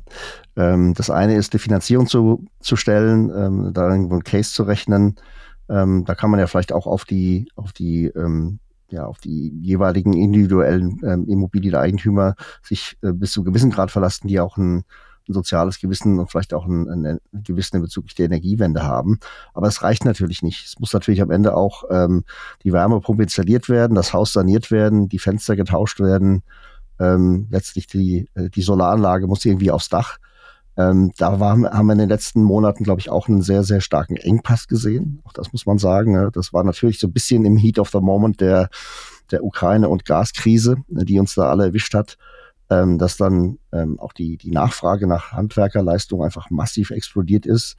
Ähm, 0.56 0.94
das 0.94 1.10
eine 1.10 1.34
ist, 1.34 1.52
die 1.52 1.58
Finanzierung 1.58 2.06
zu, 2.06 2.44
zu 2.60 2.76
stellen, 2.76 3.30
ähm, 3.34 3.72
da 3.72 3.88
irgendwo 3.90 4.16
ein 4.16 4.24
Case 4.24 4.52
zu 4.52 4.64
rechnen. 4.64 5.16
Ähm, 5.68 6.04
da 6.04 6.14
kann 6.14 6.30
man 6.30 6.40
ja 6.40 6.46
vielleicht 6.46 6.72
auch 6.72 6.86
auf 6.86 7.04
die, 7.04 7.48
auf 7.54 7.72
die, 7.72 8.06
ähm, 8.06 8.58
ja, 8.90 9.06
auf 9.06 9.18
die 9.18 9.52
jeweiligen 9.60 10.12
individuellen 10.12 11.00
ähm, 11.04 11.28
Immobilieneigentümer 11.28 12.34
sich 12.62 12.96
äh, 13.02 13.12
bis 13.12 13.32
zu 13.32 13.40
einem 13.40 13.52
gewissen 13.52 13.70
Grad 13.70 13.92
verlassen, 13.92 14.26
die 14.26 14.40
auch 14.40 14.56
ein, 14.56 14.84
ein 15.30 15.34
soziales 15.34 15.80
Gewissen 15.80 16.18
und 16.18 16.30
vielleicht 16.30 16.52
auch 16.52 16.66
ein, 16.66 16.88
ein, 16.88 17.06
ein 17.06 17.20
Gewissen 17.32 17.80
bezüglich 17.80 18.14
der 18.14 18.26
Energiewende 18.26 18.82
haben. 18.82 19.18
Aber 19.54 19.68
es 19.68 19.82
reicht 19.82 20.04
natürlich 20.04 20.42
nicht. 20.42 20.66
Es 20.66 20.78
muss 20.78 20.92
natürlich 20.92 21.22
am 21.22 21.30
Ende 21.30 21.56
auch 21.56 21.84
ähm, 21.90 22.24
die 22.62 22.72
Wärmepumpe 22.72 23.22
installiert 23.22 23.68
werden, 23.68 23.94
das 23.94 24.12
Haus 24.12 24.32
saniert 24.32 24.70
werden, 24.70 25.08
die 25.08 25.18
Fenster 25.18 25.56
getauscht 25.56 26.00
werden, 26.00 26.42
ähm, 26.98 27.46
letztlich 27.50 27.86
die, 27.86 28.28
äh, 28.34 28.50
die 28.50 28.62
Solaranlage 28.62 29.26
muss 29.26 29.44
irgendwie 29.44 29.70
aufs 29.70 29.88
Dach. 29.88 30.18
Ähm, 30.76 31.12
da 31.16 31.40
war, 31.40 31.52
haben 31.52 31.86
wir 31.86 31.92
in 31.92 31.98
den 31.98 32.08
letzten 32.08 32.42
Monaten, 32.42 32.84
glaube 32.84 33.00
ich, 33.00 33.10
auch 33.10 33.28
einen 33.28 33.42
sehr, 33.42 33.64
sehr 33.64 33.80
starken 33.80 34.16
Engpass 34.16 34.68
gesehen. 34.68 35.20
Auch 35.24 35.32
das 35.32 35.52
muss 35.52 35.66
man 35.66 35.78
sagen. 35.78 36.12
Ne? 36.12 36.30
Das 36.32 36.52
war 36.52 36.64
natürlich 36.64 37.00
so 37.00 37.08
ein 37.08 37.12
bisschen 37.12 37.44
im 37.44 37.56
Heat 37.56 37.78
of 37.78 37.90
the 37.90 38.00
Moment 38.00 38.40
der, 38.40 38.68
der 39.30 39.44
Ukraine- 39.44 39.88
und 39.88 40.04
Gaskrise, 40.04 40.76
die 40.88 41.18
uns 41.18 41.34
da 41.34 41.50
alle 41.50 41.66
erwischt 41.66 41.94
hat 41.94 42.16
ähm, 42.70 42.98
dass 42.98 43.16
dann 43.16 43.58
ähm, 43.72 43.98
auch 43.98 44.12
die, 44.12 44.36
die 44.36 44.52
Nachfrage 44.52 45.06
nach 45.06 45.32
Handwerkerleistung 45.32 46.22
einfach 46.22 46.50
massiv 46.50 46.90
explodiert 46.90 47.44
ist, 47.44 47.76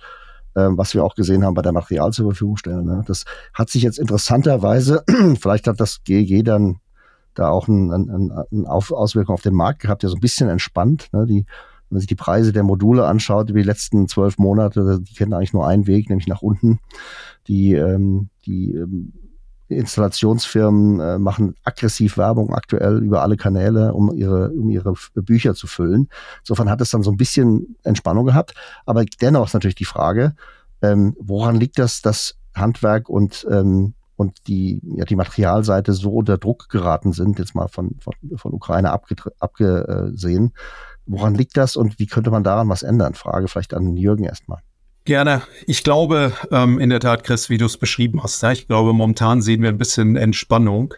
ähm, 0.55 0.77
was 0.77 0.93
wir 0.93 1.03
auch 1.03 1.15
gesehen 1.15 1.45
haben 1.45 1.53
bei 1.53 1.61
der 1.61 1.71
Material 1.71 2.11
zur 2.11 2.31
Verfügung 2.31 2.57
stellen. 2.57 2.85
Ne? 2.85 3.03
Das 3.07 3.23
hat 3.53 3.69
sich 3.69 3.83
jetzt 3.83 3.99
interessanterweise, 3.99 5.03
vielleicht 5.39 5.67
hat 5.67 5.79
das 5.79 6.03
GEG 6.03 6.43
dann 6.43 6.79
da 7.33 7.49
auch 7.49 7.69
eine 7.69 7.95
ein, 7.95 8.31
ein 8.51 8.65
Auswirkung 8.67 9.33
auf 9.33 9.41
den 9.41 9.55
Markt 9.55 9.79
gehabt, 9.79 10.03
der 10.03 10.09
so 10.09 10.17
ein 10.17 10.21
bisschen 10.21 10.49
entspannt. 10.49 11.07
Ne? 11.13 11.25
Die, 11.25 11.45
wenn 11.45 11.95
man 11.95 11.99
sich 11.99 12.07
die 12.07 12.15
Preise 12.15 12.51
der 12.51 12.63
Module 12.63 13.05
anschaut 13.05 13.49
über 13.49 13.59
die 13.59 13.65
letzten 13.65 14.09
zwölf 14.09 14.37
Monate, 14.37 14.99
die 15.01 15.13
kennen 15.13 15.33
eigentlich 15.33 15.53
nur 15.53 15.65
einen 15.65 15.87
Weg, 15.87 16.09
nämlich 16.09 16.27
nach 16.27 16.41
unten. 16.41 16.79
Die, 17.47 17.73
ähm, 17.73 18.29
die 18.45 18.73
ähm, 18.73 19.13
Installationsfirmen 19.77 20.99
äh, 20.99 21.19
machen 21.19 21.55
aggressiv 21.63 22.17
Werbung 22.17 22.53
aktuell 22.53 22.99
über 22.99 23.21
alle 23.21 23.37
Kanäle, 23.37 23.93
um 23.93 24.13
ihre, 24.13 24.49
um 24.51 24.69
ihre 24.69 24.93
Bücher 25.15 25.55
zu 25.55 25.67
füllen. 25.67 26.09
Insofern 26.39 26.69
hat 26.69 26.81
es 26.81 26.91
dann 26.91 27.03
so 27.03 27.11
ein 27.11 27.17
bisschen 27.17 27.75
Entspannung 27.83 28.25
gehabt. 28.25 28.53
Aber 28.85 29.03
dennoch 29.21 29.47
ist 29.47 29.53
natürlich 29.53 29.75
die 29.75 29.85
Frage, 29.85 30.35
ähm, 30.81 31.15
woran 31.19 31.55
liegt 31.55 31.79
das, 31.79 32.01
dass 32.01 32.35
Handwerk 32.55 33.09
und, 33.09 33.45
ähm, 33.49 33.93
und 34.15 34.47
die, 34.47 34.81
ja, 34.95 35.05
die 35.05 35.15
Materialseite 35.15 35.93
so 35.93 36.11
unter 36.13 36.37
Druck 36.37 36.69
geraten 36.69 37.13
sind, 37.13 37.39
jetzt 37.39 37.55
mal 37.55 37.67
von, 37.67 37.95
von, 37.99 38.13
von 38.35 38.53
Ukraine 38.53 38.91
abgesehen. 38.91 40.53
Woran 41.05 41.35
liegt 41.35 41.57
das 41.57 41.75
und 41.75 41.97
wie 41.99 42.07
könnte 42.07 42.31
man 42.31 42.43
daran 42.43 42.69
was 42.69 42.83
ändern? 42.83 43.15
Frage 43.15 43.47
vielleicht 43.47 43.73
an 43.73 43.95
Jürgen 43.97 44.23
erstmal. 44.23 44.59
Gerne. 45.03 45.41
Ich 45.65 45.83
glaube, 45.83 46.33
ähm, 46.51 46.79
in 46.79 46.91
der 46.91 46.99
Tat, 46.99 47.23
Chris, 47.23 47.49
wie 47.49 47.57
du 47.57 47.65
es 47.65 47.77
beschrieben 47.77 48.21
hast, 48.21 48.43
ja, 48.43 48.51
ich 48.51 48.67
glaube, 48.67 48.93
momentan 48.93 49.41
sehen 49.41 49.63
wir 49.63 49.69
ein 49.69 49.79
bisschen 49.79 50.15
Entspannung 50.15 50.93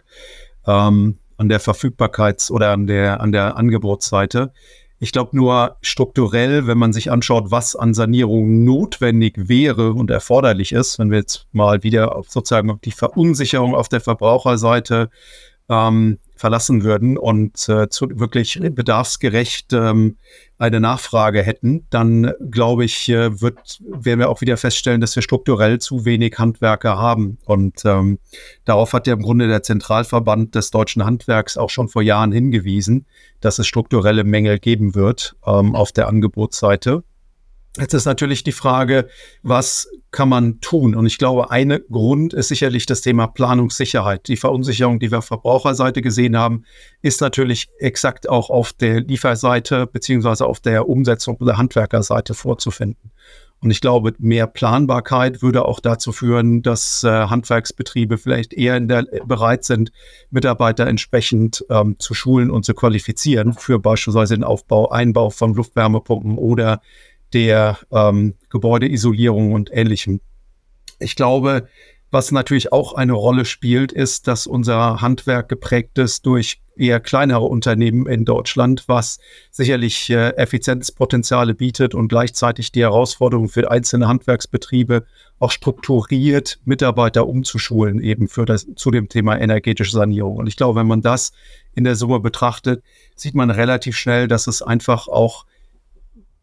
ähm, 0.66 1.18
an 1.38 1.48
der 1.48 1.60
Verfügbarkeits- 1.60 2.50
oder 2.50 2.70
an 2.72 2.86
der, 2.86 3.20
an 3.20 3.32
der 3.32 3.56
Angebotsseite. 3.56 4.52
Ich 4.98 5.12
glaube 5.12 5.36
nur 5.36 5.76
strukturell, 5.80 6.66
wenn 6.66 6.78
man 6.78 6.92
sich 6.92 7.10
anschaut, 7.10 7.50
was 7.50 7.76
an 7.76 7.94
Sanierung 7.94 8.64
notwendig 8.64 9.48
wäre 9.48 9.92
und 9.92 10.10
erforderlich 10.10 10.72
ist, 10.72 10.98
wenn 10.98 11.10
wir 11.10 11.18
jetzt 11.18 11.46
mal 11.52 11.82
wieder 11.82 12.14
auf 12.14 12.30
sozusagen 12.30 12.78
die 12.84 12.92
Verunsicherung 12.92 13.74
auf 13.74 13.88
der 13.88 14.00
Verbraucherseite 14.00 15.10
ähm, 15.68 16.18
verlassen 16.44 16.84
würden 16.84 17.16
und 17.16 17.70
äh, 17.70 17.88
zu, 17.88 18.06
wirklich 18.20 18.60
bedarfsgerecht 18.60 19.72
ähm, 19.72 20.18
eine 20.58 20.78
Nachfrage 20.78 21.42
hätten, 21.42 21.86
dann 21.88 22.34
glaube 22.50 22.84
ich, 22.84 23.08
äh, 23.08 23.40
wird, 23.40 23.80
werden 23.80 24.20
wir 24.20 24.28
auch 24.28 24.42
wieder 24.42 24.58
feststellen, 24.58 25.00
dass 25.00 25.16
wir 25.16 25.22
strukturell 25.22 25.78
zu 25.78 26.04
wenig 26.04 26.38
Handwerker 26.38 26.98
haben. 26.98 27.38
Und 27.46 27.86
ähm, 27.86 28.18
darauf 28.66 28.92
hat 28.92 29.06
ja 29.06 29.14
im 29.14 29.22
Grunde 29.22 29.48
der 29.48 29.62
Zentralverband 29.62 30.54
des 30.54 30.70
deutschen 30.70 31.06
Handwerks 31.06 31.56
auch 31.56 31.70
schon 31.70 31.88
vor 31.88 32.02
Jahren 32.02 32.30
hingewiesen, 32.30 33.06
dass 33.40 33.58
es 33.58 33.66
strukturelle 33.66 34.24
Mängel 34.24 34.58
geben 34.58 34.94
wird 34.94 35.36
ähm, 35.46 35.74
auf 35.74 35.92
der 35.92 36.08
Angebotsseite. 36.08 37.04
Jetzt 37.76 37.92
ist 37.92 38.04
natürlich 38.04 38.44
die 38.44 38.52
Frage, 38.52 39.08
was 39.42 39.88
kann 40.12 40.28
man 40.28 40.60
tun? 40.60 40.94
Und 40.94 41.06
ich 41.06 41.18
glaube, 41.18 41.50
ein 41.50 41.80
Grund 41.90 42.32
ist 42.32 42.46
sicherlich 42.46 42.86
das 42.86 43.00
Thema 43.00 43.26
Planungssicherheit. 43.26 44.28
Die 44.28 44.36
Verunsicherung, 44.36 45.00
die 45.00 45.10
wir 45.10 45.18
auf 45.18 45.24
Verbraucherseite 45.24 46.00
gesehen 46.00 46.38
haben, 46.38 46.64
ist 47.02 47.20
natürlich 47.20 47.68
exakt 47.80 48.28
auch 48.28 48.48
auf 48.48 48.72
der 48.72 49.00
Lieferseite 49.00 49.88
beziehungsweise 49.88 50.46
auf 50.46 50.60
der 50.60 50.88
Umsetzung 50.88 51.36
der 51.40 51.58
Handwerkerseite 51.58 52.34
vorzufinden. 52.34 53.10
Und 53.64 53.70
ich 53.70 53.80
glaube, 53.80 54.12
mehr 54.18 54.46
Planbarkeit 54.46 55.40
würde 55.42 55.64
auch 55.64 55.80
dazu 55.80 56.12
führen, 56.12 56.62
dass 56.62 57.02
äh, 57.02 57.08
Handwerksbetriebe 57.08 58.18
vielleicht 58.18 58.52
eher 58.52 58.78
der, 58.78 59.06
bereit 59.24 59.64
sind, 59.64 59.90
Mitarbeiter 60.30 60.86
entsprechend 60.86 61.64
ähm, 61.70 61.96
zu 61.98 62.12
schulen 62.12 62.50
und 62.50 62.64
zu 62.64 62.74
qualifizieren 62.74 63.54
für 63.54 63.78
beispielsweise 63.78 64.34
den 64.34 64.44
Aufbau, 64.44 64.90
Einbau 64.90 65.30
von 65.30 65.54
Luftwärmepumpen 65.54 66.36
oder 66.36 66.82
der 67.34 67.78
ähm, 67.92 68.34
Gebäudeisolierung 68.48 69.52
und 69.52 69.70
Ähnlichem. 69.72 70.20
Ich 70.98 71.16
glaube, 71.16 71.68
was 72.10 72.30
natürlich 72.30 72.72
auch 72.72 72.94
eine 72.94 73.12
Rolle 73.12 73.44
spielt, 73.44 73.90
ist, 73.90 74.28
dass 74.28 74.46
unser 74.46 75.00
Handwerk 75.00 75.48
geprägt 75.48 75.98
ist 75.98 76.24
durch 76.26 76.60
eher 76.76 77.00
kleinere 77.00 77.44
Unternehmen 77.44 78.06
in 78.06 78.24
Deutschland, 78.24 78.84
was 78.86 79.18
sicherlich 79.50 80.10
äh, 80.10 80.30
Effizienzpotenziale 80.36 81.54
bietet 81.54 81.94
und 81.94 82.08
gleichzeitig 82.08 82.72
die 82.72 82.82
Herausforderung 82.82 83.48
für 83.48 83.70
einzelne 83.70 84.08
Handwerksbetriebe 84.08 85.04
auch 85.38 85.50
strukturiert 85.50 86.60
Mitarbeiter 86.64 87.26
umzuschulen, 87.26 88.00
eben 88.00 88.28
für 88.28 88.44
das, 88.44 88.66
zu 88.76 88.90
dem 88.90 89.08
Thema 89.08 89.36
energetische 89.40 89.92
Sanierung. 89.92 90.36
Und 90.36 90.46
ich 90.46 90.56
glaube, 90.56 90.78
wenn 90.78 90.86
man 90.86 91.02
das 91.02 91.32
in 91.74 91.84
der 91.84 91.96
Summe 91.96 92.20
betrachtet, 92.20 92.82
sieht 93.16 93.34
man 93.34 93.50
relativ 93.50 93.96
schnell, 93.96 94.28
dass 94.28 94.46
es 94.46 94.62
einfach 94.62 95.08
auch 95.08 95.46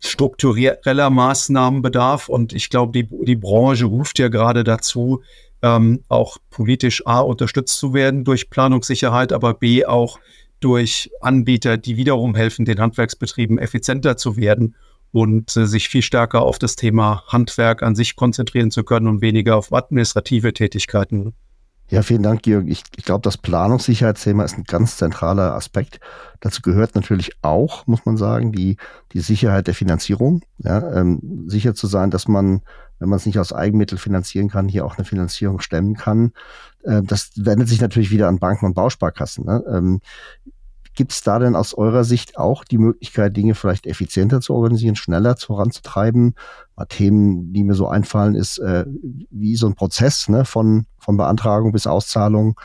struktureller 0.01 1.09
Maßnahmen 1.09 1.81
bedarf. 1.81 2.27
Und 2.27 2.53
ich 2.53 2.69
glaube, 2.69 2.91
die, 2.91 3.07
die 3.25 3.35
Branche 3.35 3.85
ruft 3.85 4.19
ja 4.19 4.27
gerade 4.27 4.63
dazu, 4.63 5.21
ähm, 5.61 6.03
auch 6.09 6.37
politisch 6.49 7.05
A 7.05 7.19
unterstützt 7.19 7.77
zu 7.77 7.93
werden 7.93 8.23
durch 8.23 8.49
Planungssicherheit, 8.49 9.31
aber 9.31 9.53
B 9.53 9.85
auch 9.85 10.19
durch 10.59 11.09
Anbieter, 11.21 11.77
die 11.77 11.97
wiederum 11.97 12.35
helfen, 12.35 12.65
den 12.65 12.79
Handwerksbetrieben 12.79 13.57
effizienter 13.57 14.17
zu 14.17 14.37
werden 14.37 14.75
und 15.11 15.55
äh, 15.55 15.67
sich 15.67 15.89
viel 15.89 16.01
stärker 16.01 16.41
auf 16.41 16.57
das 16.57 16.75
Thema 16.75 17.23
Handwerk 17.27 17.83
an 17.83 17.95
sich 17.95 18.15
konzentrieren 18.15 18.71
zu 18.71 18.83
können 18.83 19.07
und 19.07 19.21
weniger 19.21 19.55
auf 19.55 19.71
administrative 19.71 20.53
Tätigkeiten. 20.53 21.33
Ja, 21.91 22.03
vielen 22.03 22.23
Dank, 22.23 22.43
Georg. 22.43 22.69
Ich, 22.69 22.83
ich 22.95 23.03
glaube, 23.03 23.21
das 23.21 23.37
Planungssicherheitsthema 23.37 24.45
ist 24.45 24.57
ein 24.57 24.63
ganz 24.63 24.95
zentraler 24.95 25.55
Aspekt. 25.55 25.99
Dazu 26.39 26.61
gehört 26.61 26.95
natürlich 26.95 27.33
auch, 27.41 27.85
muss 27.85 28.05
man 28.05 28.15
sagen, 28.15 28.53
die, 28.53 28.77
die 29.11 29.19
Sicherheit 29.19 29.67
der 29.67 29.73
Finanzierung. 29.73 30.41
Ja, 30.59 30.89
ähm, 30.93 31.43
sicher 31.47 31.75
zu 31.75 31.87
sein, 31.87 32.09
dass 32.09 32.29
man, 32.29 32.61
wenn 32.99 33.09
man 33.09 33.17
es 33.17 33.25
nicht 33.25 33.39
aus 33.39 33.51
Eigenmitteln 33.51 33.99
finanzieren 33.99 34.47
kann, 34.47 34.69
hier 34.69 34.85
auch 34.85 34.97
eine 34.97 35.03
Finanzierung 35.03 35.59
stemmen 35.59 35.97
kann. 35.97 36.31
Äh, 36.83 37.01
das 37.03 37.31
wendet 37.35 37.67
sich 37.67 37.81
natürlich 37.81 38.09
wieder 38.09 38.29
an 38.29 38.39
Banken 38.39 38.67
und 38.67 38.73
Bausparkassen. 38.73 39.45
Ne? 39.45 39.61
Ähm, 39.69 39.99
Gibt 40.93 41.13
es 41.13 41.21
da 41.21 41.39
denn 41.39 41.55
aus 41.55 41.73
eurer 41.73 42.03
Sicht 42.03 42.37
auch 42.37 42.63
die 42.63 42.77
Möglichkeit, 42.77 43.35
Dinge 43.35 43.55
vielleicht 43.55 43.87
effizienter 43.87 44.41
zu 44.41 44.53
organisieren, 44.53 44.95
schneller 44.95 45.37
voranzutreiben? 45.37 46.35
Mal 46.75 46.85
Themen, 46.85 47.53
die 47.53 47.63
mir 47.63 47.75
so 47.75 47.87
einfallen, 47.87 48.35
ist 48.35 48.57
äh, 48.59 48.85
wie 49.29 49.55
so 49.55 49.67
ein 49.67 49.75
Prozess 49.75 50.27
ne, 50.27 50.43
von, 50.43 50.85
von 50.99 51.17
Beantragung 51.17 51.71
bis 51.71 51.87
Auszahlung. 51.87 52.59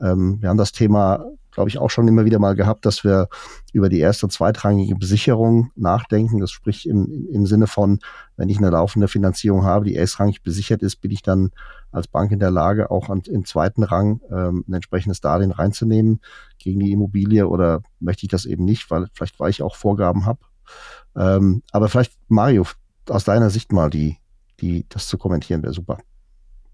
Ähm, 0.00 0.38
wir 0.40 0.48
haben 0.48 0.58
das 0.58 0.72
Thema, 0.72 1.24
glaube 1.58 1.70
ich, 1.70 1.78
auch 1.78 1.90
schon 1.90 2.06
immer 2.06 2.24
wieder 2.24 2.38
mal 2.38 2.54
gehabt, 2.54 2.86
dass 2.86 3.02
wir 3.02 3.26
über 3.72 3.88
die 3.88 3.98
erste 3.98 4.28
zweitrangige 4.28 4.94
Besicherung 4.94 5.72
nachdenken. 5.74 6.38
Das 6.38 6.52
spricht 6.52 6.86
im, 6.86 7.26
im 7.32 7.46
Sinne 7.46 7.66
von, 7.66 7.98
wenn 8.36 8.48
ich 8.48 8.58
eine 8.58 8.70
laufende 8.70 9.08
Finanzierung 9.08 9.64
habe, 9.64 9.84
die 9.86 9.96
erstrangig 9.96 10.44
besichert 10.44 10.82
ist, 10.82 11.00
bin 11.00 11.10
ich 11.10 11.20
dann 11.20 11.50
als 11.90 12.06
Bank 12.06 12.30
in 12.30 12.38
der 12.38 12.52
Lage, 12.52 12.92
auch 12.92 13.08
an, 13.08 13.22
im 13.26 13.44
zweiten 13.44 13.82
Rang 13.82 14.20
ähm, 14.30 14.64
ein 14.68 14.74
entsprechendes 14.74 15.20
Darlehen 15.20 15.50
reinzunehmen 15.50 16.20
gegen 16.60 16.78
die 16.78 16.92
Immobilie 16.92 17.48
oder 17.48 17.82
möchte 17.98 18.26
ich 18.26 18.30
das 18.30 18.44
eben 18.44 18.64
nicht, 18.64 18.88
weil 18.92 19.08
vielleicht 19.12 19.40
weil 19.40 19.50
ich 19.50 19.60
auch 19.60 19.74
Vorgaben 19.74 20.26
habe. 20.26 20.38
Ähm, 21.16 21.64
aber 21.72 21.88
vielleicht, 21.88 22.12
Mario, 22.28 22.66
aus 23.08 23.24
deiner 23.24 23.50
Sicht 23.50 23.72
mal 23.72 23.90
die, 23.90 24.18
die, 24.60 24.86
das 24.90 25.08
zu 25.08 25.18
kommentieren 25.18 25.64
wäre 25.64 25.74
super. 25.74 25.98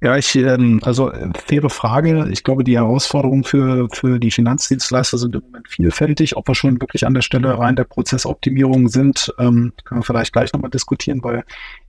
Ja, 0.05 0.19
ich, 0.19 0.37
ähm, 0.37 0.81
also 0.83 1.11
äh, 1.11 1.31
faire 1.47 1.71
Frage. 1.71 2.29
Ich 2.31 2.45
glaube, 2.45 2.63
die 2.63 2.77
Herausforderungen 2.77 3.43
für, 3.43 3.89
für 3.91 4.19
die 4.19 4.31
Finanzdienstleister 4.31 5.17
sind 5.17 5.35
im 5.35 5.41
Moment 5.41 5.67
vielfältig. 5.67 6.37
Ob 6.37 6.47
wir 6.47 6.55
schon 6.55 6.79
wirklich 6.79 7.07
an 7.07 7.15
der 7.15 7.23
Stelle 7.23 7.59
rein 7.59 7.75
der 7.75 7.85
Prozessoptimierung 7.85 8.89
sind, 8.89 9.33
ähm, 9.39 9.73
können 9.83 10.01
wir 10.03 10.05
vielleicht 10.05 10.35
gleich 10.35 10.53
nochmal 10.53 10.71
diskutieren, 10.71 11.25
weil 11.25 11.43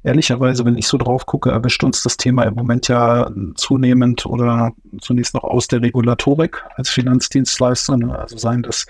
ehrlicherweise, 0.04 0.64
wenn 0.64 0.78
ich 0.78 0.88
so 0.88 0.98
drauf 0.98 1.26
gucke, 1.26 1.52
erwischt 1.52 1.84
uns 1.84 2.04
das 2.04 2.16
Thema 2.16 2.44
im 2.44 2.54
Moment 2.54 2.88
ja 2.88 3.30
zunehmend 3.56 4.26
oder 4.26 4.72
zunächst 5.02 5.34
noch 5.34 5.44
aus 5.44 5.68
der 5.68 5.82
Regulatorik 5.82 6.64
als 6.78 6.90
Finanzdienstleister. 6.92 7.98
Ne? 7.98 8.18
Also 8.18 8.38
seien 8.38 8.64
das 8.64 8.86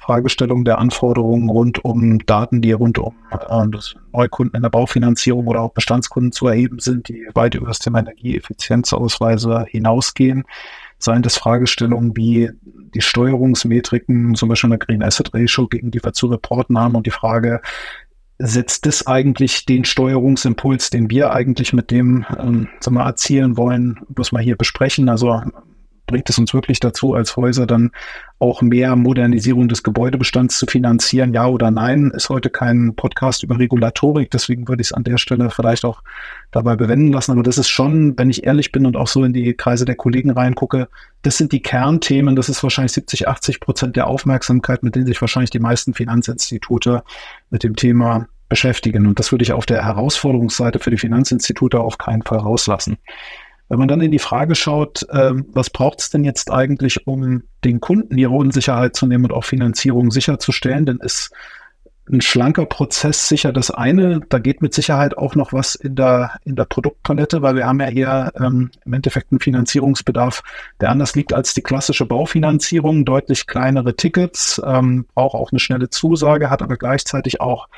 Fragestellung 0.00 0.64
der 0.64 0.78
Anforderungen 0.78 1.50
rund 1.50 1.84
um 1.84 2.18
Daten, 2.24 2.62
die 2.62 2.72
rund 2.72 2.98
um 2.98 3.14
äh, 3.30 3.66
Neukunden 4.12 4.56
in 4.56 4.62
der 4.62 4.70
Baufinanzierung 4.70 5.46
oder 5.46 5.60
auch 5.60 5.72
Bestandskunden 5.72 6.32
zu 6.32 6.48
erheben 6.48 6.78
sind, 6.78 7.08
die 7.08 7.28
weit 7.34 7.54
über 7.54 7.66
das 7.66 7.78
Thema 7.78 8.00
Energieeffizienzausweise 8.00 9.66
hinausgehen. 9.68 10.44
Seien 10.98 11.22
das 11.22 11.36
Fragestellungen 11.38 12.16
wie 12.16 12.50
die 12.94 13.00
Steuerungsmetriken, 13.00 14.34
zum 14.34 14.48
Beispiel 14.48 14.70
der 14.70 14.78
Green 14.78 15.02
Asset 15.02 15.32
Ratio, 15.34 15.68
gegen 15.68 15.90
die 15.90 16.02
wir 16.02 16.12
zu 16.12 16.26
reporten 16.26 16.78
haben 16.78 16.94
und 16.94 17.06
die 17.06 17.12
Frage, 17.12 17.60
setzt 18.38 18.86
das 18.86 19.06
eigentlich 19.06 19.66
den 19.66 19.84
Steuerungsimpuls, 19.84 20.88
den 20.88 21.10
wir 21.10 21.32
eigentlich 21.32 21.74
mit 21.74 21.90
dem 21.90 22.24
ähm, 22.38 22.68
erzielen 22.96 23.58
wollen, 23.58 24.00
was 24.08 24.32
wir 24.32 24.40
hier 24.40 24.56
besprechen. 24.56 25.10
Also 25.10 25.42
bringt 26.10 26.28
es 26.28 26.38
uns 26.38 26.52
wirklich 26.52 26.80
dazu, 26.80 27.14
als 27.14 27.36
Häuser 27.36 27.66
dann 27.66 27.92
auch 28.40 28.62
mehr 28.62 28.96
Modernisierung 28.96 29.68
des 29.68 29.84
Gebäudebestands 29.84 30.58
zu 30.58 30.66
finanzieren? 30.66 31.32
Ja 31.32 31.46
oder 31.46 31.70
nein? 31.70 32.10
Ist 32.14 32.28
heute 32.28 32.50
kein 32.50 32.94
Podcast 32.96 33.44
über 33.44 33.58
Regulatorik, 33.58 34.28
deswegen 34.30 34.66
würde 34.66 34.80
ich 34.80 34.88
es 34.88 34.92
an 34.92 35.04
der 35.04 35.18
Stelle 35.18 35.50
vielleicht 35.50 35.84
auch 35.84 36.02
dabei 36.50 36.74
bewenden 36.74 37.12
lassen. 37.12 37.30
Aber 37.32 37.44
das 37.44 37.58
ist 37.58 37.68
schon, 37.68 38.18
wenn 38.18 38.28
ich 38.28 38.44
ehrlich 38.44 38.72
bin 38.72 38.86
und 38.86 38.96
auch 38.96 39.06
so 39.06 39.22
in 39.22 39.32
die 39.32 39.54
Kreise 39.54 39.84
der 39.84 39.94
Kollegen 39.94 40.30
reingucke, 40.30 40.88
das 41.22 41.36
sind 41.36 41.52
die 41.52 41.62
Kernthemen. 41.62 42.34
Das 42.34 42.48
ist 42.48 42.62
wahrscheinlich 42.62 42.92
70, 42.92 43.28
80 43.28 43.60
Prozent 43.60 43.94
der 43.94 44.08
Aufmerksamkeit, 44.08 44.82
mit 44.82 44.96
denen 44.96 45.06
sich 45.06 45.20
wahrscheinlich 45.20 45.50
die 45.50 45.60
meisten 45.60 45.94
Finanzinstitute 45.94 47.04
mit 47.50 47.62
dem 47.62 47.76
Thema 47.76 48.26
beschäftigen. 48.48 49.06
Und 49.06 49.20
das 49.20 49.30
würde 49.30 49.44
ich 49.44 49.52
auf 49.52 49.64
der 49.64 49.84
Herausforderungsseite 49.84 50.80
für 50.80 50.90
die 50.90 50.98
Finanzinstitute 50.98 51.78
auf 51.78 51.98
keinen 51.98 52.22
Fall 52.22 52.38
rauslassen. 52.38 52.98
Wenn 53.70 53.78
man 53.78 53.88
dann 53.88 54.00
in 54.00 54.10
die 54.10 54.18
Frage 54.18 54.56
schaut, 54.56 55.04
äh, 55.10 55.32
was 55.52 55.70
braucht 55.70 56.00
es 56.00 56.10
denn 56.10 56.24
jetzt 56.24 56.50
eigentlich, 56.50 57.06
um 57.06 57.44
den 57.64 57.80
Kunden 57.80 58.18
ihre 58.18 58.34
Unsicherheit 58.34 58.96
zu 58.96 59.06
nehmen 59.06 59.26
und 59.26 59.32
auch 59.32 59.44
Finanzierung 59.44 60.10
sicherzustellen, 60.10 60.86
dann 60.86 60.98
ist 60.98 61.30
ein 62.10 62.20
schlanker 62.20 62.66
Prozess 62.66 63.28
sicher 63.28 63.52
das 63.52 63.70
eine. 63.70 64.22
Da 64.28 64.40
geht 64.40 64.60
mit 64.60 64.74
Sicherheit 64.74 65.16
auch 65.16 65.36
noch 65.36 65.52
was 65.52 65.76
in 65.76 65.94
der, 65.94 66.32
in 66.44 66.56
der 66.56 66.64
Produktpalette, 66.64 67.42
weil 67.42 67.54
wir 67.54 67.68
haben 67.68 67.78
ja 67.78 67.86
hier 67.86 68.32
ähm, 68.40 68.72
im 68.84 68.92
Endeffekt 68.92 69.30
einen 69.30 69.38
Finanzierungsbedarf, 69.38 70.42
der 70.80 70.90
anders 70.90 71.14
liegt 71.14 71.32
als 71.32 71.54
die 71.54 71.62
klassische 71.62 72.06
Baufinanzierung. 72.06 73.04
Deutlich 73.04 73.46
kleinere 73.46 73.94
Tickets, 73.94 74.60
ähm, 74.66 75.06
braucht 75.14 75.36
auch 75.36 75.52
eine 75.52 75.60
schnelle 75.60 75.90
Zusage, 75.90 76.50
hat 76.50 76.62
aber 76.62 76.76
gleichzeitig 76.76 77.40
auch 77.40 77.68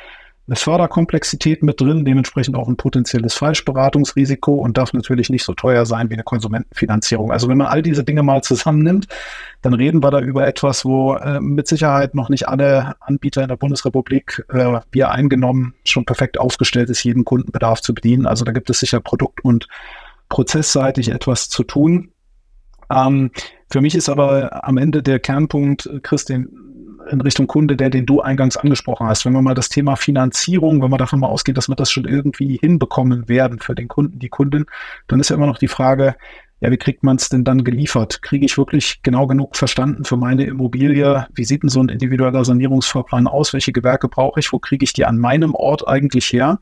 eine 0.52 0.58
Förderkomplexität 0.58 1.62
mit 1.62 1.80
drin, 1.80 2.04
dementsprechend 2.04 2.56
auch 2.56 2.68
ein 2.68 2.76
potenzielles 2.76 3.32
Falschberatungsrisiko 3.32 4.52
und 4.52 4.76
darf 4.76 4.92
natürlich 4.92 5.30
nicht 5.30 5.44
so 5.44 5.54
teuer 5.54 5.86
sein 5.86 6.10
wie 6.10 6.14
eine 6.14 6.24
Konsumentenfinanzierung. 6.24 7.32
Also 7.32 7.48
wenn 7.48 7.56
man 7.56 7.68
all 7.68 7.80
diese 7.80 8.04
Dinge 8.04 8.22
mal 8.22 8.42
zusammennimmt, 8.42 9.08
dann 9.62 9.72
reden 9.72 10.02
wir 10.02 10.10
da 10.10 10.20
über 10.20 10.46
etwas, 10.46 10.84
wo 10.84 11.14
äh, 11.14 11.40
mit 11.40 11.68
Sicherheit 11.68 12.14
noch 12.14 12.28
nicht 12.28 12.48
alle 12.48 12.96
Anbieter 13.00 13.40
in 13.40 13.48
der 13.48 13.56
Bundesrepublik, 13.56 14.44
äh, 14.52 14.78
wir 14.90 15.10
eingenommen, 15.10 15.72
schon 15.86 16.04
perfekt 16.04 16.38
aufgestellt 16.38 16.90
ist, 16.90 17.02
jeden 17.02 17.24
Kundenbedarf 17.24 17.80
zu 17.80 17.94
bedienen. 17.94 18.26
Also 18.26 18.44
da 18.44 18.52
gibt 18.52 18.68
es 18.68 18.80
sicher 18.80 19.00
produkt- 19.00 19.42
und 19.42 19.68
prozessseitig 20.28 21.08
etwas 21.08 21.48
zu 21.48 21.64
tun. 21.64 22.10
Ähm, 22.90 23.30
für 23.70 23.80
mich 23.80 23.94
ist 23.94 24.10
aber 24.10 24.68
am 24.68 24.76
Ende 24.76 25.02
der 25.02 25.18
Kernpunkt, 25.18 25.88
Christian, 26.02 26.50
in 27.10 27.20
Richtung 27.20 27.46
Kunde, 27.46 27.76
der 27.76 27.90
den 27.90 28.06
du 28.06 28.20
eingangs 28.20 28.56
angesprochen 28.56 29.06
hast. 29.06 29.24
Wenn 29.24 29.32
wir 29.32 29.42
mal 29.42 29.54
das 29.54 29.68
Thema 29.68 29.96
Finanzierung, 29.96 30.82
wenn 30.82 30.90
wir 30.90 30.98
davon 30.98 31.20
mal 31.20 31.28
ausgehen, 31.28 31.54
dass 31.54 31.68
wir 31.68 31.76
das 31.76 31.90
schon 31.90 32.04
irgendwie 32.04 32.58
hinbekommen 32.60 33.28
werden 33.28 33.58
für 33.58 33.74
den 33.74 33.88
Kunden, 33.88 34.18
die 34.18 34.28
Kundin, 34.28 34.66
dann 35.08 35.20
ist 35.20 35.30
ja 35.30 35.36
immer 35.36 35.46
noch 35.46 35.58
die 35.58 35.68
Frage, 35.68 36.16
ja, 36.62 36.70
wie 36.70 36.76
kriegt 36.76 37.02
man 37.02 37.16
es 37.16 37.28
denn 37.28 37.42
dann 37.42 37.64
geliefert? 37.64 38.22
Kriege 38.22 38.46
ich 38.46 38.56
wirklich 38.56 39.02
genau 39.02 39.26
genug 39.26 39.56
verstanden 39.56 40.04
für 40.04 40.16
meine 40.16 40.44
Immobilie? 40.44 41.26
Wie 41.34 41.44
sieht 41.44 41.64
denn 41.64 41.68
so 41.68 41.80
ein 41.82 41.88
individueller 41.88 42.44
Sanierungsfahrplan 42.44 43.26
aus? 43.26 43.52
Welche 43.52 43.72
Gewerke 43.72 44.06
brauche 44.06 44.38
ich? 44.38 44.52
Wo 44.52 44.60
kriege 44.60 44.84
ich 44.84 44.92
die 44.92 45.04
an 45.04 45.18
meinem 45.18 45.56
Ort 45.56 45.88
eigentlich 45.88 46.32
her? 46.32 46.60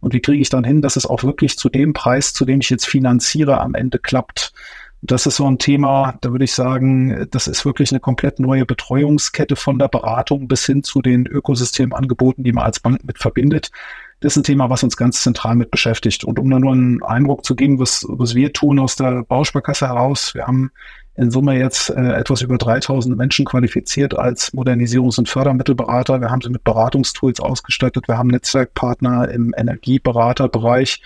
Und 0.00 0.14
wie 0.14 0.20
kriege 0.20 0.40
ich 0.40 0.48
dann 0.48 0.64
hin, 0.64 0.80
dass 0.80 0.96
es 0.96 1.04
auch 1.04 1.22
wirklich 1.22 1.58
zu 1.58 1.68
dem 1.68 1.92
Preis, 1.92 2.32
zu 2.32 2.46
dem 2.46 2.60
ich 2.60 2.70
jetzt 2.70 2.86
finanziere, 2.86 3.60
am 3.60 3.74
Ende 3.74 3.98
klappt? 3.98 4.54
Das 5.04 5.26
ist 5.26 5.36
so 5.36 5.50
ein 5.50 5.58
Thema, 5.58 6.16
da 6.20 6.30
würde 6.30 6.44
ich 6.44 6.54
sagen, 6.54 7.26
das 7.32 7.48
ist 7.48 7.64
wirklich 7.64 7.90
eine 7.90 7.98
komplett 7.98 8.38
neue 8.38 8.64
Betreuungskette 8.64 9.56
von 9.56 9.76
der 9.80 9.88
Beratung 9.88 10.46
bis 10.46 10.64
hin 10.64 10.84
zu 10.84 11.02
den 11.02 11.26
Ökosystemangeboten, 11.26 12.44
die 12.44 12.52
man 12.52 12.64
als 12.64 12.78
Bank 12.78 13.04
mit 13.04 13.18
verbindet. 13.18 13.72
Das 14.20 14.34
ist 14.34 14.36
ein 14.36 14.44
Thema, 14.44 14.70
was 14.70 14.84
uns 14.84 14.96
ganz 14.96 15.20
zentral 15.20 15.56
mit 15.56 15.72
beschäftigt. 15.72 16.22
Und 16.22 16.38
um 16.38 16.48
da 16.48 16.60
nur 16.60 16.72
einen 16.72 17.02
Eindruck 17.02 17.44
zu 17.44 17.56
geben, 17.56 17.80
was, 17.80 18.06
was 18.08 18.36
wir 18.36 18.52
tun 18.52 18.78
aus 18.78 18.94
der 18.94 19.24
Bausparkasse 19.24 19.88
heraus, 19.88 20.36
wir 20.36 20.46
haben 20.46 20.70
in 21.16 21.32
Summe 21.32 21.58
jetzt 21.58 21.90
äh, 21.90 22.12
etwas 22.12 22.40
über 22.40 22.56
3000 22.56 23.16
Menschen 23.16 23.44
qualifiziert 23.44 24.16
als 24.16 24.54
Modernisierungs- 24.54 25.18
und 25.18 25.28
Fördermittelberater. 25.28 26.20
Wir 26.20 26.30
haben 26.30 26.40
sie 26.40 26.48
mit 26.48 26.62
Beratungstools 26.62 27.40
ausgestattet. 27.40 28.06
Wir 28.06 28.16
haben 28.16 28.28
Netzwerkpartner 28.28 29.28
im 29.30 29.52
Energieberaterbereich. 29.56 31.02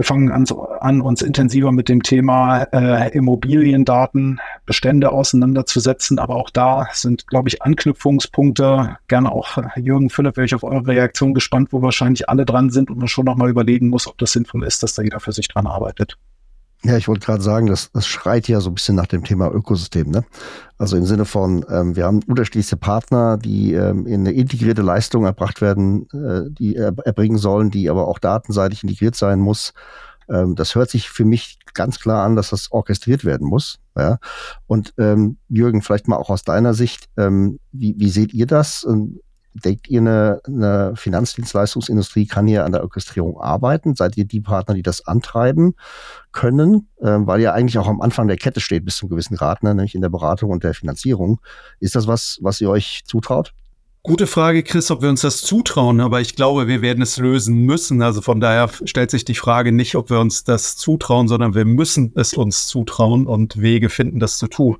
Wir 0.00 0.06
fangen 0.06 0.32
an, 0.32 0.46
an, 0.80 1.02
uns 1.02 1.20
intensiver 1.20 1.72
mit 1.72 1.90
dem 1.90 2.02
Thema 2.02 2.62
äh, 2.72 3.10
Immobiliendatenbestände 3.10 5.12
auseinanderzusetzen. 5.12 6.18
Aber 6.18 6.36
auch 6.36 6.48
da 6.48 6.88
sind, 6.94 7.26
glaube 7.26 7.50
ich, 7.50 7.60
Anknüpfungspunkte. 7.60 8.96
Gerne 9.08 9.30
auch 9.30 9.58
äh, 9.58 9.78
Jürgen 9.78 10.08
Philipp, 10.08 10.38
wäre 10.38 10.46
ich 10.46 10.54
auf 10.54 10.64
eure 10.64 10.86
Reaktion 10.86 11.34
gespannt, 11.34 11.74
wo 11.74 11.82
wahrscheinlich 11.82 12.30
alle 12.30 12.46
dran 12.46 12.70
sind 12.70 12.90
und 12.90 12.96
man 12.96 13.08
schon 13.08 13.26
nochmal 13.26 13.50
überlegen 13.50 13.90
muss, 13.90 14.06
ob 14.06 14.16
das 14.16 14.32
sinnvoll 14.32 14.64
ist, 14.64 14.82
dass 14.82 14.94
da 14.94 15.02
jeder 15.02 15.20
für 15.20 15.32
sich 15.32 15.48
dran 15.48 15.66
arbeitet. 15.66 16.16
Ja, 16.82 16.96
ich 16.96 17.08
wollte 17.08 17.26
gerade 17.26 17.42
sagen, 17.42 17.66
das, 17.66 17.92
das 17.92 18.06
schreit 18.06 18.48
ja 18.48 18.60
so 18.60 18.70
ein 18.70 18.74
bisschen 18.74 18.96
nach 18.96 19.06
dem 19.06 19.22
Thema 19.22 19.50
Ökosystem. 19.52 20.10
Ne? 20.10 20.24
Also 20.78 20.96
im 20.96 21.04
Sinne 21.04 21.26
von, 21.26 21.64
ähm, 21.68 21.94
wir 21.94 22.06
haben 22.06 22.22
unterschiedliche 22.26 22.78
Partner, 22.78 23.36
die 23.36 23.74
ähm, 23.74 24.06
in 24.06 24.20
eine 24.20 24.32
integrierte 24.32 24.80
Leistung 24.80 25.26
erbracht 25.26 25.60
werden, 25.60 26.08
äh, 26.10 26.50
die 26.50 26.76
er, 26.76 26.94
erbringen 27.04 27.36
sollen, 27.36 27.70
die 27.70 27.90
aber 27.90 28.08
auch 28.08 28.18
datenseitig 28.18 28.82
integriert 28.82 29.14
sein 29.14 29.40
muss. 29.40 29.74
Ähm, 30.30 30.54
das 30.54 30.74
hört 30.74 30.88
sich 30.88 31.10
für 31.10 31.26
mich 31.26 31.58
ganz 31.74 32.00
klar 32.00 32.24
an, 32.24 32.34
dass 32.34 32.48
das 32.48 32.72
orchestriert 32.72 33.26
werden 33.26 33.46
muss. 33.46 33.78
Ja? 33.94 34.18
Und 34.66 34.94
ähm, 34.96 35.36
Jürgen, 35.50 35.82
vielleicht 35.82 36.08
mal 36.08 36.16
auch 36.16 36.30
aus 36.30 36.44
deiner 36.44 36.72
Sicht, 36.72 37.10
ähm, 37.18 37.58
wie, 37.72 37.94
wie 37.98 38.08
seht 38.08 38.32
ihr 38.32 38.46
das? 38.46 38.84
Und 38.84 39.20
Denkt 39.52 39.88
ihr, 39.88 40.00
eine, 40.00 40.40
eine 40.46 40.92
Finanzdienstleistungsindustrie 40.96 42.26
kann 42.26 42.46
hier 42.46 42.64
an 42.64 42.72
der 42.72 42.82
Orchestrierung 42.82 43.40
arbeiten? 43.40 43.96
Seid 43.96 44.16
ihr 44.16 44.24
die 44.24 44.40
Partner, 44.40 44.74
die 44.74 44.82
das 44.82 45.06
antreiben 45.06 45.74
können? 46.32 46.88
Ähm, 47.02 47.26
weil 47.26 47.40
ihr 47.40 47.52
eigentlich 47.52 47.78
auch 47.78 47.88
am 47.88 48.00
Anfang 48.00 48.28
der 48.28 48.36
Kette 48.36 48.60
steht 48.60 48.84
bis 48.84 48.96
zum 48.96 49.08
gewissen 49.08 49.36
Grad, 49.36 49.62
ne? 49.62 49.74
nämlich 49.74 49.94
in 49.94 50.02
der 50.02 50.08
Beratung 50.08 50.50
und 50.50 50.62
der 50.62 50.74
Finanzierung. 50.74 51.40
Ist 51.80 51.96
das 51.96 52.06
was, 52.06 52.38
was 52.42 52.60
ihr 52.60 52.70
euch 52.70 53.02
zutraut? 53.06 53.52
Gute 54.02 54.26
Frage, 54.26 54.62
Chris, 54.62 54.90
ob 54.90 55.02
wir 55.02 55.10
uns 55.10 55.20
das 55.20 55.42
zutrauen, 55.42 56.00
aber 56.00 56.22
ich 56.22 56.34
glaube, 56.34 56.66
wir 56.66 56.80
werden 56.80 57.02
es 57.02 57.18
lösen 57.18 57.66
müssen. 57.66 58.00
Also 58.00 58.22
von 58.22 58.40
daher 58.40 58.70
stellt 58.86 59.10
sich 59.10 59.26
die 59.26 59.34
Frage 59.34 59.72
nicht, 59.72 59.94
ob 59.94 60.08
wir 60.08 60.20
uns 60.20 60.42
das 60.42 60.76
zutrauen, 60.76 61.28
sondern 61.28 61.54
wir 61.54 61.66
müssen 61.66 62.12
es 62.16 62.32
uns 62.32 62.66
zutrauen 62.66 63.26
und 63.26 63.60
Wege 63.60 63.90
finden, 63.90 64.18
das 64.18 64.38
zu 64.38 64.46
tun. 64.46 64.78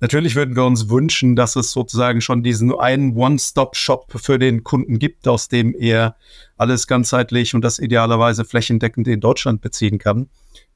Natürlich 0.00 0.36
würden 0.36 0.54
wir 0.54 0.64
uns 0.64 0.88
wünschen, 0.88 1.34
dass 1.34 1.56
es 1.56 1.72
sozusagen 1.72 2.20
schon 2.20 2.42
diesen 2.42 2.72
einen 2.78 3.16
One-Stop-Shop 3.16 4.12
für 4.16 4.38
den 4.38 4.62
Kunden 4.62 4.98
gibt, 4.98 5.26
aus 5.26 5.48
dem 5.48 5.74
er 5.74 6.14
alles 6.56 6.86
ganzheitlich 6.86 7.54
und 7.54 7.62
das 7.62 7.78
idealerweise 7.78 8.44
flächendeckend 8.44 9.08
in 9.08 9.20
Deutschland 9.20 9.60
beziehen 9.60 9.98
kann. 9.98 10.28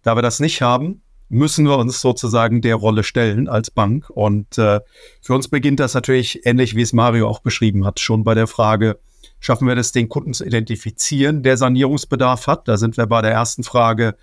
Da 0.02 0.16
wir 0.16 0.22
das 0.22 0.40
nicht 0.40 0.60
haben, 0.60 1.02
müssen 1.28 1.64
wir 1.64 1.78
uns 1.78 2.00
sozusagen 2.00 2.60
der 2.60 2.74
Rolle 2.74 3.04
stellen 3.04 3.48
als 3.48 3.70
Bank. 3.70 4.10
Und 4.10 4.58
äh, 4.58 4.80
für 5.22 5.34
uns 5.34 5.48
beginnt 5.48 5.80
das 5.80 5.94
natürlich 5.94 6.44
ähnlich, 6.44 6.74
wie 6.74 6.82
es 6.82 6.92
Mario 6.92 7.28
auch 7.28 7.40
beschrieben 7.40 7.86
hat, 7.86 8.00
schon 8.00 8.24
bei 8.24 8.34
der 8.34 8.48
Frage, 8.48 8.98
schaffen 9.40 9.66
wir 9.66 9.74
das, 9.74 9.92
den 9.92 10.08
Kunden 10.08 10.34
zu 10.34 10.44
identifizieren, 10.44 11.42
der 11.42 11.56
Sanierungsbedarf 11.56 12.48
hat. 12.48 12.66
Da 12.66 12.76
sind 12.76 12.96
wir 12.96 13.06
bei 13.06 13.22
der 13.22 13.30
ersten 13.30 13.62
Frage, 13.62 14.16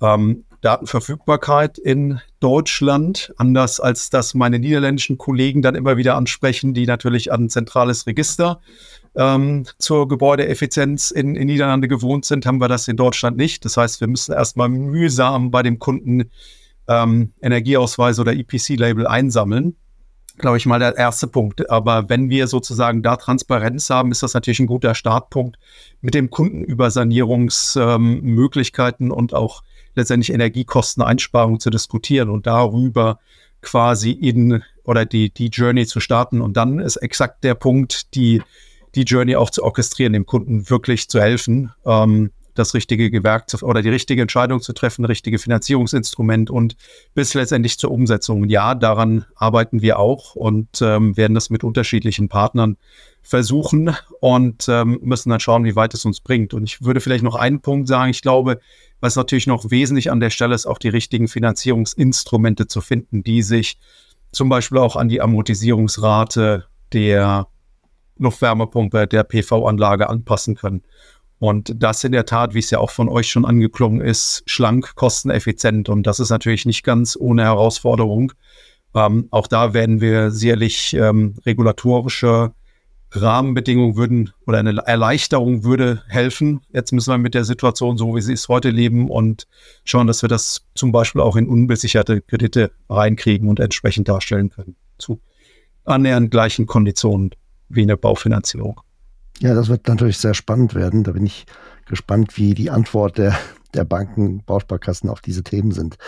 ähm, 0.00 0.44
Datenverfügbarkeit 0.66 1.78
in 1.78 2.20
Deutschland, 2.40 3.32
anders 3.36 3.78
als 3.78 4.10
das 4.10 4.34
meine 4.34 4.58
niederländischen 4.58 5.16
Kollegen 5.16 5.62
dann 5.62 5.76
immer 5.76 5.96
wieder 5.96 6.16
ansprechen, 6.16 6.74
die 6.74 6.86
natürlich 6.86 7.30
an 7.30 7.44
ein 7.44 7.50
zentrales 7.50 8.08
Register 8.08 8.60
ähm, 9.14 9.66
zur 9.78 10.08
Gebäudeeffizienz 10.08 11.12
in, 11.12 11.36
in 11.36 11.46
Niederlande 11.46 11.86
gewohnt 11.86 12.24
sind, 12.24 12.46
haben 12.46 12.60
wir 12.60 12.66
das 12.66 12.88
in 12.88 12.96
Deutschland 12.96 13.36
nicht. 13.36 13.64
Das 13.64 13.76
heißt, 13.76 14.00
wir 14.00 14.08
müssen 14.08 14.32
erstmal 14.32 14.68
mühsam 14.68 15.52
bei 15.52 15.62
dem 15.62 15.78
Kunden 15.78 16.32
ähm, 16.88 17.32
Energieausweis 17.40 18.18
oder 18.18 18.32
EPC-Label 18.32 19.06
einsammeln. 19.06 19.76
Glaube 20.36 20.56
ich 20.56 20.66
mal 20.66 20.80
der 20.80 20.96
erste 20.96 21.28
Punkt. 21.28 21.70
Aber 21.70 22.08
wenn 22.08 22.28
wir 22.28 22.48
sozusagen 22.48 23.04
da 23.04 23.14
Transparenz 23.14 23.88
haben, 23.88 24.10
ist 24.10 24.24
das 24.24 24.34
natürlich 24.34 24.58
ein 24.58 24.66
guter 24.66 24.96
Startpunkt, 24.96 25.60
mit 26.00 26.14
dem 26.14 26.28
Kunden 26.28 26.64
über 26.64 26.90
Sanierungsmöglichkeiten 26.90 29.06
ähm, 29.06 29.12
und 29.12 29.32
auch 29.32 29.62
letztendlich 29.96 30.32
Energiekosteneinsparung 30.32 31.58
zu 31.58 31.70
diskutieren 31.70 32.30
und 32.30 32.46
darüber 32.46 33.18
quasi 33.62 34.10
in 34.12 34.62
oder 34.84 35.04
die, 35.04 35.30
die 35.30 35.48
Journey 35.48 35.86
zu 35.86 35.98
starten. 36.00 36.40
Und 36.40 36.56
dann 36.56 36.78
ist 36.78 36.96
exakt 36.96 37.42
der 37.42 37.54
Punkt, 37.54 38.14
die, 38.14 38.42
die 38.94 39.02
Journey 39.02 39.34
auch 39.34 39.50
zu 39.50 39.64
orchestrieren, 39.64 40.12
dem 40.12 40.26
Kunden 40.26 40.70
wirklich 40.70 41.08
zu 41.08 41.20
helfen, 41.20 41.72
ähm, 41.84 42.30
das 42.58 42.74
richtige 42.74 43.10
Gewerk 43.10 43.48
zu, 43.48 43.64
oder 43.64 43.82
die 43.82 43.88
richtige 43.88 44.22
Entscheidung 44.22 44.60
zu 44.60 44.72
treffen, 44.72 45.04
richtige 45.04 45.38
Finanzierungsinstrument 45.38 46.50
und 46.50 46.76
bis 47.14 47.34
letztendlich 47.34 47.78
zur 47.78 47.90
Umsetzung. 47.90 48.48
Ja, 48.48 48.74
daran 48.74 49.24
arbeiten 49.34 49.82
wir 49.82 49.98
auch 49.98 50.34
und 50.34 50.80
ähm, 50.82 51.16
werden 51.16 51.34
das 51.34 51.50
mit 51.50 51.64
unterschiedlichen 51.64 52.28
Partnern 52.28 52.76
versuchen 53.22 53.94
und 54.20 54.66
ähm, 54.68 54.98
müssen 55.02 55.30
dann 55.30 55.40
schauen, 55.40 55.64
wie 55.64 55.76
weit 55.76 55.94
es 55.94 56.04
uns 56.04 56.20
bringt. 56.20 56.54
Und 56.54 56.64
ich 56.64 56.82
würde 56.82 57.00
vielleicht 57.00 57.24
noch 57.24 57.34
einen 57.34 57.60
Punkt 57.60 57.88
sagen. 57.88 58.10
Ich 58.10 58.22
glaube, 58.22 58.60
was 59.00 59.16
natürlich 59.16 59.46
noch 59.46 59.70
wesentlich 59.70 60.10
an 60.10 60.20
der 60.20 60.30
Stelle 60.30 60.54
ist, 60.54 60.66
auch 60.66 60.78
die 60.78 60.88
richtigen 60.88 61.28
Finanzierungsinstrumente 61.28 62.66
zu 62.66 62.80
finden, 62.80 63.22
die 63.22 63.42
sich 63.42 63.78
zum 64.32 64.48
Beispiel 64.48 64.78
auch 64.78 64.96
an 64.96 65.08
die 65.08 65.20
Amortisierungsrate 65.20 66.66
der 66.92 67.48
Luftwärmepumpe, 68.18 69.06
der 69.06 69.24
PV-Anlage 69.24 70.08
anpassen 70.08 70.54
können. 70.54 70.82
Und 71.38 71.72
das 71.76 72.02
in 72.04 72.12
der 72.12 72.24
Tat, 72.24 72.54
wie 72.54 72.60
es 72.60 72.70
ja 72.70 72.78
auch 72.78 72.90
von 72.90 73.08
euch 73.08 73.28
schon 73.28 73.44
angeklungen 73.44 74.00
ist, 74.00 74.42
schlank, 74.46 74.94
kosteneffizient. 74.94 75.88
Und 75.88 76.06
das 76.06 76.18
ist 76.18 76.30
natürlich 76.30 76.64
nicht 76.64 76.82
ganz 76.82 77.16
ohne 77.18 77.42
Herausforderung. 77.42 78.32
Ähm, 78.94 79.28
auch 79.30 79.46
da 79.46 79.74
werden 79.74 80.00
wir 80.00 80.30
sicherlich 80.30 80.94
ähm, 80.94 81.34
regulatorische 81.44 82.52
Rahmenbedingungen 83.10 83.96
würden 83.96 84.32
oder 84.46 84.58
eine 84.58 84.76
Erleichterung 84.84 85.64
würde 85.64 86.02
helfen. 86.08 86.60
Jetzt 86.72 86.92
müssen 86.92 87.12
wir 87.12 87.18
mit 87.18 87.34
der 87.34 87.44
Situation, 87.44 87.98
so 87.98 88.14
wie 88.16 88.20
sie 88.20 88.32
es 88.32 88.48
heute 88.48 88.70
leben, 88.70 89.10
und 89.10 89.46
schauen, 89.84 90.06
dass 90.06 90.22
wir 90.22 90.28
das 90.28 90.66
zum 90.74 90.92
Beispiel 90.92 91.20
auch 91.20 91.36
in 91.36 91.48
unbesicherte 91.48 92.20
Kredite 92.22 92.72
reinkriegen 92.88 93.48
und 93.48 93.60
entsprechend 93.60 94.08
darstellen 94.08 94.50
können. 94.50 94.76
Zu 94.98 95.20
annähernd 95.84 96.30
gleichen 96.30 96.66
Konditionen 96.66 97.30
wie 97.68 97.82
eine 97.82 97.96
Baufinanzierung. 97.96 98.80
Ja, 99.40 99.54
das 99.54 99.68
wird 99.68 99.86
natürlich 99.88 100.18
sehr 100.18 100.34
spannend 100.34 100.74
werden. 100.74 101.04
Da 101.04 101.12
bin 101.12 101.26
ich 101.26 101.46
gespannt, 101.86 102.36
wie 102.36 102.54
die 102.54 102.70
Antwort 102.70 103.18
der, 103.18 103.36
der 103.74 103.84
Banken, 103.84 104.42
Bausparkassen 104.44 105.10
auf 105.10 105.20
diese 105.20 105.42
Themen 105.42 105.72
sind. 105.72 105.98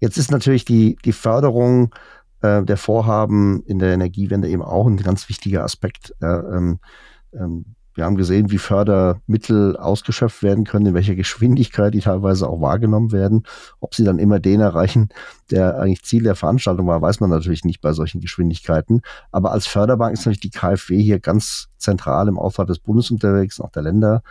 Jetzt 0.00 0.18
ist 0.18 0.30
natürlich 0.30 0.64
die, 0.64 0.96
die 1.04 1.12
Förderung 1.12 1.94
äh, 2.42 2.62
der 2.62 2.76
Vorhaben 2.76 3.62
in 3.64 3.78
der 3.78 3.94
Energiewende 3.94 4.48
eben 4.48 4.62
auch 4.62 4.86
ein 4.86 4.98
ganz 4.98 5.28
wichtiger 5.28 5.64
Aspekt. 5.64 6.14
Äh, 6.20 6.26
ähm, 6.26 6.78
ähm, 7.32 7.64
wir 7.94 8.04
haben 8.04 8.16
gesehen, 8.16 8.50
wie 8.50 8.58
Fördermittel 8.58 9.76
ausgeschöpft 9.76 10.42
werden 10.42 10.64
können, 10.64 10.86
in 10.86 10.94
welcher 10.94 11.14
Geschwindigkeit 11.14 11.94
die 11.94 12.00
teilweise 12.00 12.48
auch 12.48 12.60
wahrgenommen 12.60 13.12
werden. 13.12 13.44
Ob 13.80 13.94
sie 13.94 14.04
dann 14.04 14.18
immer 14.18 14.40
den 14.40 14.60
erreichen, 14.60 15.10
der 15.50 15.78
eigentlich 15.78 16.02
Ziel 16.02 16.24
der 16.24 16.34
Veranstaltung 16.34 16.88
war, 16.88 17.00
weiß 17.00 17.20
man 17.20 17.30
natürlich 17.30 17.64
nicht 17.64 17.80
bei 17.80 17.92
solchen 17.92 18.20
Geschwindigkeiten. 18.20 19.02
Aber 19.30 19.52
als 19.52 19.66
Förderbank 19.66 20.14
ist 20.14 20.20
natürlich 20.20 20.40
die 20.40 20.50
KfW 20.50 21.00
hier 21.00 21.20
ganz 21.20 21.68
zentral 21.78 22.26
im 22.26 22.38
Auftrag 22.38 22.66
des 22.66 22.80
Bundes 22.80 23.10
unterwegs 23.12 23.60
auch 23.60 23.70
der 23.70 23.82
Länder. 23.82 24.22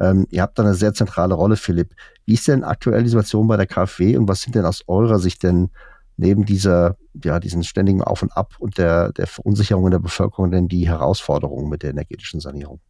Ähm, 0.00 0.26
ihr 0.30 0.42
habt 0.42 0.58
da 0.58 0.62
eine 0.62 0.74
sehr 0.74 0.94
zentrale 0.94 1.34
Rolle, 1.34 1.56
Philipp. 1.56 1.94
Wie 2.24 2.34
ist 2.34 2.46
denn 2.46 2.62
aktuell 2.62 3.02
die 3.02 3.08
Situation 3.08 3.48
bei 3.48 3.56
der 3.56 3.66
KfW 3.66 4.16
und 4.16 4.28
was 4.28 4.42
sind 4.42 4.54
denn 4.54 4.64
aus 4.64 4.84
eurer 4.86 5.18
Sicht 5.18 5.42
denn 5.42 5.70
neben 6.16 6.44
dieser, 6.44 6.96
ja, 7.24 7.40
diesen 7.40 7.64
ständigen 7.64 8.02
Auf 8.02 8.22
und 8.22 8.36
Ab 8.36 8.54
und 8.58 8.78
der, 8.78 9.12
der 9.12 9.26
Verunsicherung 9.26 9.86
in 9.86 9.92
der 9.92 9.98
Bevölkerung 9.98 10.50
denn 10.50 10.68
die 10.68 10.88
Herausforderungen 10.88 11.68
mit 11.68 11.82
der 11.82 11.90
energetischen 11.90 12.40
Sanierung? 12.40 12.80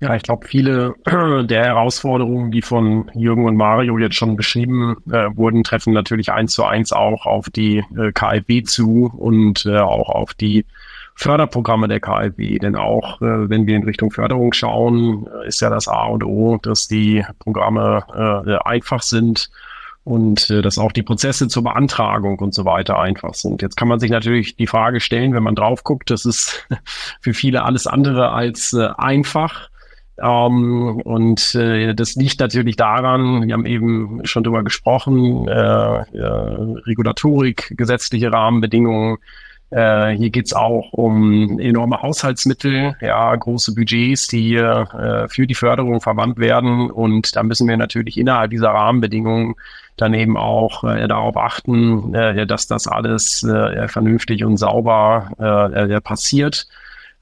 Ja, 0.00 0.14
ich 0.14 0.22
glaube, 0.22 0.46
viele 0.46 0.94
der 1.44 1.64
Herausforderungen, 1.64 2.52
die 2.52 2.62
von 2.62 3.10
Jürgen 3.14 3.46
und 3.46 3.56
Mario 3.56 3.98
jetzt 3.98 4.14
schon 4.14 4.36
beschrieben 4.36 4.96
äh, 5.10 5.28
wurden, 5.34 5.64
treffen 5.64 5.92
natürlich 5.92 6.30
eins 6.30 6.52
zu 6.52 6.64
eins 6.64 6.92
auch 6.92 7.26
auf 7.26 7.50
die 7.50 7.78
äh, 7.96 8.12
KfW 8.12 8.62
zu 8.62 9.12
und 9.16 9.66
äh, 9.66 9.78
auch 9.78 10.08
auf 10.08 10.34
die 10.34 10.64
Förderprogramme 11.16 11.88
der 11.88 11.98
KfW. 11.98 12.58
Denn 12.60 12.76
auch 12.76 13.20
äh, 13.20 13.50
wenn 13.50 13.66
wir 13.66 13.74
in 13.74 13.82
Richtung 13.82 14.12
Förderung 14.12 14.52
schauen, 14.52 15.26
äh, 15.42 15.48
ist 15.48 15.60
ja 15.60 15.68
das 15.68 15.88
A 15.88 16.04
und 16.04 16.22
O, 16.22 16.58
dass 16.62 16.86
die 16.86 17.24
Programme 17.40 18.04
äh, 18.46 18.68
einfach 18.68 19.02
sind 19.02 19.50
und 20.04 20.48
äh, 20.48 20.62
dass 20.62 20.78
auch 20.78 20.92
die 20.92 21.02
Prozesse 21.02 21.48
zur 21.48 21.64
Beantragung 21.64 22.38
und 22.38 22.54
so 22.54 22.64
weiter 22.64 23.00
einfach 23.00 23.34
sind. 23.34 23.62
Jetzt 23.62 23.76
kann 23.76 23.88
man 23.88 23.98
sich 23.98 24.12
natürlich 24.12 24.54
die 24.54 24.68
Frage 24.68 25.00
stellen, 25.00 25.34
wenn 25.34 25.42
man 25.42 25.56
drauf 25.56 25.82
guckt, 25.82 26.10
das 26.10 26.24
ist 26.24 26.66
für 27.20 27.34
viele 27.34 27.64
alles 27.64 27.88
andere 27.88 28.30
als 28.30 28.72
äh, 28.72 28.88
einfach. 28.96 29.70
Ähm, 30.20 31.00
und 31.04 31.54
äh, 31.54 31.94
das 31.94 32.14
liegt 32.16 32.40
natürlich 32.40 32.76
daran, 32.76 33.46
wir 33.46 33.54
haben 33.54 33.66
eben 33.66 34.20
schon 34.24 34.44
drüber 34.44 34.64
gesprochen, 34.64 35.46
äh, 35.48 35.52
äh, 35.52 36.04
Regulatorik, 36.86 37.74
gesetzliche 37.76 38.32
Rahmenbedingungen. 38.32 39.18
Äh, 39.70 40.16
hier 40.16 40.30
geht's 40.30 40.54
auch 40.54 40.92
um 40.92 41.60
enorme 41.60 42.00
Haushaltsmittel, 42.00 42.96
ja, 43.00 43.36
große 43.36 43.74
Budgets, 43.74 44.26
die 44.26 44.40
hier 44.40 44.88
äh, 44.98 45.28
für 45.28 45.46
die 45.46 45.54
Förderung 45.54 46.00
verwandt 46.00 46.38
werden. 46.38 46.90
Und 46.90 47.36
da 47.36 47.42
müssen 47.42 47.68
wir 47.68 47.76
natürlich 47.76 48.16
innerhalb 48.16 48.50
dieser 48.50 48.70
Rahmenbedingungen 48.70 49.54
dann 49.96 50.14
eben 50.14 50.36
auch 50.36 50.84
äh, 50.84 51.06
darauf 51.06 51.36
achten, 51.36 52.14
äh, 52.14 52.46
dass 52.46 52.66
das 52.66 52.88
alles 52.88 53.44
äh, 53.44 53.88
vernünftig 53.88 54.44
und 54.44 54.56
sauber 54.56 55.30
äh, 55.38 56.00
passiert. 56.00 56.66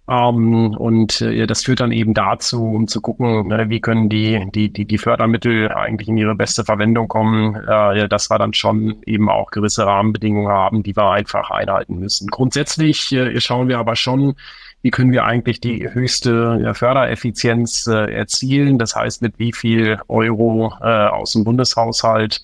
Ähm, 0.08 0.76
und 0.76 1.20
äh, 1.20 1.46
das 1.46 1.64
führt 1.64 1.80
dann 1.80 1.90
eben 1.90 2.14
dazu, 2.14 2.64
um 2.64 2.86
zu 2.86 3.00
gucken, 3.00 3.50
äh, 3.50 3.68
wie 3.68 3.80
können 3.80 4.08
die, 4.08 4.46
die, 4.54 4.72
die, 4.72 4.84
die 4.84 4.98
Fördermittel 4.98 5.72
eigentlich 5.72 6.08
in 6.08 6.16
ihre 6.16 6.36
beste 6.36 6.64
Verwendung 6.64 7.08
kommen, 7.08 7.56
äh, 7.56 8.08
dass 8.08 8.30
wir 8.30 8.38
dann 8.38 8.54
schon 8.54 9.02
eben 9.04 9.28
auch 9.28 9.50
gewisse 9.50 9.84
Rahmenbedingungen 9.84 10.52
haben, 10.52 10.82
die 10.84 10.96
wir 10.96 11.10
einfach 11.10 11.50
einhalten 11.50 11.98
müssen. 11.98 12.28
Grundsätzlich 12.28 13.10
äh, 13.12 13.40
schauen 13.40 13.68
wir 13.68 13.78
aber 13.78 13.96
schon, 13.96 14.36
wie 14.82 14.90
können 14.90 15.10
wir 15.10 15.24
eigentlich 15.24 15.60
die 15.60 15.92
höchste 15.92 16.72
Fördereffizienz 16.74 17.88
äh, 17.88 18.12
erzielen. 18.12 18.78
Das 18.78 18.94
heißt, 18.94 19.22
mit 19.22 19.38
wie 19.38 19.52
viel 19.52 19.98
Euro 20.06 20.72
äh, 20.80 21.08
aus 21.08 21.32
dem 21.32 21.42
Bundeshaushalt 21.42 22.40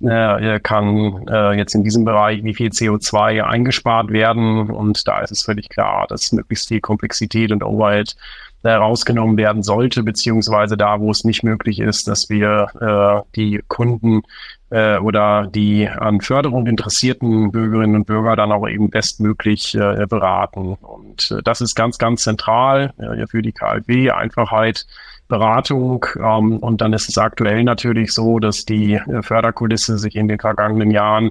äh, 0.00 0.60
kann 0.60 1.26
äh, 1.28 1.52
jetzt 1.52 1.74
in 1.74 1.82
diesem 1.82 2.04
Bereich, 2.04 2.44
wie 2.44 2.54
viel 2.54 2.70
CO2 2.70 3.42
eingespart 3.42 4.10
werden. 4.10 4.70
Und 4.70 5.06
da 5.08 5.20
ist 5.20 5.30
es 5.30 5.42
völlig 5.42 5.68
klar, 5.68 6.06
dass 6.08 6.32
möglichst 6.32 6.68
viel 6.68 6.80
Komplexität 6.80 7.52
und 7.52 7.62
Overhead 7.62 8.14
äh, 8.62 8.70
rausgenommen 8.70 9.36
werden 9.36 9.62
sollte, 9.62 10.02
beziehungsweise 10.02 10.76
da, 10.76 11.00
wo 11.00 11.10
es 11.10 11.24
nicht 11.24 11.42
möglich 11.42 11.78
ist, 11.78 12.08
dass 12.08 12.28
wir 12.28 12.66
äh, 12.80 13.30
die 13.36 13.62
Kunden 13.68 14.22
äh, 14.70 14.98
oder 14.98 15.46
die 15.46 15.88
an 15.88 16.20
Förderung 16.20 16.66
interessierten 16.66 17.52
Bürgerinnen 17.52 17.96
und 17.96 18.06
Bürger 18.06 18.36
dann 18.36 18.52
auch 18.52 18.68
eben 18.68 18.90
bestmöglich 18.90 19.74
äh, 19.74 20.06
beraten. 20.08 20.74
Und 20.74 21.30
äh, 21.30 21.42
das 21.42 21.60
ist 21.60 21.74
ganz, 21.74 21.98
ganz 21.98 22.22
zentral 22.22 22.92
äh, 22.98 23.26
für 23.26 23.42
die 23.42 23.52
KfW, 23.52 24.10
Einfachheit 24.10 24.86
Beratung. 25.28 26.06
Ähm, 26.16 26.58
und 26.58 26.80
dann 26.80 26.92
ist 26.92 27.08
es 27.08 27.18
aktuell 27.18 27.64
natürlich 27.64 28.12
so, 28.12 28.38
dass 28.38 28.64
die 28.64 28.94
äh, 28.94 29.22
Förderkulisse 29.22 29.98
sich 29.98 30.16
in 30.16 30.28
den 30.28 30.38
vergangenen 30.38 30.90
Jahren 30.90 31.30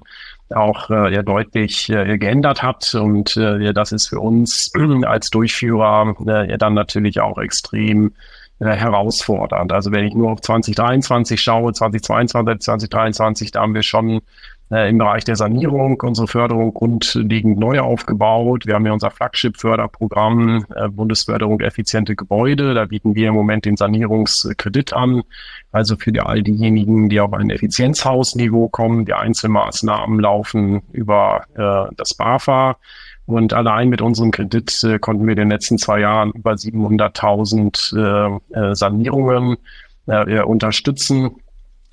auch 0.54 0.89
äh, 0.89 1.13
ja, 1.13 1.24
deutlich 1.24 1.89
äh, 1.89 2.17
geändert 2.17 2.62
hat. 2.62 2.93
Und 2.93 3.36
äh, 3.38 3.74
das 3.74 3.91
ist 3.91 4.08
für 4.08 4.19
uns 4.19 4.71
als 5.06 5.30
Durchführer 5.30 6.15
äh, 6.28 6.58
dann 6.58 6.74
natürlich 6.74 7.19
auch 7.19 7.38
extrem 7.38 8.13
herausfordernd. 8.60 9.74
Also 9.74 9.91
wenn 9.91 10.06
ich 10.06 10.13
nur 10.13 10.32
auf 10.32 10.41
2023 10.41 11.41
schaue, 11.41 11.74
2022, 11.74 12.62
2023, 12.62 13.52
da 13.52 13.62
haben 13.62 13.74
wir 13.74 13.84
schon 13.84 14.22
äh, 14.72 14.89
im 14.89 14.98
Bereich 14.98 15.24
der 15.24 15.36
Sanierung 15.36 16.00
unsere 16.02 16.28
Förderung 16.28 16.74
grundlegend 16.74 17.60
neu 17.60 17.80
aufgebaut. 17.80 18.65
Wir 18.65 18.76
haben 18.76 18.86
ja 18.86 18.94
unser 18.94 19.12
Flagship-Förderprogramm 19.12 20.65
äh, 20.76 20.88
Bundesförderung 20.89 21.60
effiziente 21.60 22.15
Gebäude. 22.15 22.74
Da 22.74 22.86
bieten 22.86 23.15
wir 23.15 23.30
im 23.30 23.36
Moment 23.36 23.65
den 23.65 23.78
Sanierungskredit 23.78 24.94
an. 24.94 25.24
Also 25.72 25.98
für 25.98 26.12
die, 26.12 26.22
all 26.22 26.41
diejenigen, 26.41 27.10
die 27.10 27.20
auf 27.20 27.34
ein 27.34 27.50
Effizienzhausniveau 27.50 28.70
kommen. 28.70 29.06
Die 29.06 29.13
Einzelmaßnahmen 29.13 30.20
laufen 30.20 30.82
über 30.91 31.44
äh, 31.56 31.94
das 31.96 32.13
BAFA. 32.15 32.78
Und 33.26 33.54
allein 33.54 33.90
mit 33.90 34.02
unserem 34.02 34.32
Kredit 34.32 34.84
äh, 34.84 35.00
konnten 35.00 35.26
wir 35.26 35.32
in 35.32 35.38
den 35.38 35.50
letzten 35.50 35.78
zwei 35.78 36.00
Jahren 36.00 36.32
über 36.32 36.54
700.000 36.54 37.98
äh, 38.54 38.60
äh, 38.60 38.76
Sanierungen 38.76 39.58
äh, 40.08 40.42
unterstützen 40.42 41.32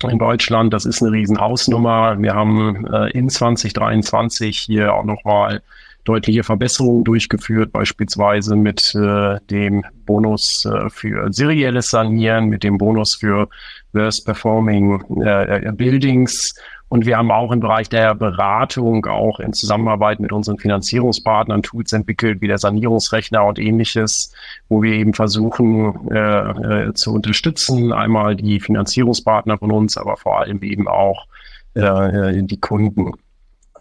in 0.03 0.19
Deutschland. 0.19 0.73
Das 0.73 0.85
ist 0.85 1.01
eine 1.01 1.11
Riesenhausnummer. 1.11 2.21
Wir 2.21 2.35
haben 2.35 2.85
äh, 2.87 3.09
in 3.11 3.29
2023 3.29 4.57
hier 4.57 4.93
auch 4.93 5.05
nochmal 5.05 5.61
deutliche 6.03 6.43
Verbesserungen 6.43 7.03
durchgeführt, 7.03 7.71
beispielsweise 7.71 8.55
mit 8.55 8.93
äh, 8.93 9.37
dem 9.49 9.83
Bonus 10.05 10.65
äh, 10.65 10.89
für 10.89 11.31
serielles 11.31 11.89
Sanieren, 11.89 12.47
mit 12.47 12.63
dem 12.63 12.77
Bonus 12.77 13.15
für 13.15 13.47
Worst 13.93 14.25
Performing 14.25 15.01
äh, 15.23 15.71
Buildings 15.71 16.55
und 16.93 17.07
wir 17.07 17.17
haben 17.17 17.31
auch 17.31 17.51
im 17.51 17.59
Bereich 17.59 17.89
der 17.89 18.13
Beratung, 18.13 19.07
auch 19.07 19.39
in 19.39 19.51
Zusammenarbeit 19.51 20.19
mit 20.19 20.31
unseren 20.31 20.59
Finanzierungspartnern 20.59 21.63
Tools 21.63 21.91
entwickelt, 21.91 22.39
wie 22.39 22.47
der 22.47 22.59
Sanierungsrechner 22.59 23.43
und 23.43 23.57
ähnliches, 23.57 24.31
wo 24.69 24.83
wir 24.83 24.93
eben 24.93 25.15
versuchen 25.15 26.07
äh, 26.11 26.19
äh, 26.19 26.93
zu 26.93 27.11
unterstützen. 27.11 27.91
Einmal 27.91 28.35
die 28.35 28.59
Finanzierungspartner 28.59 29.57
von 29.57 29.71
uns, 29.71 29.97
aber 29.97 30.17
vor 30.17 30.41
allem 30.41 30.61
eben 30.61 30.87
auch 30.87 31.25
äh, 31.73 32.43
die 32.43 32.59
Kunden. 32.59 33.13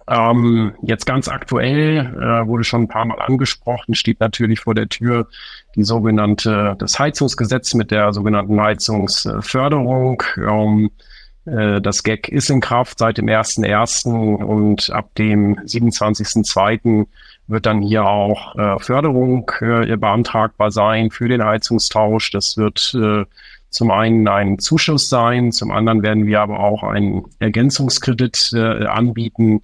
Ähm, 0.08 0.72
jetzt 0.80 1.04
ganz 1.04 1.28
aktuell, 1.28 2.16
äh, 2.16 2.46
wurde 2.46 2.64
schon 2.64 2.84
ein 2.84 2.88
paar 2.88 3.04
Mal 3.04 3.20
angesprochen, 3.20 3.94
steht 3.94 4.20
natürlich 4.20 4.60
vor 4.60 4.74
der 4.74 4.88
Tür 4.88 5.28
die 5.76 5.84
sogenannte, 5.84 6.76
das 6.78 6.98
Heizungsgesetz 6.98 7.74
mit 7.74 7.90
der 7.90 8.14
sogenannten 8.14 8.58
Heizungsförderung. 8.58 10.22
Ähm, 10.38 10.86
äh, 10.86 11.11
das 11.44 12.04
GEC 12.04 12.28
ist 12.28 12.50
in 12.50 12.60
Kraft 12.60 12.98
seit 12.98 13.18
dem 13.18 13.26
1.1. 13.26 14.44
und 14.44 14.90
ab 14.90 15.12
dem 15.16 15.56
27.2. 15.56 17.06
wird 17.48 17.66
dann 17.66 17.82
hier 17.82 18.04
auch 18.04 18.54
äh, 18.56 18.78
Förderung 18.78 19.50
äh, 19.60 19.96
beantragbar 19.96 20.70
sein 20.70 21.10
für 21.10 21.28
den 21.28 21.44
Heizungstausch. 21.44 22.30
Das 22.30 22.56
wird 22.56 22.94
äh, 22.94 23.24
zum 23.70 23.90
einen 23.90 24.28
ein 24.28 24.58
Zuschuss 24.58 25.08
sein, 25.08 25.50
zum 25.50 25.70
anderen 25.70 26.02
werden 26.02 26.26
wir 26.26 26.40
aber 26.42 26.60
auch 26.60 26.82
einen 26.82 27.24
Ergänzungskredit 27.38 28.52
äh, 28.54 28.84
anbieten 28.84 29.62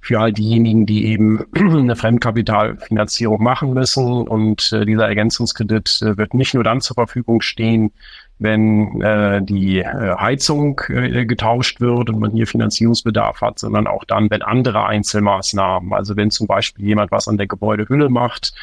für 0.00 0.18
all 0.18 0.32
diejenigen, 0.32 0.86
die 0.86 1.04
eben 1.06 1.44
eine 1.54 1.94
Fremdkapitalfinanzierung 1.94 3.42
machen 3.42 3.74
müssen. 3.74 4.26
Und 4.26 4.72
äh, 4.72 4.86
dieser 4.86 5.08
Ergänzungskredit 5.08 6.00
äh, 6.02 6.16
wird 6.16 6.34
nicht 6.34 6.54
nur 6.54 6.64
dann 6.64 6.80
zur 6.80 6.94
Verfügung 6.94 7.42
stehen, 7.42 7.92
wenn 8.40 9.02
äh, 9.02 9.42
die 9.42 9.78
äh, 9.80 10.16
Heizung 10.16 10.80
äh, 10.88 11.26
getauscht 11.26 11.80
wird 11.80 12.08
und 12.08 12.18
man 12.18 12.32
hier 12.32 12.46
Finanzierungsbedarf 12.46 13.42
hat, 13.42 13.58
sondern 13.58 13.86
auch 13.86 14.04
dann, 14.04 14.30
wenn 14.30 14.42
andere 14.42 14.86
Einzelmaßnahmen, 14.86 15.92
also 15.92 16.16
wenn 16.16 16.30
zum 16.30 16.46
Beispiel 16.46 16.86
jemand 16.86 17.12
was 17.12 17.28
an 17.28 17.36
der 17.36 17.46
Gebäudehülle 17.46 18.08
macht 18.08 18.54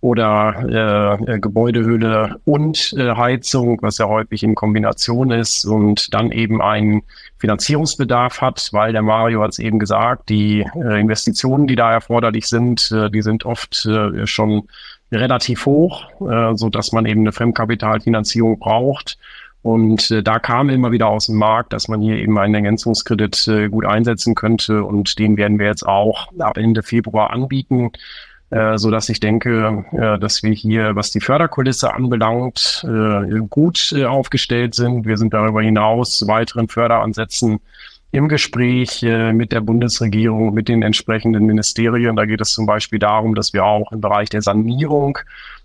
oder 0.00 1.18
äh, 1.26 1.34
äh, 1.34 1.38
Gebäudehülle 1.38 2.40
und 2.46 2.94
äh, 2.96 3.14
Heizung, 3.14 3.78
was 3.82 3.98
ja 3.98 4.06
häufig 4.06 4.42
in 4.42 4.54
Kombination 4.54 5.30
ist 5.30 5.66
und 5.66 6.14
dann 6.14 6.32
eben 6.32 6.62
einen 6.62 7.02
Finanzierungsbedarf 7.38 8.40
hat, 8.40 8.70
weil 8.72 8.92
der 8.92 9.02
Mario 9.02 9.42
hat 9.42 9.50
es 9.50 9.58
eben 9.58 9.78
gesagt, 9.78 10.30
die 10.30 10.66
äh, 10.74 11.00
Investitionen, 11.00 11.66
die 11.66 11.76
da 11.76 11.92
erforderlich 11.92 12.46
sind, 12.46 12.90
äh, 12.90 13.10
die 13.10 13.22
sind 13.22 13.44
oft 13.44 13.84
äh, 13.86 14.26
schon 14.26 14.68
relativ 15.12 15.66
hoch, 15.66 16.04
äh, 16.20 16.54
so 16.56 16.68
dass 16.68 16.92
man 16.92 17.06
eben 17.06 17.20
eine 17.20 17.32
Fremdkapitalfinanzierung 17.32 18.58
braucht. 18.58 19.18
Und 19.62 20.10
äh, 20.10 20.22
da 20.22 20.38
kam 20.38 20.68
immer 20.68 20.92
wieder 20.92 21.08
aus 21.08 21.26
dem 21.26 21.36
Markt, 21.36 21.72
dass 21.72 21.88
man 21.88 22.00
hier 22.00 22.16
eben 22.16 22.38
einen 22.38 22.54
Ergänzungskredit 22.54 23.48
äh, 23.48 23.68
gut 23.68 23.84
einsetzen 23.84 24.34
könnte. 24.34 24.84
Und 24.84 25.18
den 25.18 25.36
werden 25.36 25.58
wir 25.58 25.66
jetzt 25.66 25.86
auch 25.86 26.28
ab 26.38 26.56
Ende 26.56 26.82
Februar 26.82 27.30
anbieten, 27.30 27.92
so 28.48 28.92
dass 28.92 29.08
ich 29.08 29.18
denke, 29.18 29.84
dass 30.20 30.44
wir 30.44 30.52
hier, 30.52 30.94
was 30.94 31.10
die 31.10 31.18
Förderkulisse 31.18 31.92
anbelangt, 31.92 32.86
gut 33.50 33.92
aufgestellt 34.06 34.76
sind. 34.76 35.04
Wir 35.04 35.16
sind 35.16 35.34
darüber 35.34 35.62
hinaus 35.62 36.28
weiteren 36.28 36.68
Förderansätzen 36.68 37.58
im 38.16 38.28
Gespräch 38.28 39.02
äh, 39.02 39.34
mit 39.34 39.52
der 39.52 39.60
Bundesregierung, 39.60 40.54
mit 40.54 40.68
den 40.68 40.82
entsprechenden 40.82 41.44
Ministerien. 41.44 42.16
Da 42.16 42.24
geht 42.24 42.40
es 42.40 42.54
zum 42.54 42.64
Beispiel 42.64 42.98
darum, 42.98 43.34
dass 43.34 43.52
wir 43.52 43.64
auch 43.66 43.92
im 43.92 44.00
Bereich 44.00 44.30
der 44.30 44.40
Sanierung 44.40 45.18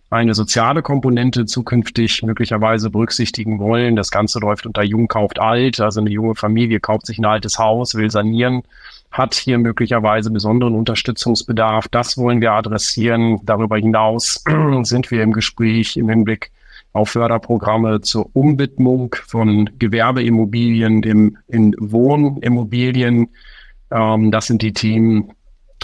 eine 0.09 0.33
soziale 0.33 0.81
Komponente 0.81 1.45
zukünftig 1.45 2.23
möglicherweise 2.23 2.89
berücksichtigen 2.89 3.59
wollen. 3.59 3.95
Das 3.95 4.11
Ganze 4.11 4.39
läuft 4.39 4.65
unter 4.65 4.83
Jung 4.83 5.07
kauft 5.07 5.39
alt, 5.39 5.79
also 5.79 6.01
eine 6.01 6.09
junge 6.09 6.35
Familie 6.35 6.81
kauft 6.81 7.05
sich 7.05 7.19
ein 7.19 7.25
altes 7.25 7.57
Haus, 7.57 7.95
will 7.95 8.11
sanieren, 8.11 8.63
hat 9.11 9.33
hier 9.33 9.57
möglicherweise 9.57 10.29
besonderen 10.29 10.75
Unterstützungsbedarf. 10.75 11.87
Das 11.87 12.17
wollen 12.17 12.41
wir 12.41 12.51
adressieren. 12.51 13.39
Darüber 13.43 13.77
hinaus 13.77 14.43
sind 14.83 15.09
wir 15.09 15.23
im 15.23 15.31
Gespräch 15.31 15.95
im 15.95 16.09
Hinblick 16.09 16.51
auf 16.93 17.09
Förderprogramme 17.09 18.01
zur 18.01 18.29
Umwidmung 18.33 19.15
von 19.27 19.69
Gewerbeimmobilien 19.79 21.03
im, 21.03 21.37
in 21.47 21.75
Wohnimmobilien. 21.79 23.29
Ähm, 23.91 24.31
das 24.31 24.47
sind 24.47 24.61
die 24.61 24.73
Themen, 24.73 25.31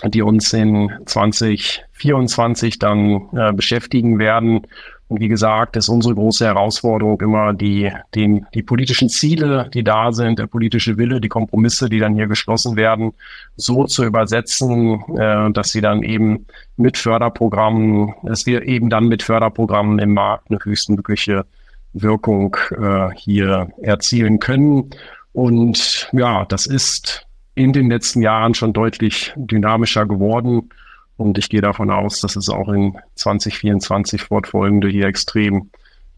die 0.05 0.21
uns 0.21 0.53
in 0.53 0.91
2024 1.05 2.79
dann 2.79 3.29
äh, 3.33 3.53
beschäftigen 3.53 4.19
werden. 4.19 4.67
Und 5.07 5.21
wie 5.21 5.29
gesagt, 5.29 5.77
ist 5.77 5.87
unsere 5.87 6.15
große 6.15 6.45
Herausforderung 6.45 7.21
immer 7.21 7.53
die, 7.53 7.91
den, 8.13 8.45
die 8.53 8.63
politischen 8.63 9.07
Ziele, 9.07 9.69
die 9.73 9.83
da 9.83 10.11
sind, 10.11 10.37
der 10.37 10.47
politische 10.47 10.97
Wille, 10.97 11.21
die 11.21 11.29
Kompromisse, 11.29 11.87
die 11.87 11.99
dann 11.99 12.15
hier 12.15 12.27
geschlossen 12.27 12.75
werden, 12.75 13.13
so 13.55 13.85
zu 13.85 14.03
übersetzen, 14.03 15.01
äh, 15.17 15.51
dass 15.51 15.71
sie 15.71 15.81
dann 15.81 16.03
eben 16.03 16.45
mit 16.75 16.97
Förderprogrammen, 16.97 18.13
dass 18.23 18.45
wir 18.45 18.63
eben 18.63 18.89
dann 18.89 19.07
mit 19.07 19.23
Förderprogrammen 19.23 19.99
im 19.99 20.13
Markt 20.13 20.49
eine 20.49 20.59
höchstmögliche 20.61 21.45
Wirkung 21.93 22.57
äh, 22.71 23.09
hier 23.15 23.69
erzielen 23.81 24.39
können. 24.39 24.89
Und 25.31 26.09
ja, 26.11 26.45
das 26.45 26.65
ist 26.65 27.27
in 27.55 27.73
den 27.73 27.89
letzten 27.89 28.21
Jahren 28.21 28.53
schon 28.53 28.73
deutlich 28.73 29.33
dynamischer 29.35 30.05
geworden. 30.05 30.69
Und 31.17 31.37
ich 31.37 31.49
gehe 31.49 31.61
davon 31.61 31.89
aus, 31.89 32.21
dass 32.21 32.35
es 32.35 32.49
auch 32.49 32.69
in 32.69 32.97
2024 33.15 34.23
fortfolgende 34.23 34.87
hier 34.87 35.07
extrem 35.07 35.71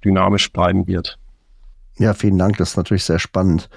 dynamisch 0.03 0.51
bleiben 0.51 0.87
wird. 0.87 1.17
Ja, 1.99 2.13
vielen 2.13 2.37
Dank. 2.37 2.55
Das 2.57 2.71
ist 2.71 2.77
natürlich 2.77 3.03
sehr 3.03 3.19
spannend, 3.19 3.69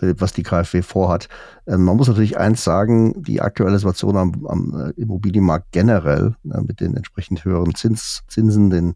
was 0.00 0.34
die 0.34 0.42
KfW 0.42 0.82
vorhat. 0.82 1.28
Ähm, 1.66 1.84
man 1.84 1.96
muss 1.96 2.08
natürlich 2.08 2.36
eins 2.36 2.62
sagen, 2.62 3.22
die 3.22 3.40
aktuelle 3.40 3.78
Situation 3.78 4.18
am, 4.18 4.46
am 4.46 4.92
äh, 4.96 5.00
Immobilienmarkt 5.00 5.72
generell 5.72 6.36
äh, 6.44 6.60
mit 6.60 6.80
den 6.80 6.94
entsprechend 6.94 7.42
höheren 7.44 7.74
Zins, 7.74 8.22
Zinsen, 8.28 8.68
den, 8.68 8.94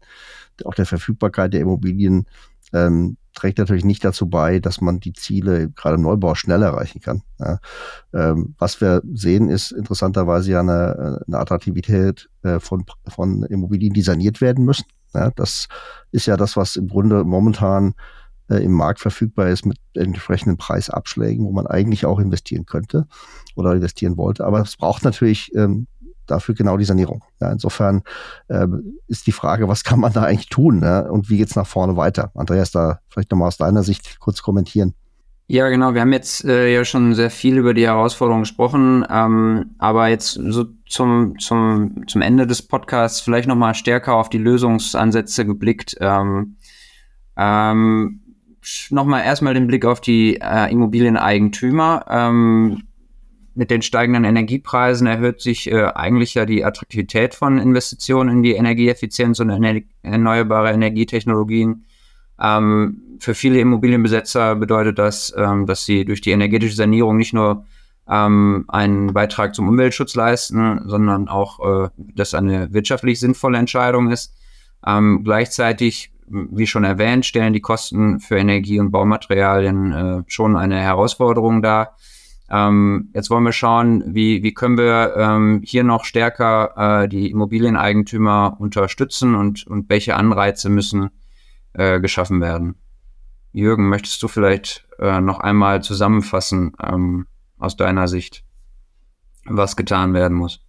auch 0.65 0.75
der 0.75 0.85
Verfügbarkeit 0.85 1.53
der 1.53 1.61
Immobilien, 1.61 2.27
ähm, 2.75 3.17
trägt 3.33 3.57
natürlich 3.57 3.85
nicht 3.85 4.03
dazu 4.03 4.27
bei, 4.27 4.59
dass 4.59 4.81
man 4.81 4.99
die 4.99 5.13
Ziele 5.13 5.69
gerade 5.69 5.95
im 5.95 6.03
Neubau 6.03 6.35
schnell 6.35 6.61
erreichen 6.61 7.01
kann. 7.01 7.21
Ja. 7.39 7.59
Ähm, 8.13 8.55
was 8.57 8.81
wir 8.81 9.01
sehen, 9.13 9.49
ist 9.49 9.71
interessanterweise 9.71 10.51
ja 10.51 10.59
eine, 10.59 11.21
eine 11.27 11.37
Attraktivität 11.37 12.29
äh, 12.43 12.59
von, 12.59 12.85
von 13.07 13.43
Immobilien, 13.43 13.93
die 13.93 14.01
saniert 14.01 14.41
werden 14.41 14.65
müssen. 14.65 14.85
Ja. 15.13 15.31
Das 15.35 15.67
ist 16.11 16.25
ja 16.25 16.37
das, 16.37 16.57
was 16.57 16.75
im 16.75 16.87
Grunde 16.87 17.23
momentan 17.23 17.93
äh, 18.49 18.63
im 18.63 18.71
Markt 18.71 18.99
verfügbar 18.99 19.49
ist 19.49 19.65
mit 19.65 19.77
entsprechenden 19.93 20.57
Preisabschlägen, 20.57 21.45
wo 21.45 21.51
man 21.51 21.67
eigentlich 21.67 22.05
auch 22.05 22.19
investieren 22.19 22.65
könnte 22.65 23.07
oder 23.55 23.73
investieren 23.73 24.17
wollte. 24.17 24.45
Aber 24.45 24.61
es 24.61 24.77
braucht 24.77 25.03
natürlich 25.03 25.53
ähm, 25.55 25.87
dafür 26.27 26.55
genau 26.55 26.77
die 26.77 26.85
Sanierung. 26.85 27.23
Ja, 27.39 27.51
insofern 27.51 28.03
äh, 28.47 28.67
ist 29.07 29.27
die 29.27 29.31
Frage, 29.31 29.67
was 29.67 29.83
kann 29.83 29.99
man 29.99 30.13
da 30.13 30.23
eigentlich 30.23 30.49
tun 30.49 30.81
ja, 30.81 31.01
und 31.01 31.29
wie 31.29 31.37
geht's 31.37 31.55
nach 31.55 31.67
vorne 31.67 31.97
weiter? 31.97 32.31
Andreas, 32.35 32.71
da 32.71 32.99
vielleicht 33.09 33.31
nochmal 33.31 33.47
aus 33.47 33.57
deiner 33.57 33.83
Sicht 33.83 34.19
kurz 34.19 34.41
kommentieren. 34.41 34.93
Ja, 35.47 35.69
genau. 35.69 35.93
Wir 35.93 36.01
haben 36.01 36.13
jetzt 36.13 36.43
äh, 36.43 36.73
ja 36.73 36.83
schon 36.83 37.13
sehr 37.13 37.29
viel 37.29 37.57
über 37.57 37.75
die 37.75 37.85
Herausforderungen 37.85 38.43
gesprochen, 38.43 39.05
ähm, 39.11 39.75
aber 39.77 40.07
jetzt 40.07 40.31
so 40.31 40.65
zum, 40.87 41.37
zum, 41.37 42.07
zum 42.07 42.21
Ende 42.23 42.47
des 42.47 42.63
Podcasts 42.63 43.19
vielleicht 43.19 43.47
nochmal 43.47 43.75
stärker 43.75 44.15
auf 44.15 44.29
die 44.29 44.39
Lösungsansätze 44.39 45.45
geblickt. 45.45 45.97
Ähm, 45.99 46.55
ähm, 47.37 48.21
nochmal 48.89 49.23
erstmal 49.23 49.53
den 49.53 49.67
Blick 49.67 49.85
auf 49.85 50.01
die 50.01 50.37
äh, 50.41 50.71
Immobilieneigentümer. 50.71 52.05
Ähm, 52.09 52.81
mit 53.55 53.71
den 53.71 53.81
steigenden 53.81 54.25
Energiepreisen 54.25 55.07
erhöht 55.07 55.41
sich 55.41 55.71
äh, 55.71 55.85
eigentlich 55.95 56.33
ja 56.33 56.45
die 56.45 56.63
Attraktivität 56.63 57.33
von 57.33 57.57
Investitionen 57.57 58.29
in 58.29 58.43
die 58.43 58.53
Energieeffizienz 58.53 59.39
und 59.39 59.49
ener 59.49 59.81
erneuerbare 60.03 60.71
Energietechnologien. 60.71 61.85
Ähm, 62.39 63.01
für 63.19 63.33
viele 63.33 63.59
Immobilienbesetzer 63.59 64.55
bedeutet 64.55 64.99
das, 64.99 65.33
ähm, 65.37 65.65
dass 65.65 65.85
sie 65.85 66.03
durch 66.03 66.21
die 66.21 66.31
energetische 66.31 66.75
Sanierung 66.75 67.15
nicht 67.15 67.33
nur 67.33 67.65
ähm, 68.09 68.65
einen 68.67 69.13
Beitrag 69.13 69.55
zum 69.55 69.69
Umweltschutz 69.69 70.15
leisten, 70.15 70.81
sondern 70.85 71.29
auch, 71.29 71.85
äh, 71.85 71.89
dass 71.97 72.33
eine 72.33 72.73
wirtschaftlich 72.73 73.19
sinnvolle 73.19 73.57
Entscheidung 73.57 74.11
ist. 74.11 74.33
Ähm, 74.85 75.23
gleichzeitig, 75.23 76.11
wie 76.27 76.67
schon 76.67 76.83
erwähnt, 76.83 77.25
stellen 77.25 77.53
die 77.53 77.61
Kosten 77.61 78.19
für 78.19 78.37
Energie 78.37 78.79
und 78.79 78.91
Baumaterialien 78.91 79.91
äh, 79.91 80.23
schon 80.27 80.57
eine 80.57 80.79
Herausforderung 80.79 81.61
dar. 81.61 81.95
Ähm, 82.49 83.09
jetzt 83.13 83.29
wollen 83.29 83.43
wir 83.43 83.51
schauen, 83.51 84.03
wie, 84.13 84.43
wie 84.43 84.53
können 84.53 84.77
wir 84.77 85.15
ähm, 85.17 85.61
hier 85.63 85.83
noch 85.83 86.05
stärker 86.05 87.03
äh, 87.03 87.07
die 87.07 87.31
Immobilieneigentümer 87.31 88.57
unterstützen 88.59 89.35
und, 89.35 89.65
und 89.65 89.89
welche 89.89 90.15
Anreize 90.15 90.69
müssen 90.69 91.09
äh, 91.73 91.99
geschaffen 91.99 92.41
werden. 92.41 92.75
Jürgen, 93.51 93.89
möchtest 93.89 94.21
du 94.21 94.27
vielleicht 94.27 94.87
äh, 94.99 95.21
noch 95.21 95.39
einmal 95.39 95.81
zusammenfassen 95.81 96.73
ähm, 96.83 97.25
aus 97.57 97.77
deiner 97.77 98.07
Sicht, 98.07 98.43
was 99.45 99.75
getan 99.75 100.13
werden 100.13 100.37
muss? 100.37 100.59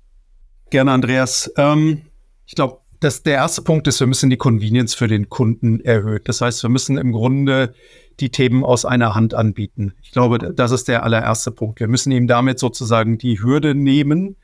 Gerne, 0.70 0.92
Andreas. 0.92 1.52
Ähm, 1.56 2.02
ich 2.46 2.54
glaube, 2.54 2.80
dass 3.06 3.22
der 3.22 3.34
erste 3.34 3.62
Punkt 3.62 3.86
ist, 3.86 4.00
wir 4.00 4.08
müssen 4.08 4.30
die 4.30 4.36
Convenience 4.36 4.94
für 4.94 5.06
den 5.06 5.28
Kunden 5.28 5.78
erhöhen. 5.78 6.22
Das 6.24 6.40
heißt, 6.40 6.60
wir 6.64 6.70
müssen 6.70 6.98
im 6.98 7.12
Grunde 7.12 7.72
die 8.18 8.30
Themen 8.30 8.64
aus 8.64 8.84
einer 8.84 9.14
Hand 9.14 9.32
anbieten. 9.32 9.94
Ich 10.02 10.10
glaube, 10.10 10.38
das 10.38 10.72
ist 10.72 10.88
der 10.88 11.04
allererste 11.04 11.52
Punkt. 11.52 11.78
Wir 11.78 11.86
müssen 11.86 12.10
ihm 12.10 12.26
damit 12.26 12.58
sozusagen 12.58 13.16
die 13.16 13.40
Hürde 13.40 13.76
nehmen 13.76 14.34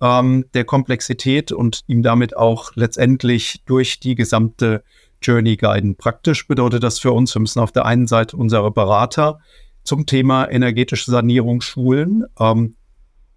ähm, 0.00 0.46
der 0.54 0.64
Komplexität 0.64 1.52
und 1.52 1.82
ihm 1.88 2.02
damit 2.02 2.34
auch 2.38 2.72
letztendlich 2.74 3.62
durch 3.66 4.00
die 4.00 4.14
gesamte 4.14 4.82
Journey 5.20 5.58
guiden. 5.58 5.96
Praktisch 5.96 6.48
bedeutet 6.48 6.84
das 6.84 6.98
für 6.98 7.12
uns, 7.12 7.34
wir 7.34 7.40
müssen 7.40 7.60
auf 7.60 7.72
der 7.72 7.84
einen 7.84 8.06
Seite 8.06 8.38
unsere 8.38 8.70
Berater 8.70 9.40
zum 9.84 10.06
Thema 10.06 10.50
energetische 10.50 11.10
Sanierung 11.10 11.60
schulen. 11.60 12.24
Ähm, 12.40 12.76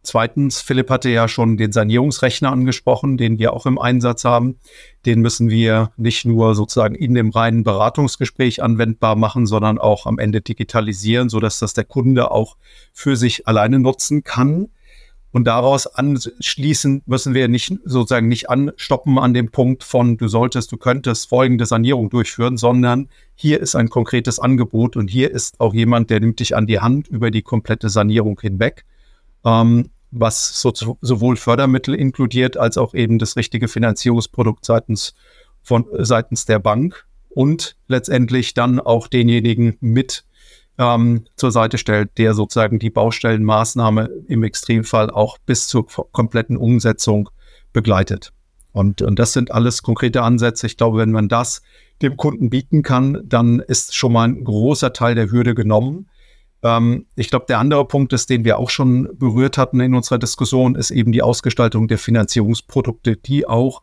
Zweitens, 0.01 0.61
Philipp 0.61 0.89
hatte 0.89 1.09
ja 1.09 1.27
schon 1.27 1.57
den 1.57 1.73
Sanierungsrechner 1.73 2.51
angesprochen, 2.51 3.17
den 3.17 3.37
wir 3.37 3.53
auch 3.53 3.65
im 3.65 3.77
Einsatz 3.77 4.23
haben. 4.23 4.55
Den 5.05 5.19
müssen 5.19 5.49
wir 5.49 5.91
nicht 5.97 6.25
nur 6.25 6.55
sozusagen 6.55 6.95
in 6.95 7.13
dem 7.13 7.31
reinen 7.31 7.63
Beratungsgespräch 7.63 8.63
anwendbar 8.63 9.17
machen, 9.17 9.45
sondern 9.45 9.77
auch 9.77 10.05
am 10.05 10.17
Ende 10.17 10.39
digitalisieren, 10.39 11.27
sodass 11.27 11.59
das 11.59 11.73
der 11.73 11.83
Kunde 11.83 12.31
auch 12.31 12.55
für 12.93 13.17
sich 13.17 13.47
alleine 13.47 13.79
nutzen 13.79 14.23
kann. 14.23 14.69
Und 15.31 15.45
daraus 15.45 15.85
anschließend 15.85 17.07
müssen 17.07 17.33
wir 17.33 17.47
nicht 17.49 17.73
sozusagen 17.83 18.29
nicht 18.29 18.49
anstoppen 18.49 19.19
an 19.19 19.33
dem 19.33 19.51
Punkt 19.51 19.83
von 19.83 20.17
du 20.17 20.27
solltest, 20.27 20.71
du 20.71 20.77
könntest 20.77 21.29
folgende 21.29 21.65
Sanierung 21.65 22.09
durchführen, 22.09 22.57
sondern 22.57 23.09
hier 23.35 23.59
ist 23.59 23.75
ein 23.75 23.89
konkretes 23.89 24.39
Angebot 24.39 24.95
und 24.95 25.09
hier 25.09 25.29
ist 25.29 25.59
auch 25.59 25.73
jemand, 25.73 26.09
der 26.09 26.21
nimmt 26.21 26.39
dich 26.39 26.55
an 26.55 26.65
die 26.65 26.79
Hand 26.79 27.09
über 27.09 27.29
die 27.29 27.43
komplette 27.43 27.89
Sanierung 27.89 28.39
hinweg 28.39 28.85
ähm, 29.45 29.89
was 30.11 30.59
so, 30.59 30.73
sowohl 31.01 31.35
Fördermittel 31.35 31.93
inkludiert 31.93 32.57
als 32.57 32.77
auch 32.77 32.93
eben 32.93 33.19
das 33.19 33.35
richtige 33.35 33.67
Finanzierungsprodukt 33.67 34.65
seitens, 34.65 35.13
von, 35.61 35.85
seitens 35.99 36.45
der 36.45 36.59
Bank 36.59 37.05
und 37.29 37.75
letztendlich 37.87 38.53
dann 38.53 38.79
auch 38.79 39.07
denjenigen 39.07 39.77
mit 39.79 40.25
ähm, 40.79 41.25
zur 41.35 41.51
Seite 41.51 41.77
stellt, 41.77 42.17
der 42.17 42.33
sozusagen 42.33 42.79
die 42.79 42.89
Baustellenmaßnahme 42.89 44.09
im 44.27 44.43
Extremfall 44.43 45.11
auch 45.11 45.37
bis 45.37 45.67
zur 45.67 45.85
kompletten 46.11 46.57
Umsetzung 46.57 47.29
begleitet. 47.73 48.31
Und, 48.71 49.01
und 49.01 49.19
das 49.19 49.33
sind 49.33 49.51
alles 49.51 49.83
konkrete 49.83 50.21
Ansätze. 50.23 50.67
Ich 50.67 50.77
glaube, 50.77 50.99
wenn 50.99 51.11
man 51.11 51.27
das 51.27 51.61
dem 52.01 52.17
Kunden 52.17 52.49
bieten 52.49 52.81
kann, 52.81 53.21
dann 53.25 53.59
ist 53.59 53.95
schon 53.95 54.13
mal 54.13 54.27
ein 54.27 54.43
großer 54.43 54.93
Teil 54.93 55.15
der 55.15 55.31
Hürde 55.31 55.53
genommen. 55.53 56.07
Ähm, 56.63 57.05
ich 57.15 57.29
glaube, 57.29 57.45
der 57.47 57.59
andere 57.59 57.85
Punkt 57.85 58.13
ist, 58.13 58.29
den 58.29 58.43
wir 58.43 58.59
auch 58.59 58.69
schon 58.69 59.09
berührt 59.13 59.57
hatten 59.57 59.79
in 59.79 59.93
unserer 59.93 60.19
Diskussion, 60.19 60.75
ist 60.75 60.91
eben 60.91 61.11
die 61.11 61.21
Ausgestaltung 61.21 61.87
der 61.87 61.97
Finanzierungsprodukte, 61.97 63.15
die 63.15 63.47
auch 63.47 63.81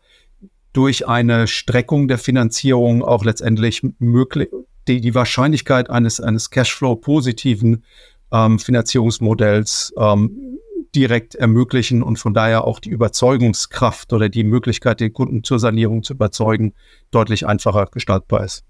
durch 0.72 1.09
eine 1.09 1.47
Streckung 1.47 2.07
der 2.07 2.18
Finanzierung 2.18 3.03
auch 3.03 3.24
letztendlich 3.24 3.83
möglich, 3.99 4.51
die, 4.89 5.01
die 5.01 5.14
Wahrscheinlichkeit 5.14 5.89
eines, 5.89 6.20
eines 6.20 6.51
Cashflow-positiven 6.51 7.83
ähm, 8.31 8.59
Finanzierungsmodells 8.59 9.95
ähm, 9.99 10.59
direkt 10.95 11.35
ermöglichen 11.35 12.03
und 12.03 12.18
von 12.18 12.35
daher 12.35 12.64
auch 12.64 12.81
die 12.81 12.91
Überzeugungskraft 12.91 14.12
oder 14.12 14.29
die 14.29 14.45
Möglichkeit, 14.45 15.01
den 15.01 15.12
Kunden 15.12 15.45
zur 15.45 15.59
Sanierung 15.59 16.03
zu 16.03 16.14
überzeugen, 16.14 16.74
deutlich 17.11 17.47
einfacher 17.47 17.87
gestaltbar 17.87 18.45
ist. 18.45 18.64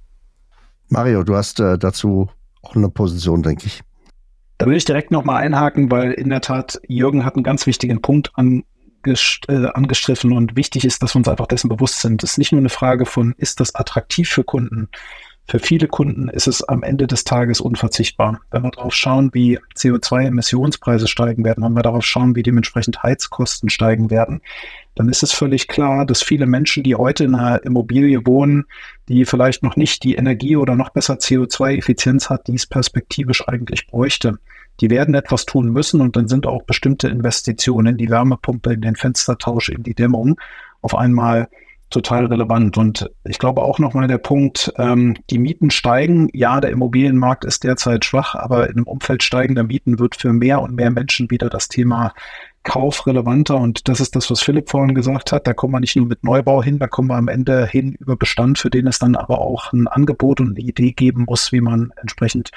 Mario, 0.89 1.25
du 1.25 1.35
hast 1.35 1.61
äh, 1.61 1.79
dazu 1.79 2.29
auch 2.63 2.77
eine 2.77 2.89
Position, 2.89 3.43
denke 3.43 3.67
ich. 3.67 3.83
Da 4.59 4.67
will 4.67 4.77
ich 4.77 4.85
direkt 4.85 5.11
nochmal 5.11 5.43
einhaken, 5.43 5.91
weil 5.91 6.13
in 6.13 6.31
der 6.31 6.41
Tat 6.41 6.81
Jürgen 6.87 7.25
hat 7.25 7.35
einen 7.35 7.45
ganz 7.45 7.67
wichtigen 7.67 8.01
Punkt 8.01 8.33
angest 8.35 9.49
äh, 9.49 9.67
angestriffen 9.67 10.33
und 10.33 10.57
wichtig 10.57 10.85
ist, 10.85 11.03
dass 11.03 11.15
wir 11.15 11.19
uns 11.19 11.29
einfach 11.29 11.47
dessen 11.47 11.69
bewusst 11.69 12.01
sind. 12.01 12.23
Es 12.23 12.33
ist 12.33 12.39
nicht 12.39 12.53
nur 12.53 12.61
eine 12.61 12.69
Frage 12.69 13.07
von, 13.07 13.35
ist 13.37 13.61
das 13.61 13.75
attraktiv 13.75 14.29
für 14.29 14.45
Kunden? 14.45 14.89
Für 15.49 15.61
viele 15.61 15.87
Kunden 15.87 16.29
ist 16.29 16.49
es 16.49 16.65
am 16.65 16.83
Ende 16.83 17.07
des 17.07 17.23
Tages 17.23 17.61
unverzichtbar. 17.61 18.41
Wenn 18.51 18.65
wir 18.65 18.73
darauf 18.73 18.95
schauen, 18.95 19.31
wie 19.33 19.61
CO2-Emissionspreise 19.77 21.07
steigen 21.07 21.45
werden, 21.45 21.63
wenn 21.63 21.75
wir 21.75 21.85
darauf 21.85 22.05
schauen, 22.05 22.35
wie 22.35 22.43
dementsprechend 22.43 23.05
Heizkosten 23.05 23.71
steigen 23.71 24.11
werden, 24.11 24.41
dann 24.97 25.09
ist 25.09 25.23
es 25.23 25.31
völlig 25.31 25.69
klar, 25.69 26.05
dass 26.05 26.23
viele 26.23 26.47
Menschen, 26.47 26.83
die 26.83 26.97
heute 26.97 27.23
in 27.23 27.37
einer 27.37 27.63
Immobilie 27.63 28.27
wohnen, 28.27 28.65
die 29.09 29.25
vielleicht 29.25 29.63
noch 29.63 29.77
nicht 29.77 30.03
die 30.03 30.17
Energie 30.17 30.57
oder 30.57 30.75
noch 30.75 30.91
besser 30.91 31.15
CO2-Effizienz 31.15 32.29
hat, 32.29 32.49
die 32.49 32.55
es 32.55 32.67
perspektivisch 32.67 33.47
eigentlich 33.47 33.87
bräuchte, 33.87 34.39
die 34.81 34.91
werden 34.91 35.15
etwas 35.15 35.47
tun 35.47 35.71
müssen 35.71 36.01
und 36.01 36.17
dann 36.17 36.27
sind 36.27 36.47
auch 36.47 36.65
bestimmte 36.65 37.09
Investitionen 37.09 37.93
in 37.93 37.97
die 37.99 38.11
Wärmepumpe, 38.11 38.73
in 38.73 38.81
den 38.81 38.97
Fenstertausch, 38.97 39.69
in 39.69 39.85
die 39.85 39.95
Dämmung 39.95 40.41
auf 40.83 40.97
einmal 40.97 41.49
total 41.91 42.27
relevant. 42.27 42.77
Und 42.77 43.11
ich 43.25 43.39
glaube 43.39 43.63
auch 43.63 43.79
nochmal 43.79 44.09
der 44.09 44.19
Punkt, 44.19 44.73
ähm, 44.77 45.17
die 45.31 45.39
Mieten 45.39 45.71
steigen. 45.71 46.29
Ja, 46.33 46.61
der 46.61 46.71
Immobilienmarkt 46.71 47.45
ist 47.45 47.65
derzeit 47.65 48.05
schwach, 48.05 48.35
aber 48.35 48.69
in 48.69 48.77
einem 48.77 48.87
Umfeld 48.87 49.23
steigender 49.23 49.63
Mieten 49.63 49.99
wird 49.99 50.17
für 50.17 50.33
mehr 50.33 50.61
und 50.61 50.75
mehr 50.75 50.91
Menschen 50.91 51.31
wieder 51.31 51.49
das 51.49 51.69
Thema 51.69 52.13
Kauf 52.67 53.07
relevanter 53.07 53.57
und 53.57 53.87
das 53.87 54.01
ist 54.01 54.17
das, 54.17 54.29
was 54.29 54.43
Philipp 54.43 54.69
vorhin 54.69 54.97
gesagt 54.97 55.31
hat. 55.31 55.47
Da 55.47 55.55
kommen 55.55 55.73
wir 55.73 55.79
nicht 55.79 55.95
nur 55.95 56.07
mit 56.07 56.25
Neubau 56.25 56.65
hin, 56.65 56.81
da 56.81 56.89
kommen 56.89 57.09
wir 57.09 57.15
am 57.15 57.29
Ende 57.29 57.65
hin 57.65 57.93
über 57.93 58.17
Bestand, 58.17 58.59
für 58.59 58.71
den 58.71 58.89
es 58.89 58.99
dann 58.99 59.15
aber 59.15 59.41
auch 59.41 59.73
ein 59.73 59.87
Angebot 59.87 60.41
und 60.41 60.51
eine 60.51 60.59
Idee 60.59 60.91
geben 60.91 61.27
muss, 61.29 61.53
wie 61.53 61.61
man 61.61 61.93
entsprechend 62.03 62.51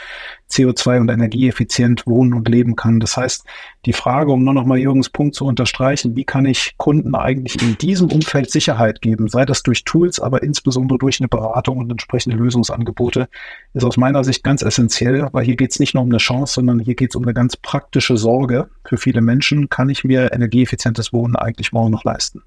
CO2 0.51 0.99
und 0.99 1.09
energieeffizient 1.09 2.07
wohnen 2.07 2.33
und 2.33 2.47
leben 2.47 2.75
kann. 2.75 2.99
Das 2.99 3.17
heißt, 3.17 3.45
die 3.85 3.93
Frage, 3.93 4.31
um 4.31 4.43
nur 4.43 4.53
noch 4.53 4.65
mal 4.65 4.77
Jürgens 4.77 5.09
Punkt 5.09 5.35
zu 5.35 5.45
unterstreichen, 5.45 6.15
wie 6.15 6.25
kann 6.25 6.45
ich 6.45 6.75
Kunden 6.77 7.15
eigentlich 7.15 7.61
in 7.61 7.77
diesem 7.77 8.11
Umfeld 8.11 8.51
Sicherheit 8.51 9.01
geben, 9.01 9.27
sei 9.27 9.45
das 9.45 9.63
durch 9.63 9.83
Tools, 9.83 10.19
aber 10.19 10.43
insbesondere 10.43 10.97
durch 10.97 11.19
eine 11.19 11.27
Beratung 11.27 11.77
und 11.77 11.91
entsprechende 11.91 12.37
Lösungsangebote, 12.37 13.29
ist 13.73 13.83
aus 13.83 13.97
meiner 13.97 14.23
Sicht 14.23 14.43
ganz 14.43 14.61
essentiell, 14.61 15.27
weil 15.31 15.45
hier 15.45 15.55
geht 15.55 15.71
es 15.71 15.79
nicht 15.79 15.93
nur 15.93 16.03
um 16.03 16.09
eine 16.09 16.17
Chance, 16.17 16.55
sondern 16.55 16.79
hier 16.79 16.95
geht 16.95 17.11
es 17.11 17.15
um 17.15 17.23
eine 17.23 17.33
ganz 17.33 17.55
praktische 17.55 18.17
Sorge 18.17 18.69
für 18.83 18.97
viele 18.97 19.21
Menschen. 19.21 19.69
Kann 19.69 19.89
ich 19.89 20.03
mir 20.03 20.33
energieeffizientes 20.33 21.13
Wohnen 21.13 21.35
eigentlich 21.35 21.71
morgen 21.71 21.91
noch 21.91 22.03
leisten? 22.03 22.43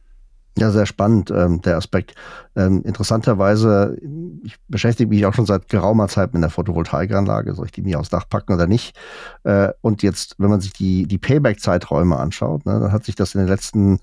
Ja, 0.59 0.70
sehr 0.70 0.84
spannend, 0.84 1.30
ähm, 1.30 1.62
der 1.62 1.78
Aspekt. 1.78 2.14
Ähm, 2.57 2.82
interessanterweise, 2.84 3.96
ich 4.44 4.57
beschäftige 4.68 5.09
mich 5.09 5.24
auch 5.24 5.32
schon 5.32 5.46
seit 5.46 5.68
geraumer 5.68 6.09
Zeit 6.09 6.34
mit 6.34 6.42
der 6.42 6.50
Photovoltaikanlage, 6.50 7.55
soll 7.55 7.66
ich 7.66 7.72
die 7.72 7.80
mir 7.80 7.98
aufs 7.98 8.11
Dach 8.11 8.28
packen 8.28 8.53
oder 8.53 8.66
nicht? 8.66 8.94
Äh, 9.44 9.70
und 9.80 10.03
jetzt, 10.03 10.34
wenn 10.36 10.50
man 10.50 10.61
sich 10.61 10.74
die, 10.74 11.07
die 11.07 11.16
Payback-Zeiträume 11.16 12.18
anschaut, 12.18 12.66
ne, 12.66 12.80
dann 12.80 12.92
hat 12.92 13.05
sich 13.05 13.14
das 13.14 13.34
in 13.34 13.40
den 13.40 13.48
letzten 13.48 13.98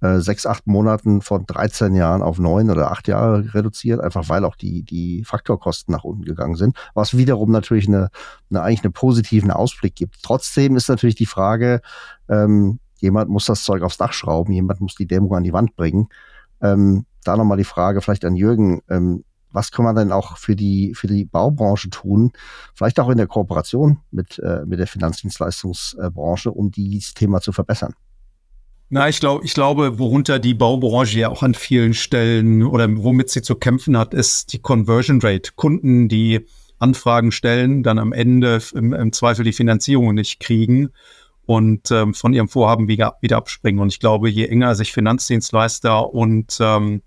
äh, 0.00 0.20
sechs, 0.20 0.46
acht 0.46 0.68
Monaten 0.68 1.20
von 1.20 1.44
13 1.46 1.96
Jahren 1.96 2.22
auf 2.22 2.38
neun 2.38 2.70
oder 2.70 2.92
acht 2.92 3.08
Jahre 3.08 3.52
reduziert, 3.52 4.00
einfach 4.00 4.28
weil 4.28 4.44
auch 4.44 4.54
die, 4.54 4.84
die 4.84 5.24
Faktorkosten 5.24 5.92
nach 5.92 6.04
unten 6.04 6.24
gegangen 6.24 6.54
sind, 6.54 6.76
was 6.94 7.16
wiederum 7.16 7.50
natürlich 7.50 7.88
eine, 7.88 8.10
eine 8.50 8.62
eigentlich 8.62 8.84
einen 8.84 8.92
positiven 8.92 9.50
Ausblick 9.50 9.96
gibt. 9.96 10.22
Trotzdem 10.22 10.76
ist 10.76 10.88
natürlich 10.88 11.16
die 11.16 11.26
Frage, 11.26 11.80
ähm, 12.28 12.78
Jemand 12.98 13.30
muss 13.30 13.46
das 13.46 13.64
Zeug 13.64 13.82
aufs 13.82 13.96
Dach 13.96 14.12
schrauben, 14.12 14.52
jemand 14.52 14.80
muss 14.80 14.94
die 14.94 15.06
Dämmung 15.06 15.34
an 15.34 15.44
die 15.44 15.52
Wand 15.52 15.76
bringen. 15.76 16.08
Ähm, 16.60 17.06
da 17.24 17.36
nochmal 17.36 17.58
die 17.58 17.64
Frage 17.64 18.00
vielleicht 18.00 18.24
an 18.24 18.36
Jürgen. 18.36 18.82
Ähm, 18.88 19.24
was 19.50 19.70
kann 19.70 19.84
man 19.84 19.96
denn 19.96 20.12
auch 20.12 20.36
für 20.36 20.56
die, 20.56 20.94
für 20.94 21.06
die 21.06 21.24
Baubranche 21.24 21.90
tun? 21.90 22.32
Vielleicht 22.74 23.00
auch 23.00 23.08
in 23.08 23.16
der 23.16 23.26
Kooperation 23.26 24.00
mit, 24.10 24.38
äh, 24.38 24.64
mit 24.66 24.78
der 24.78 24.86
Finanzdienstleistungsbranche, 24.86 26.50
um 26.50 26.70
dieses 26.70 27.14
Thema 27.14 27.40
zu 27.40 27.52
verbessern. 27.52 27.94
Na, 28.90 29.08
ich 29.08 29.20
glaube, 29.20 29.44
ich 29.44 29.54
glaube, 29.54 29.98
worunter 29.98 30.38
die 30.38 30.54
Baubranche 30.54 31.18
ja 31.18 31.28
auch 31.28 31.42
an 31.42 31.54
vielen 31.54 31.92
Stellen 31.92 32.62
oder 32.62 32.88
womit 32.88 33.30
sie 33.30 33.42
zu 33.42 33.54
kämpfen 33.54 33.98
hat, 33.98 34.14
ist 34.14 34.52
die 34.52 34.60
Conversion 34.60 35.20
Rate. 35.20 35.52
Kunden, 35.56 36.08
die 36.08 36.46
Anfragen 36.78 37.32
stellen, 37.32 37.82
dann 37.82 37.98
am 37.98 38.12
Ende 38.12 38.60
im, 38.74 38.94
im 38.94 39.12
Zweifel 39.12 39.44
die 39.44 39.52
Finanzierung 39.52 40.14
nicht 40.14 40.40
kriegen 40.40 40.90
und 41.48 41.90
ähm, 41.90 42.12
von 42.12 42.34
ihrem 42.34 42.46
Vorhaben 42.46 42.88
wieder, 42.88 43.16
wieder 43.22 43.38
abspringen. 43.38 43.80
Und 43.80 43.88
ich 43.88 44.00
glaube, 44.00 44.28
je 44.28 44.44
enger 44.44 44.74
sich 44.74 44.92
Finanzdienstleister 44.92 46.12
und 46.12 46.58
ähm, 46.60 47.00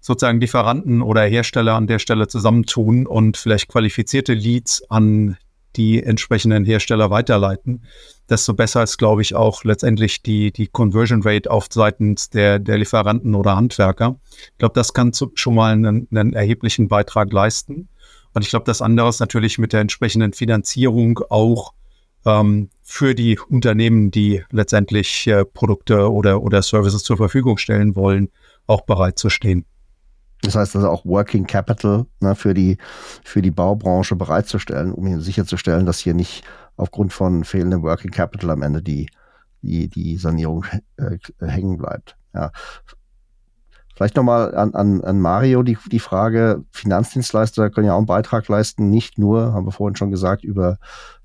sozusagen 0.00 0.40
Lieferanten 0.40 1.02
oder 1.02 1.20
Hersteller 1.24 1.74
an 1.74 1.86
der 1.86 1.98
Stelle 1.98 2.26
zusammentun 2.26 3.06
und 3.06 3.36
vielleicht 3.36 3.68
qualifizierte 3.68 4.32
Leads 4.32 4.90
an 4.90 5.36
die 5.76 6.02
entsprechenden 6.02 6.64
Hersteller 6.64 7.10
weiterleiten, 7.10 7.84
desto 8.30 8.54
besser 8.54 8.82
ist, 8.82 8.96
glaube 8.96 9.20
ich, 9.20 9.34
auch 9.34 9.64
letztendlich 9.64 10.22
die, 10.22 10.50
die 10.50 10.68
Conversion 10.68 11.20
Rate 11.22 11.50
auf 11.50 11.66
seitens 11.70 12.30
der, 12.30 12.60
der 12.60 12.78
Lieferanten 12.78 13.34
oder 13.34 13.54
Handwerker. 13.54 14.18
Ich 14.30 14.58
glaube, 14.58 14.74
das 14.74 14.94
kann 14.94 15.12
zu, 15.12 15.30
schon 15.34 15.56
mal 15.56 15.74
einen, 15.74 16.08
einen 16.10 16.32
erheblichen 16.32 16.88
Beitrag 16.88 17.30
leisten. 17.34 17.90
Und 18.32 18.42
ich 18.42 18.48
glaube, 18.48 18.64
das 18.64 18.80
andere 18.80 19.10
ist 19.10 19.20
natürlich 19.20 19.58
mit 19.58 19.74
der 19.74 19.80
entsprechenden 19.80 20.32
Finanzierung 20.32 21.20
auch 21.28 21.74
ähm, 22.24 22.70
für 22.84 23.14
die 23.14 23.38
Unternehmen, 23.38 24.10
die 24.10 24.44
letztendlich 24.50 25.26
äh, 25.26 25.44
Produkte 25.44 26.12
oder, 26.12 26.42
oder 26.42 26.62
Services 26.62 27.02
zur 27.02 27.16
Verfügung 27.16 27.56
stellen 27.56 27.96
wollen, 27.96 28.28
auch 28.66 28.82
bereit 28.82 29.18
zu 29.18 29.30
stehen. 29.30 29.64
Das 30.42 30.54
heißt 30.54 30.76
also 30.76 30.90
auch 30.90 31.06
Working 31.06 31.46
Capital 31.46 32.04
ne, 32.20 32.34
für, 32.34 32.52
die, 32.52 32.76
für 33.24 33.40
die 33.40 33.50
Baubranche 33.50 34.14
bereitzustellen, 34.14 34.92
um 34.92 35.20
sicherzustellen, 35.20 35.86
dass 35.86 35.98
hier 35.98 36.12
nicht 36.12 36.44
aufgrund 36.76 37.14
von 37.14 37.44
fehlendem 37.44 37.82
Working 37.82 38.10
Capital 38.10 38.50
am 38.50 38.60
Ende 38.60 38.82
die, 38.82 39.08
die, 39.62 39.88
die 39.88 40.18
Sanierung 40.18 40.66
äh, 40.98 41.16
hängen 41.40 41.78
bleibt. 41.78 42.16
Ja. 42.34 42.52
Vielleicht 43.94 44.16
nochmal 44.16 44.54
an, 44.56 44.74
an, 44.74 45.02
an 45.02 45.20
Mario 45.20 45.62
die, 45.62 45.78
die 45.90 46.00
Frage, 46.00 46.64
Finanzdienstleister 46.72 47.70
können 47.70 47.86
ja 47.86 47.94
auch 47.94 47.98
einen 47.98 48.06
Beitrag 48.06 48.48
leisten, 48.48 48.90
nicht 48.90 49.18
nur, 49.18 49.54
haben 49.54 49.66
wir 49.66 49.72
vorhin 49.72 49.96
schon 49.96 50.10
gesagt, 50.10 50.44
über 50.44 50.78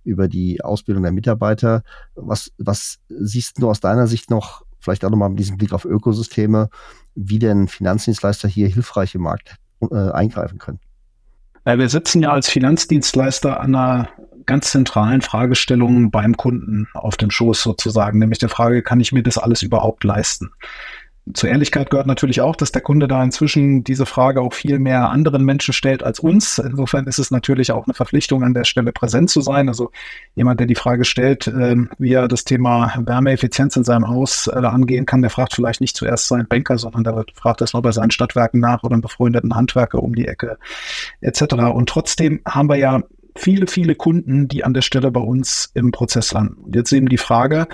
über 0.10 0.28
die 0.28 0.62
Ausbildung 0.62 1.04
der 1.04 1.12
Mitarbeiter. 1.12 1.84
Was, 2.16 2.52
was 2.58 3.00
siehst 3.10 3.62
du 3.62 3.70
aus 3.70 3.80
deiner 3.80 4.08
Sicht 4.08 4.30
noch, 4.30 4.64
vielleicht 4.80 5.06
auch 5.06 5.10
nochmal 5.10 5.30
mit 5.30 5.40
diesem 5.40 5.58
Blick 5.58 5.74
auf 5.74 5.86
Ökosysteme, 5.86 6.70
wie 7.16 7.40
denn 7.40 7.68
Finanzdienstleister 7.68 8.48
hier 8.48 8.68
hilfreich 8.68 9.16
im 9.16 9.22
Markt 9.22 9.56
äh, 9.90 10.12
eingreifen 10.12 10.58
können? 10.58 10.80
Wir 11.66 11.90
sitzen 11.90 12.24
ja 12.24 12.32
als 12.32 12.50
Finanzdienstleister 12.50 13.60
an 13.60 13.76
einer 13.76 14.10
ganz 14.46 14.72
zentralen 14.72 15.22
Fragestellungen 15.22 16.10
beim 16.10 16.36
Kunden 16.36 16.88
auf 16.94 17.18
den 17.18 17.30
Schoß 17.30 17.62
sozusagen, 17.62 18.18
nämlich 18.18 18.40
der 18.40 18.50
Frage, 18.50 18.82
kann 18.82 19.00
ich 19.00 19.12
mir 19.12 19.22
das 19.22 19.38
alles 19.38 19.62
überhaupt 19.62 20.04
leisten? 20.04 20.50
Zur 21.34 21.50
Ehrlichkeit 21.50 21.90
gehört 21.90 22.08
natürlich 22.08 22.42
auch, 22.42 22.56
dass 22.56 22.72
der 22.72 22.82
Kunde 22.82 23.08
da 23.08 23.24
inzwischen 23.24 23.84
diese 23.84 24.06
Frage 24.06 24.42
auch 24.42 24.54
viel 24.54 24.80
mehr 24.80 25.10
anderen 25.10 25.44
Menschen 25.44 25.74
stellt 25.74 26.04
als 26.04 26.20
uns. 26.20 26.58
Insofern 26.58 27.06
ist 27.06 27.20
es 27.20 27.32
natürlich 27.32 27.72
auch 27.72 27.86
eine 27.86 27.94
Verpflichtung, 27.94 28.44
an 28.44 28.54
der 28.54 28.64
Stelle 28.64 28.92
präsent 28.92 29.30
zu 29.30 29.42
sein. 29.42 29.68
Also 29.68 29.92
jemand, 30.36 30.60
der 30.60 30.68
die 30.68 30.76
Frage 30.76 31.06
stellt, 31.06 31.48
äh, 31.48 31.76
wie 31.98 32.14
er 32.14 32.28
das 32.28 32.46
Thema 32.46 32.94
Wärmeeffizienz 32.98 33.76
in 33.76 33.84
seinem 33.84 34.08
Haus 34.08 34.48
äh, 34.48 34.58
angehen 34.58 35.06
kann, 35.06 35.22
der 35.22 35.30
fragt 35.30 35.54
vielleicht 35.54 35.82
nicht 35.82 35.96
zuerst 35.96 36.28
seinen 36.28 36.48
Banker, 36.48 36.78
sondern 36.78 37.04
der 37.04 37.26
fragt 37.34 37.62
erst 37.62 37.74
mal 37.74 37.82
bei 37.82 37.92
seinen 37.92 38.12
Stadtwerken 38.12 38.60
nach 38.60 38.84
oder 38.84 38.94
einen 38.94 39.02
befreundeten 39.02 39.56
Handwerker 39.56 40.02
um 40.02 40.16
die 40.16 40.28
Ecke 40.28 40.58
etc. 41.22 41.54
Und 41.74 41.90
trotzdem 41.90 42.42
haben 42.46 42.70
wir 42.70 42.78
ja 42.78 43.04
viele, 43.36 43.68
viele 43.68 43.96
Kunden, 43.96 44.48
die 44.48 44.64
an 44.64 44.74
der 44.74 44.82
Stelle 44.82 45.12
bei 45.12 45.22
uns 45.22 45.72
im 45.74 45.92
Prozess 45.92 46.34
landen. 46.34 46.72
Jetzt 46.74 46.92
eben 46.92 47.10
die 47.10 47.18
Frage, 47.18 47.68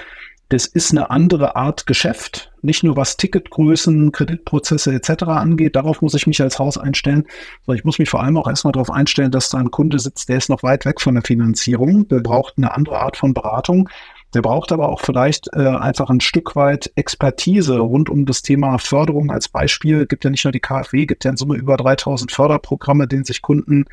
das 0.55 0.67
ist 0.67 0.91
eine 0.91 1.09
andere 1.09 1.57
Art 1.57 1.85
Geschäft, 1.85 2.53
nicht 2.61 2.81
nur 2.81 2.95
was 2.95 3.17
Ticketgrößen, 3.17 4.13
Kreditprozesse 4.13 4.93
etc. 4.93 5.23
angeht. 5.23 5.75
Darauf 5.75 6.01
muss 6.01 6.13
ich 6.13 6.27
mich 6.27 6.41
als 6.41 6.59
Haus 6.59 6.77
einstellen, 6.77 7.25
sondern 7.65 7.79
ich 7.79 7.83
muss 7.83 7.99
mich 7.99 8.09
vor 8.09 8.23
allem 8.23 8.37
auch 8.37 8.47
erstmal 8.47 8.71
darauf 8.71 8.89
einstellen, 8.89 9.31
dass 9.31 9.49
da 9.49 9.57
ein 9.57 9.69
Kunde 9.69 9.99
sitzt, 9.99 10.29
der 10.29 10.37
ist 10.37 10.47
noch 10.47 10.63
weit 10.63 10.85
weg 10.85 11.01
von 11.01 11.15
der 11.15 11.23
Finanzierung, 11.23 12.07
der 12.07 12.21
braucht 12.21 12.53
eine 12.55 12.73
andere 12.73 13.01
Art 13.01 13.17
von 13.17 13.33
Beratung. 13.33 13.89
Der 14.33 14.41
braucht 14.41 14.71
aber 14.71 14.89
auch 14.89 15.01
vielleicht 15.01 15.49
äh, 15.53 15.67
einfach 15.67 16.09
ein 16.09 16.21
Stück 16.21 16.55
weit 16.55 16.89
Expertise 16.95 17.77
rund 17.77 18.09
um 18.09 18.25
das 18.25 18.41
Thema 18.41 18.77
Förderung. 18.77 19.31
Als 19.31 19.49
Beispiel 19.49 20.05
gibt 20.05 20.23
ja 20.23 20.29
nicht 20.29 20.45
nur 20.45 20.53
die 20.53 20.61
KfW, 20.61 21.05
gibt 21.05 21.25
ja 21.25 21.31
in 21.31 21.37
Summe 21.37 21.55
über 21.55 21.75
3000 21.75 22.31
Förderprogramme, 22.31 23.07
denen 23.07 23.25
sich 23.25 23.41
Kunden 23.41 23.85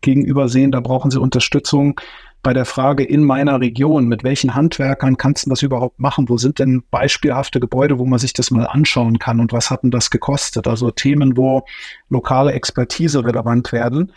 gegenüber 0.00 0.48
sehen. 0.48 0.72
Da 0.72 0.80
brauchen 0.80 1.10
sie 1.10 1.20
Unterstützung 1.20 2.00
bei 2.46 2.54
der 2.54 2.64
Frage 2.64 3.02
in 3.02 3.24
meiner 3.24 3.60
Region, 3.60 4.06
mit 4.06 4.22
welchen 4.22 4.54
Handwerkern 4.54 5.16
kannst 5.16 5.46
du 5.46 5.50
das 5.50 5.62
überhaupt 5.62 5.98
machen? 5.98 6.28
Wo 6.28 6.36
sind 6.36 6.60
denn 6.60 6.84
beispielhafte 6.92 7.58
Gebäude, 7.58 7.98
wo 7.98 8.06
man 8.06 8.20
sich 8.20 8.34
das 8.34 8.52
mal 8.52 8.68
anschauen 8.68 9.18
kann 9.18 9.40
und 9.40 9.52
was 9.52 9.68
hat 9.68 9.82
denn 9.82 9.90
das 9.90 10.10
gekostet? 10.10 10.68
Also 10.68 10.92
Themen, 10.92 11.36
wo 11.36 11.64
lokale 12.08 12.52
Expertise 12.52 13.24
relevant 13.24 13.72
werden. 13.72 14.12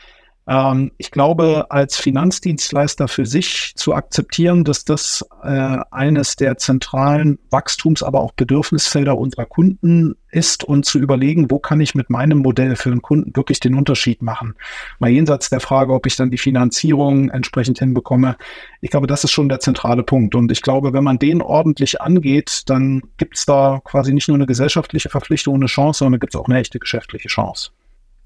Ähm, 0.49 0.91
ich 0.97 1.11
glaube, 1.11 1.67
als 1.69 1.95
Finanzdienstleister 1.97 3.07
für 3.07 3.27
sich 3.27 3.73
zu 3.75 3.93
akzeptieren, 3.93 4.63
dass 4.63 4.83
das 4.83 5.23
äh, 5.43 5.77
eines 5.91 6.35
der 6.35 6.57
zentralen 6.57 7.37
Wachstums, 7.51 8.01
aber 8.01 8.19
auch 8.19 8.31
Bedürfnisfelder 8.31 9.15
unserer 9.15 9.45
Kunden 9.45 10.15
ist 10.31 10.63
und 10.63 10.85
zu 10.85 10.97
überlegen, 10.99 11.51
wo 11.51 11.59
kann 11.59 11.79
ich 11.81 11.93
mit 11.93 12.09
meinem 12.09 12.39
Modell 12.39 12.75
für 12.75 12.89
den 12.89 13.01
Kunden 13.01 13.35
wirklich 13.35 13.59
den 13.59 13.75
Unterschied 13.75 14.23
machen. 14.23 14.55
Mal 14.97 15.11
jenseits 15.11 15.49
der 15.49 15.59
Frage, 15.59 15.93
ob 15.93 16.07
ich 16.07 16.15
dann 16.15 16.31
die 16.31 16.37
Finanzierung 16.37 17.29
entsprechend 17.29 17.79
hinbekomme. 17.79 18.35
Ich 18.81 18.89
glaube, 18.89 19.07
das 19.07 19.23
ist 19.23 19.31
schon 19.31 19.49
der 19.49 19.59
zentrale 19.59 20.03
Punkt. 20.03 20.33
Und 20.33 20.51
ich 20.51 20.63
glaube, 20.63 20.93
wenn 20.93 21.03
man 21.03 21.19
den 21.19 21.43
ordentlich 21.43 22.01
angeht, 22.01 22.63
dann 22.65 23.03
gibt 23.17 23.37
es 23.37 23.45
da 23.45 23.81
quasi 23.83 24.13
nicht 24.13 24.27
nur 24.27 24.35
eine 24.35 24.47
gesellschaftliche 24.47 25.09
Verpflichtung 25.09 25.55
eine 25.55 25.67
Chance, 25.67 25.99
sondern 25.99 26.19
gibt 26.19 26.33
es 26.33 26.39
auch 26.39 26.47
eine 26.47 26.59
echte 26.59 26.79
geschäftliche 26.79 27.27
Chance. 27.27 27.71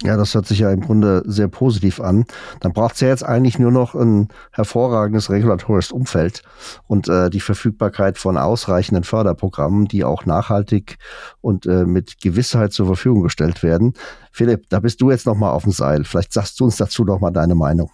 Ja, 0.04 0.18
das 0.18 0.36
hört 0.36 0.45
sich 0.45 0.60
ja 0.60 0.70
im 0.70 0.82
Grunde 0.82 1.24
sehr 1.26 1.47
positiv 1.47 2.01
an. 2.01 2.26
Dann 2.60 2.74
braucht 2.74 2.95
es 2.95 3.01
ja 3.01 3.08
jetzt 3.08 3.24
eigentlich 3.24 3.58
nur 3.58 3.72
noch 3.72 3.95
ein 3.95 4.28
hervorragendes 4.51 5.30
regulatorisches 5.30 5.93
Umfeld 5.93 6.43
und 6.88 7.08
äh, 7.08 7.30
die 7.30 7.39
Verfügbarkeit 7.39 8.18
von 8.18 8.38
ausreichenden 8.38 9.06
Förderprogrammen, 9.06 9.88
die 9.88 10.04
auch 10.04 10.26
nachhaltig 10.26 10.97
und 11.39 11.66
äh, 11.68 11.86
mit 11.86 12.20
Gewissheit 12.20 12.74
zur 12.74 12.88
Verfügung 12.88 13.24
gestellt 13.24 13.64
werden. 13.64 13.93
Philipp, 14.34 14.68
da 14.68 14.82
bist 14.82 14.99
du 14.99 15.10
jetzt 15.10 15.26
noch 15.26 15.36
mal 15.36 15.51
auf 15.51 15.64
dem 15.64 15.72
Seil. 15.72 16.04
Vielleicht 16.04 16.34
sagst 16.34 16.60
du 16.60 16.66
uns 16.66 16.76
dazu 16.76 17.06
noch 17.06 17.22
mal 17.22 17.32
deine 17.32 17.56
Meinung. 17.56 17.89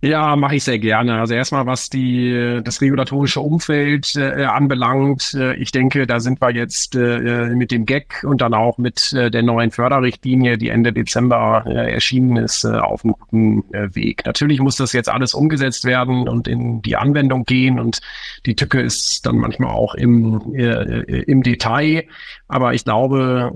Ja, 0.00 0.36
mache 0.36 0.54
ich 0.54 0.62
sehr 0.62 0.78
gerne. 0.78 1.18
Also 1.18 1.34
erstmal, 1.34 1.66
was 1.66 1.90
die 1.90 2.60
das 2.62 2.80
regulatorische 2.80 3.40
Umfeld 3.40 4.14
äh, 4.14 4.44
anbelangt, 4.44 5.34
äh, 5.34 5.54
ich 5.54 5.72
denke, 5.72 6.06
da 6.06 6.20
sind 6.20 6.40
wir 6.40 6.54
jetzt 6.54 6.94
äh, 6.94 7.48
mit 7.48 7.72
dem 7.72 7.84
GEC 7.84 8.22
und 8.22 8.40
dann 8.40 8.54
auch 8.54 8.78
mit 8.78 9.12
äh, 9.12 9.28
der 9.28 9.42
neuen 9.42 9.72
Förderrichtlinie, 9.72 10.56
die 10.56 10.68
Ende 10.68 10.92
Dezember 10.92 11.64
äh, 11.66 11.92
erschienen 11.94 12.36
ist, 12.36 12.62
äh, 12.62 12.76
auf 12.76 13.04
einem 13.04 13.14
guten 13.14 13.74
äh, 13.74 13.92
Weg. 13.96 14.24
Natürlich 14.24 14.60
muss 14.60 14.76
das 14.76 14.92
jetzt 14.92 15.08
alles 15.08 15.34
umgesetzt 15.34 15.84
werden 15.84 16.28
und 16.28 16.46
in 16.46 16.80
die 16.80 16.94
Anwendung 16.94 17.44
gehen 17.44 17.80
und 17.80 17.98
die 18.46 18.54
Tücke 18.54 18.80
ist 18.80 19.26
dann 19.26 19.38
manchmal 19.38 19.70
auch 19.70 19.96
im, 19.96 20.54
äh, 20.54 21.22
im 21.22 21.42
Detail. 21.42 22.04
Aber 22.46 22.72
ich 22.72 22.84
glaube, 22.84 23.52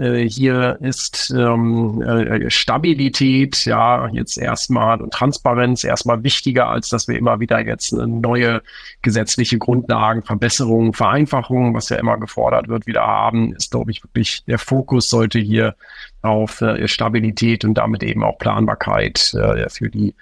äh, 0.00 0.22
äh 0.22 0.28
hier 0.28 0.78
ist 0.80 1.34
ähm, 1.36 2.00
äh, 2.00 2.50
Stabilität 2.50 3.66
ja 3.66 4.08
jetzt 4.08 4.38
erstmal 4.38 5.02
und 5.02 5.12
Transparenz 5.12 5.81
ist 5.82 5.88
erstmal 5.88 6.22
wichtiger, 6.22 6.68
als 6.68 6.88
dass 6.88 7.08
wir 7.08 7.18
immer 7.18 7.40
wieder 7.40 7.60
jetzt 7.60 7.92
neue 7.92 8.62
gesetzliche 9.02 9.58
Grundlagen, 9.58 10.22
Verbesserungen, 10.22 10.92
Vereinfachungen, 10.92 11.74
was 11.74 11.88
ja 11.88 11.96
immer 11.96 12.18
gefordert 12.18 12.68
wird, 12.68 12.86
wieder 12.86 13.02
haben, 13.02 13.54
ist, 13.54 13.70
glaube 13.70 13.90
ich, 13.90 14.02
wirklich 14.02 14.44
der 14.46 14.58
Fokus 14.58 15.08
sollte 15.08 15.38
hier 15.38 15.74
auf 16.22 16.60
äh, 16.60 16.88
Stabilität 16.88 17.64
und 17.64 17.74
damit 17.74 18.02
eben 18.02 18.24
auch 18.24 18.38
Planbarkeit 18.38 19.34
äh, 19.34 19.68
für 19.68 19.90
die 19.90 20.14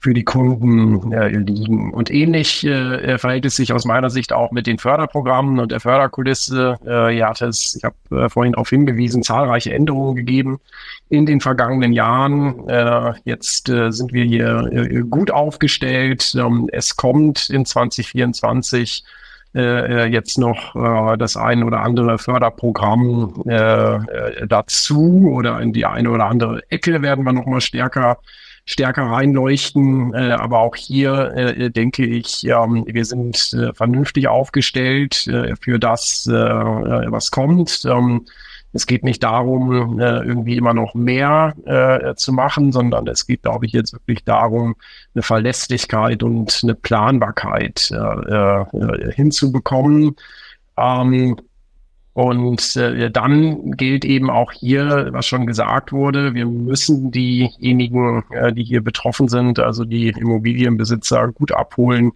für 0.00 0.14
die 0.14 0.22
Kunden 0.22 1.12
äh, 1.12 1.28
liegen. 1.28 1.92
Und 1.92 2.10
ähnlich 2.10 2.64
äh, 2.64 3.18
verhält 3.18 3.44
es 3.46 3.56
sich 3.56 3.72
aus 3.72 3.84
meiner 3.84 4.10
Sicht 4.10 4.32
auch 4.32 4.52
mit 4.52 4.68
den 4.68 4.78
Förderprogrammen 4.78 5.58
und 5.58 5.72
der 5.72 5.80
Förderkulisse. 5.80 6.76
Äh, 6.86 7.18
ihr 7.18 7.26
hat 7.26 7.42
es, 7.42 7.74
ich 7.74 7.82
habe 7.82 7.96
äh, 8.24 8.28
vorhin 8.28 8.52
darauf 8.52 8.68
hingewiesen, 8.68 9.24
zahlreiche 9.24 9.72
Änderungen 9.72 10.14
gegeben 10.14 10.60
in 11.08 11.26
den 11.26 11.40
vergangenen 11.40 11.92
Jahren. 11.92 12.68
Äh, 12.68 13.14
jetzt 13.24 13.68
äh, 13.68 13.90
sind 13.90 14.12
wir 14.12 14.24
hier 14.24 14.68
äh, 14.72 15.00
gut 15.00 15.32
aufgestellt. 15.32 16.32
Ähm, 16.38 16.68
es 16.72 16.96
kommt 16.96 17.50
in 17.50 17.64
2024 17.64 19.02
äh, 19.54 19.60
äh, 19.60 20.06
jetzt 20.06 20.38
noch 20.38 20.76
äh, 20.76 21.16
das 21.16 21.36
ein 21.36 21.62
oder 21.62 21.80
andere 21.80 22.18
Förderprogramm 22.18 23.42
äh, 23.46 23.54
äh, 23.94 24.46
dazu 24.46 25.30
oder 25.32 25.60
in 25.60 25.72
die 25.72 25.86
eine 25.86 26.10
oder 26.10 26.26
andere 26.26 26.62
Ecke 26.70 27.00
werden 27.02 27.24
wir 27.24 27.32
noch 27.32 27.46
mal 27.46 27.60
stärker 27.60 28.18
stärker 28.68 29.04
reinleuchten. 29.04 30.12
Äh, 30.12 30.32
aber 30.32 30.58
auch 30.58 30.76
hier 30.76 31.32
äh, 31.34 31.70
denke 31.70 32.04
ich, 32.04 32.46
ähm, 32.46 32.84
wir 32.86 33.04
sind 33.06 33.54
äh, 33.54 33.72
vernünftig 33.72 34.28
aufgestellt 34.28 35.26
äh, 35.26 35.56
für 35.58 35.78
das, 35.78 36.28
äh, 36.30 36.34
äh, 36.34 37.10
was 37.10 37.30
kommt. 37.30 37.86
Ähm, 37.86 38.26
es 38.72 38.86
geht 38.86 39.02
nicht 39.02 39.22
darum, 39.22 39.98
äh, 39.98 40.18
irgendwie 40.18 40.56
immer 40.56 40.74
noch 40.74 40.94
mehr 40.94 41.54
äh, 41.64 42.14
zu 42.16 42.32
machen, 42.32 42.70
sondern 42.70 43.06
es 43.06 43.26
geht, 43.26 43.42
glaube 43.42 43.66
ich, 43.66 43.72
jetzt 43.72 43.94
wirklich 43.94 44.24
darum, 44.24 44.76
eine 45.14 45.22
Verlässlichkeit 45.22 46.22
und 46.22 46.60
eine 46.62 46.74
Planbarkeit 46.74 47.90
äh, 47.90 49.12
hinzubekommen. 49.12 50.16
Ähm, 50.76 51.36
und 52.12 52.74
dann 52.74 53.70
gilt 53.76 54.04
eben 54.04 54.28
auch 54.28 54.50
hier, 54.50 55.10
was 55.12 55.24
schon 55.26 55.46
gesagt 55.46 55.92
wurde, 55.92 56.34
wir 56.34 56.46
müssen 56.46 57.12
diejenigen, 57.12 58.24
die 58.54 58.64
hier 58.64 58.82
betroffen 58.82 59.28
sind, 59.28 59.60
also 59.60 59.84
die 59.84 60.08
Immobilienbesitzer, 60.08 61.28
gut 61.28 61.52
abholen, 61.52 62.10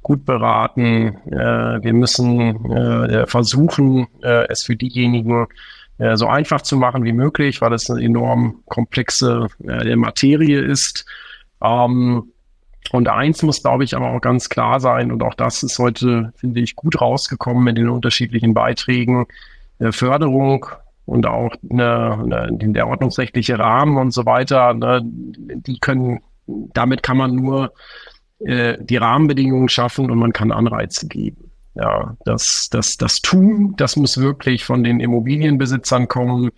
gut 0.00 0.24
beraten. 0.24 1.18
Wir 1.26 1.92
müssen 1.92 3.26
versuchen, 3.26 4.06
es 4.22 4.62
für 4.62 4.76
diejenigen 4.76 5.46
äh, 5.98 6.16
so 6.16 6.26
einfach 6.26 6.62
zu 6.62 6.76
machen 6.76 7.04
wie 7.04 7.12
möglich, 7.12 7.60
weil 7.60 7.72
es 7.72 7.88
eine 7.90 8.02
enorm 8.02 8.62
komplexe 8.66 9.48
äh, 9.66 9.96
Materie 9.96 10.60
ist. 10.60 11.06
Ähm, 11.62 12.32
und 12.92 13.08
eins 13.08 13.42
muss, 13.42 13.62
glaube 13.62 13.84
ich, 13.84 13.96
aber 13.96 14.10
auch 14.10 14.20
ganz 14.20 14.48
klar 14.48 14.78
sein, 14.78 15.10
und 15.10 15.22
auch 15.22 15.34
das 15.34 15.62
ist 15.62 15.78
heute, 15.78 16.32
finde 16.36 16.60
ich, 16.60 16.76
gut 16.76 17.00
rausgekommen 17.00 17.68
in 17.68 17.74
den 17.76 17.88
unterschiedlichen 17.88 18.54
Beiträgen, 18.54 19.26
äh, 19.78 19.92
Förderung 19.92 20.66
und 21.06 21.26
auch 21.26 21.54
eine, 21.70 22.12
eine, 22.12 22.72
der 22.72 22.86
ordnungsrechtliche 22.86 23.58
Rahmen 23.58 23.96
und 23.96 24.10
so 24.12 24.26
weiter, 24.26 24.74
ne, 24.74 25.00
die 25.04 25.78
können, 25.78 26.20
damit 26.46 27.02
kann 27.02 27.16
man 27.16 27.34
nur 27.34 27.72
äh, 28.40 28.76
die 28.80 28.96
Rahmenbedingungen 28.96 29.68
schaffen 29.68 30.10
und 30.10 30.18
man 30.18 30.32
kann 30.32 30.52
Anreize 30.52 31.08
geben. 31.08 31.50
Ja, 31.74 32.16
das, 32.24 32.68
das, 32.70 32.96
das 32.96 33.20
Tun, 33.20 33.74
das 33.76 33.96
muss 33.96 34.18
wirklich 34.18 34.64
von 34.64 34.84
den 34.84 35.00
Immobilienbesitzern 35.00 36.08
kommen. 36.08 36.50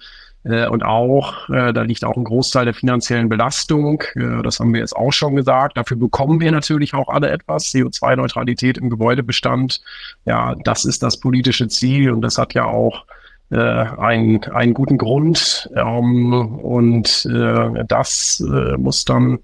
Äh, 0.44 0.68
und 0.68 0.84
auch, 0.84 1.48
äh, 1.48 1.72
da 1.72 1.82
liegt 1.82 2.04
auch 2.04 2.16
ein 2.16 2.24
Großteil 2.24 2.66
der 2.66 2.74
finanziellen 2.74 3.28
Belastung. 3.28 4.02
Äh, 4.14 4.42
das 4.42 4.60
haben 4.60 4.72
wir 4.72 4.80
jetzt 4.80 4.94
auch 4.94 5.12
schon 5.12 5.34
gesagt. 5.34 5.76
Dafür 5.76 5.96
bekommen 5.96 6.40
wir 6.40 6.52
natürlich 6.52 6.94
auch 6.94 7.08
alle 7.08 7.30
etwas. 7.30 7.64
CO2-Neutralität 7.72 8.78
im 8.78 8.90
Gebäudebestand. 8.90 9.80
Ja, 10.24 10.54
das 10.64 10.84
ist 10.84 11.02
das 11.02 11.18
politische 11.18 11.68
Ziel 11.68 12.10
und 12.10 12.20
das 12.20 12.38
hat 12.38 12.54
ja 12.54 12.64
auch 12.64 13.06
äh, 13.50 13.56
einen, 13.56 14.44
einen 14.44 14.74
guten 14.74 14.98
Grund. 14.98 15.70
Ähm, 15.74 16.32
und 16.32 17.26
äh, 17.26 17.84
das 17.88 18.40
äh, 18.46 18.76
muss 18.76 19.04
dann 19.04 19.38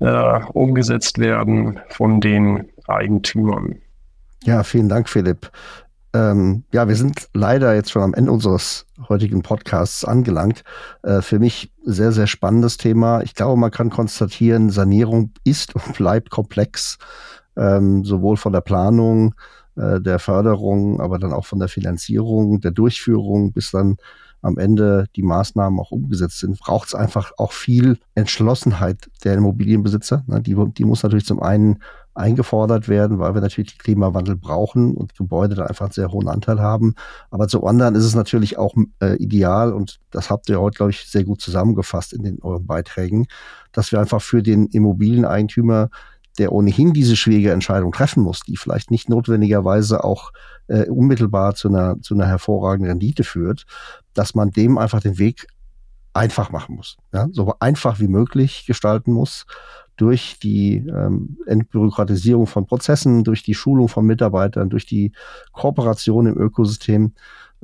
äh, 0.00 0.40
umgesetzt 0.52 1.18
werden 1.18 1.78
von 1.90 2.20
den 2.20 2.68
Eigentümern. 2.88 3.76
Ja, 4.44 4.62
vielen 4.62 4.90
Dank, 4.90 5.08
Philipp. 5.08 5.50
Ähm, 6.12 6.64
ja, 6.70 6.86
wir 6.86 6.96
sind 6.96 7.28
leider 7.32 7.74
jetzt 7.74 7.90
schon 7.90 8.02
am 8.02 8.12
Ende 8.12 8.30
unseres 8.30 8.84
heutigen 9.08 9.40
Podcasts 9.40 10.04
angelangt. 10.04 10.64
Äh, 11.02 11.22
für 11.22 11.38
mich 11.38 11.72
sehr, 11.82 12.12
sehr 12.12 12.26
spannendes 12.26 12.76
Thema. 12.76 13.22
Ich 13.22 13.34
glaube, 13.34 13.58
man 13.58 13.70
kann 13.70 13.88
konstatieren, 13.88 14.68
Sanierung 14.68 15.32
ist 15.44 15.74
und 15.74 15.96
bleibt 15.96 16.28
komplex, 16.28 16.98
ähm, 17.56 18.04
sowohl 18.04 18.36
von 18.36 18.52
der 18.52 18.60
Planung, 18.60 19.34
äh, 19.76 19.98
der 19.98 20.18
Förderung, 20.18 21.00
aber 21.00 21.18
dann 21.18 21.32
auch 21.32 21.46
von 21.46 21.58
der 21.58 21.68
Finanzierung, 21.68 22.60
der 22.60 22.72
Durchführung 22.72 23.52
bis 23.52 23.70
dann 23.70 23.96
am 24.42 24.58
Ende 24.58 25.06
die 25.16 25.22
Maßnahmen 25.22 25.80
auch 25.80 25.90
umgesetzt 25.90 26.40
sind, 26.40 26.58
braucht 26.58 26.88
es 26.88 26.94
einfach 26.94 27.32
auch 27.38 27.52
viel 27.52 27.98
Entschlossenheit 28.14 29.10
der 29.24 29.34
Immobilienbesitzer. 29.34 30.22
Ne? 30.26 30.42
Die, 30.42 30.54
die 30.54 30.84
muss 30.84 31.02
natürlich 31.02 31.24
zum 31.24 31.42
einen 31.42 31.78
eingefordert 32.14 32.88
werden, 32.88 33.18
weil 33.18 33.34
wir 33.34 33.40
natürlich 33.40 33.78
Klimawandel 33.78 34.36
brauchen 34.36 34.94
und 34.94 35.16
Gebäude 35.16 35.54
da 35.54 35.66
einfach 35.66 35.86
einen 35.86 35.92
sehr 35.92 36.12
hohen 36.12 36.28
Anteil 36.28 36.60
haben. 36.60 36.94
Aber 37.30 37.48
zum 37.48 37.64
anderen 37.64 37.94
ist 37.94 38.04
es 38.04 38.14
natürlich 38.14 38.56
auch 38.56 38.74
äh, 39.00 39.16
ideal, 39.16 39.72
und 39.72 40.00
das 40.10 40.30
habt 40.30 40.48
ihr 40.48 40.60
heute, 40.60 40.76
glaube 40.76 40.90
ich, 40.90 41.10
sehr 41.10 41.24
gut 41.24 41.40
zusammengefasst 41.40 42.12
in 42.12 42.22
den 42.22 42.40
euren 42.42 42.66
Beiträgen, 42.66 43.26
dass 43.72 43.90
wir 43.90 44.00
einfach 44.00 44.22
für 44.22 44.42
den 44.42 44.66
Immobilieneigentümer 44.66 45.90
der 46.38 46.52
ohnehin 46.52 46.92
diese 46.92 47.14
schwierige 47.14 47.52
Entscheidung 47.52 47.92
treffen 47.92 48.22
muss, 48.22 48.40
die 48.40 48.56
vielleicht 48.56 48.90
nicht 48.90 49.08
notwendigerweise 49.08 50.02
auch 50.02 50.32
äh, 50.66 50.88
unmittelbar 50.88 51.54
zu 51.54 51.68
einer, 51.68 52.00
zu 52.00 52.14
einer 52.14 52.26
hervorragenden 52.26 52.90
Rendite 52.90 53.22
führt, 53.22 53.66
dass 54.14 54.34
man 54.34 54.50
dem 54.50 54.78
einfach 54.78 55.00
den 55.00 55.18
Weg 55.18 55.46
einfach 56.12 56.50
machen 56.50 56.76
muss. 56.76 56.96
Ja? 57.12 57.28
So 57.32 57.54
einfach 57.60 58.00
wie 58.00 58.08
möglich 58.08 58.64
gestalten 58.66 59.12
muss 59.12 59.46
durch 59.96 60.38
die 60.42 60.76
ähm, 60.76 61.38
Entbürokratisierung 61.46 62.46
von 62.46 62.66
Prozessen, 62.66 63.24
durch 63.24 63.42
die 63.42 63.54
Schulung 63.54 63.88
von 63.88 64.04
Mitarbeitern, 64.04 64.70
durch 64.70 64.86
die 64.86 65.12
Kooperation 65.52 66.26
im 66.26 66.36
Ökosystem 66.36 67.12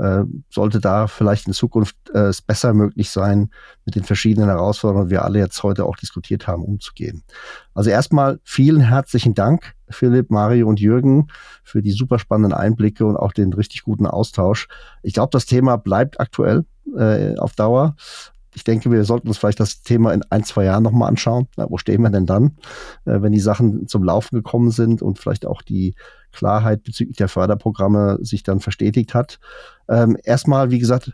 äh, 0.00 0.24
sollte 0.48 0.80
da 0.80 1.06
vielleicht 1.08 1.46
in 1.46 1.52
Zukunft 1.52 1.96
äh, 2.14 2.28
es 2.28 2.40
besser 2.40 2.72
möglich 2.72 3.10
sein, 3.10 3.50
mit 3.84 3.96
den 3.96 4.04
verschiedenen 4.04 4.48
Herausforderungen, 4.48 5.08
die 5.08 5.12
wir 5.12 5.24
alle 5.24 5.38
jetzt 5.38 5.62
heute 5.62 5.84
auch 5.84 5.96
diskutiert 5.96 6.46
haben, 6.46 6.64
umzugehen. 6.64 7.22
Also 7.74 7.90
erstmal 7.90 8.40
vielen 8.42 8.80
herzlichen 8.80 9.34
Dank, 9.34 9.74
Philipp, 9.90 10.30
Mario 10.30 10.68
und 10.68 10.80
Jürgen, 10.80 11.26
für 11.64 11.82
die 11.82 11.92
super 11.92 12.18
spannenden 12.18 12.54
Einblicke 12.54 13.04
und 13.04 13.16
auch 13.16 13.32
den 13.32 13.52
richtig 13.52 13.82
guten 13.82 14.06
Austausch. 14.06 14.68
Ich 15.02 15.12
glaube, 15.12 15.30
das 15.32 15.46
Thema 15.46 15.76
bleibt 15.76 16.18
aktuell 16.18 16.64
äh, 16.96 17.36
auf 17.36 17.54
Dauer 17.54 17.96
ich 18.54 18.64
denke, 18.64 18.90
wir 18.90 19.04
sollten 19.04 19.28
uns 19.28 19.38
vielleicht 19.38 19.60
das 19.60 19.82
Thema 19.82 20.12
in 20.12 20.22
ein, 20.30 20.44
zwei 20.44 20.64
Jahren 20.64 20.82
nochmal 20.82 21.08
anschauen. 21.08 21.46
Na, 21.56 21.70
wo 21.70 21.78
stehen 21.78 22.02
wir 22.02 22.10
denn 22.10 22.26
dann, 22.26 22.56
äh, 23.04 23.22
wenn 23.22 23.32
die 23.32 23.40
Sachen 23.40 23.86
zum 23.86 24.02
Laufen 24.02 24.36
gekommen 24.36 24.70
sind 24.70 25.02
und 25.02 25.18
vielleicht 25.18 25.46
auch 25.46 25.62
die 25.62 25.94
Klarheit 26.32 26.82
bezüglich 26.82 27.16
der 27.16 27.28
Förderprogramme 27.28 28.18
sich 28.22 28.42
dann 28.42 28.60
verstetigt 28.60 29.14
hat. 29.14 29.38
Ähm, 29.88 30.16
erstmal, 30.22 30.70
wie 30.70 30.78
gesagt, 30.78 31.12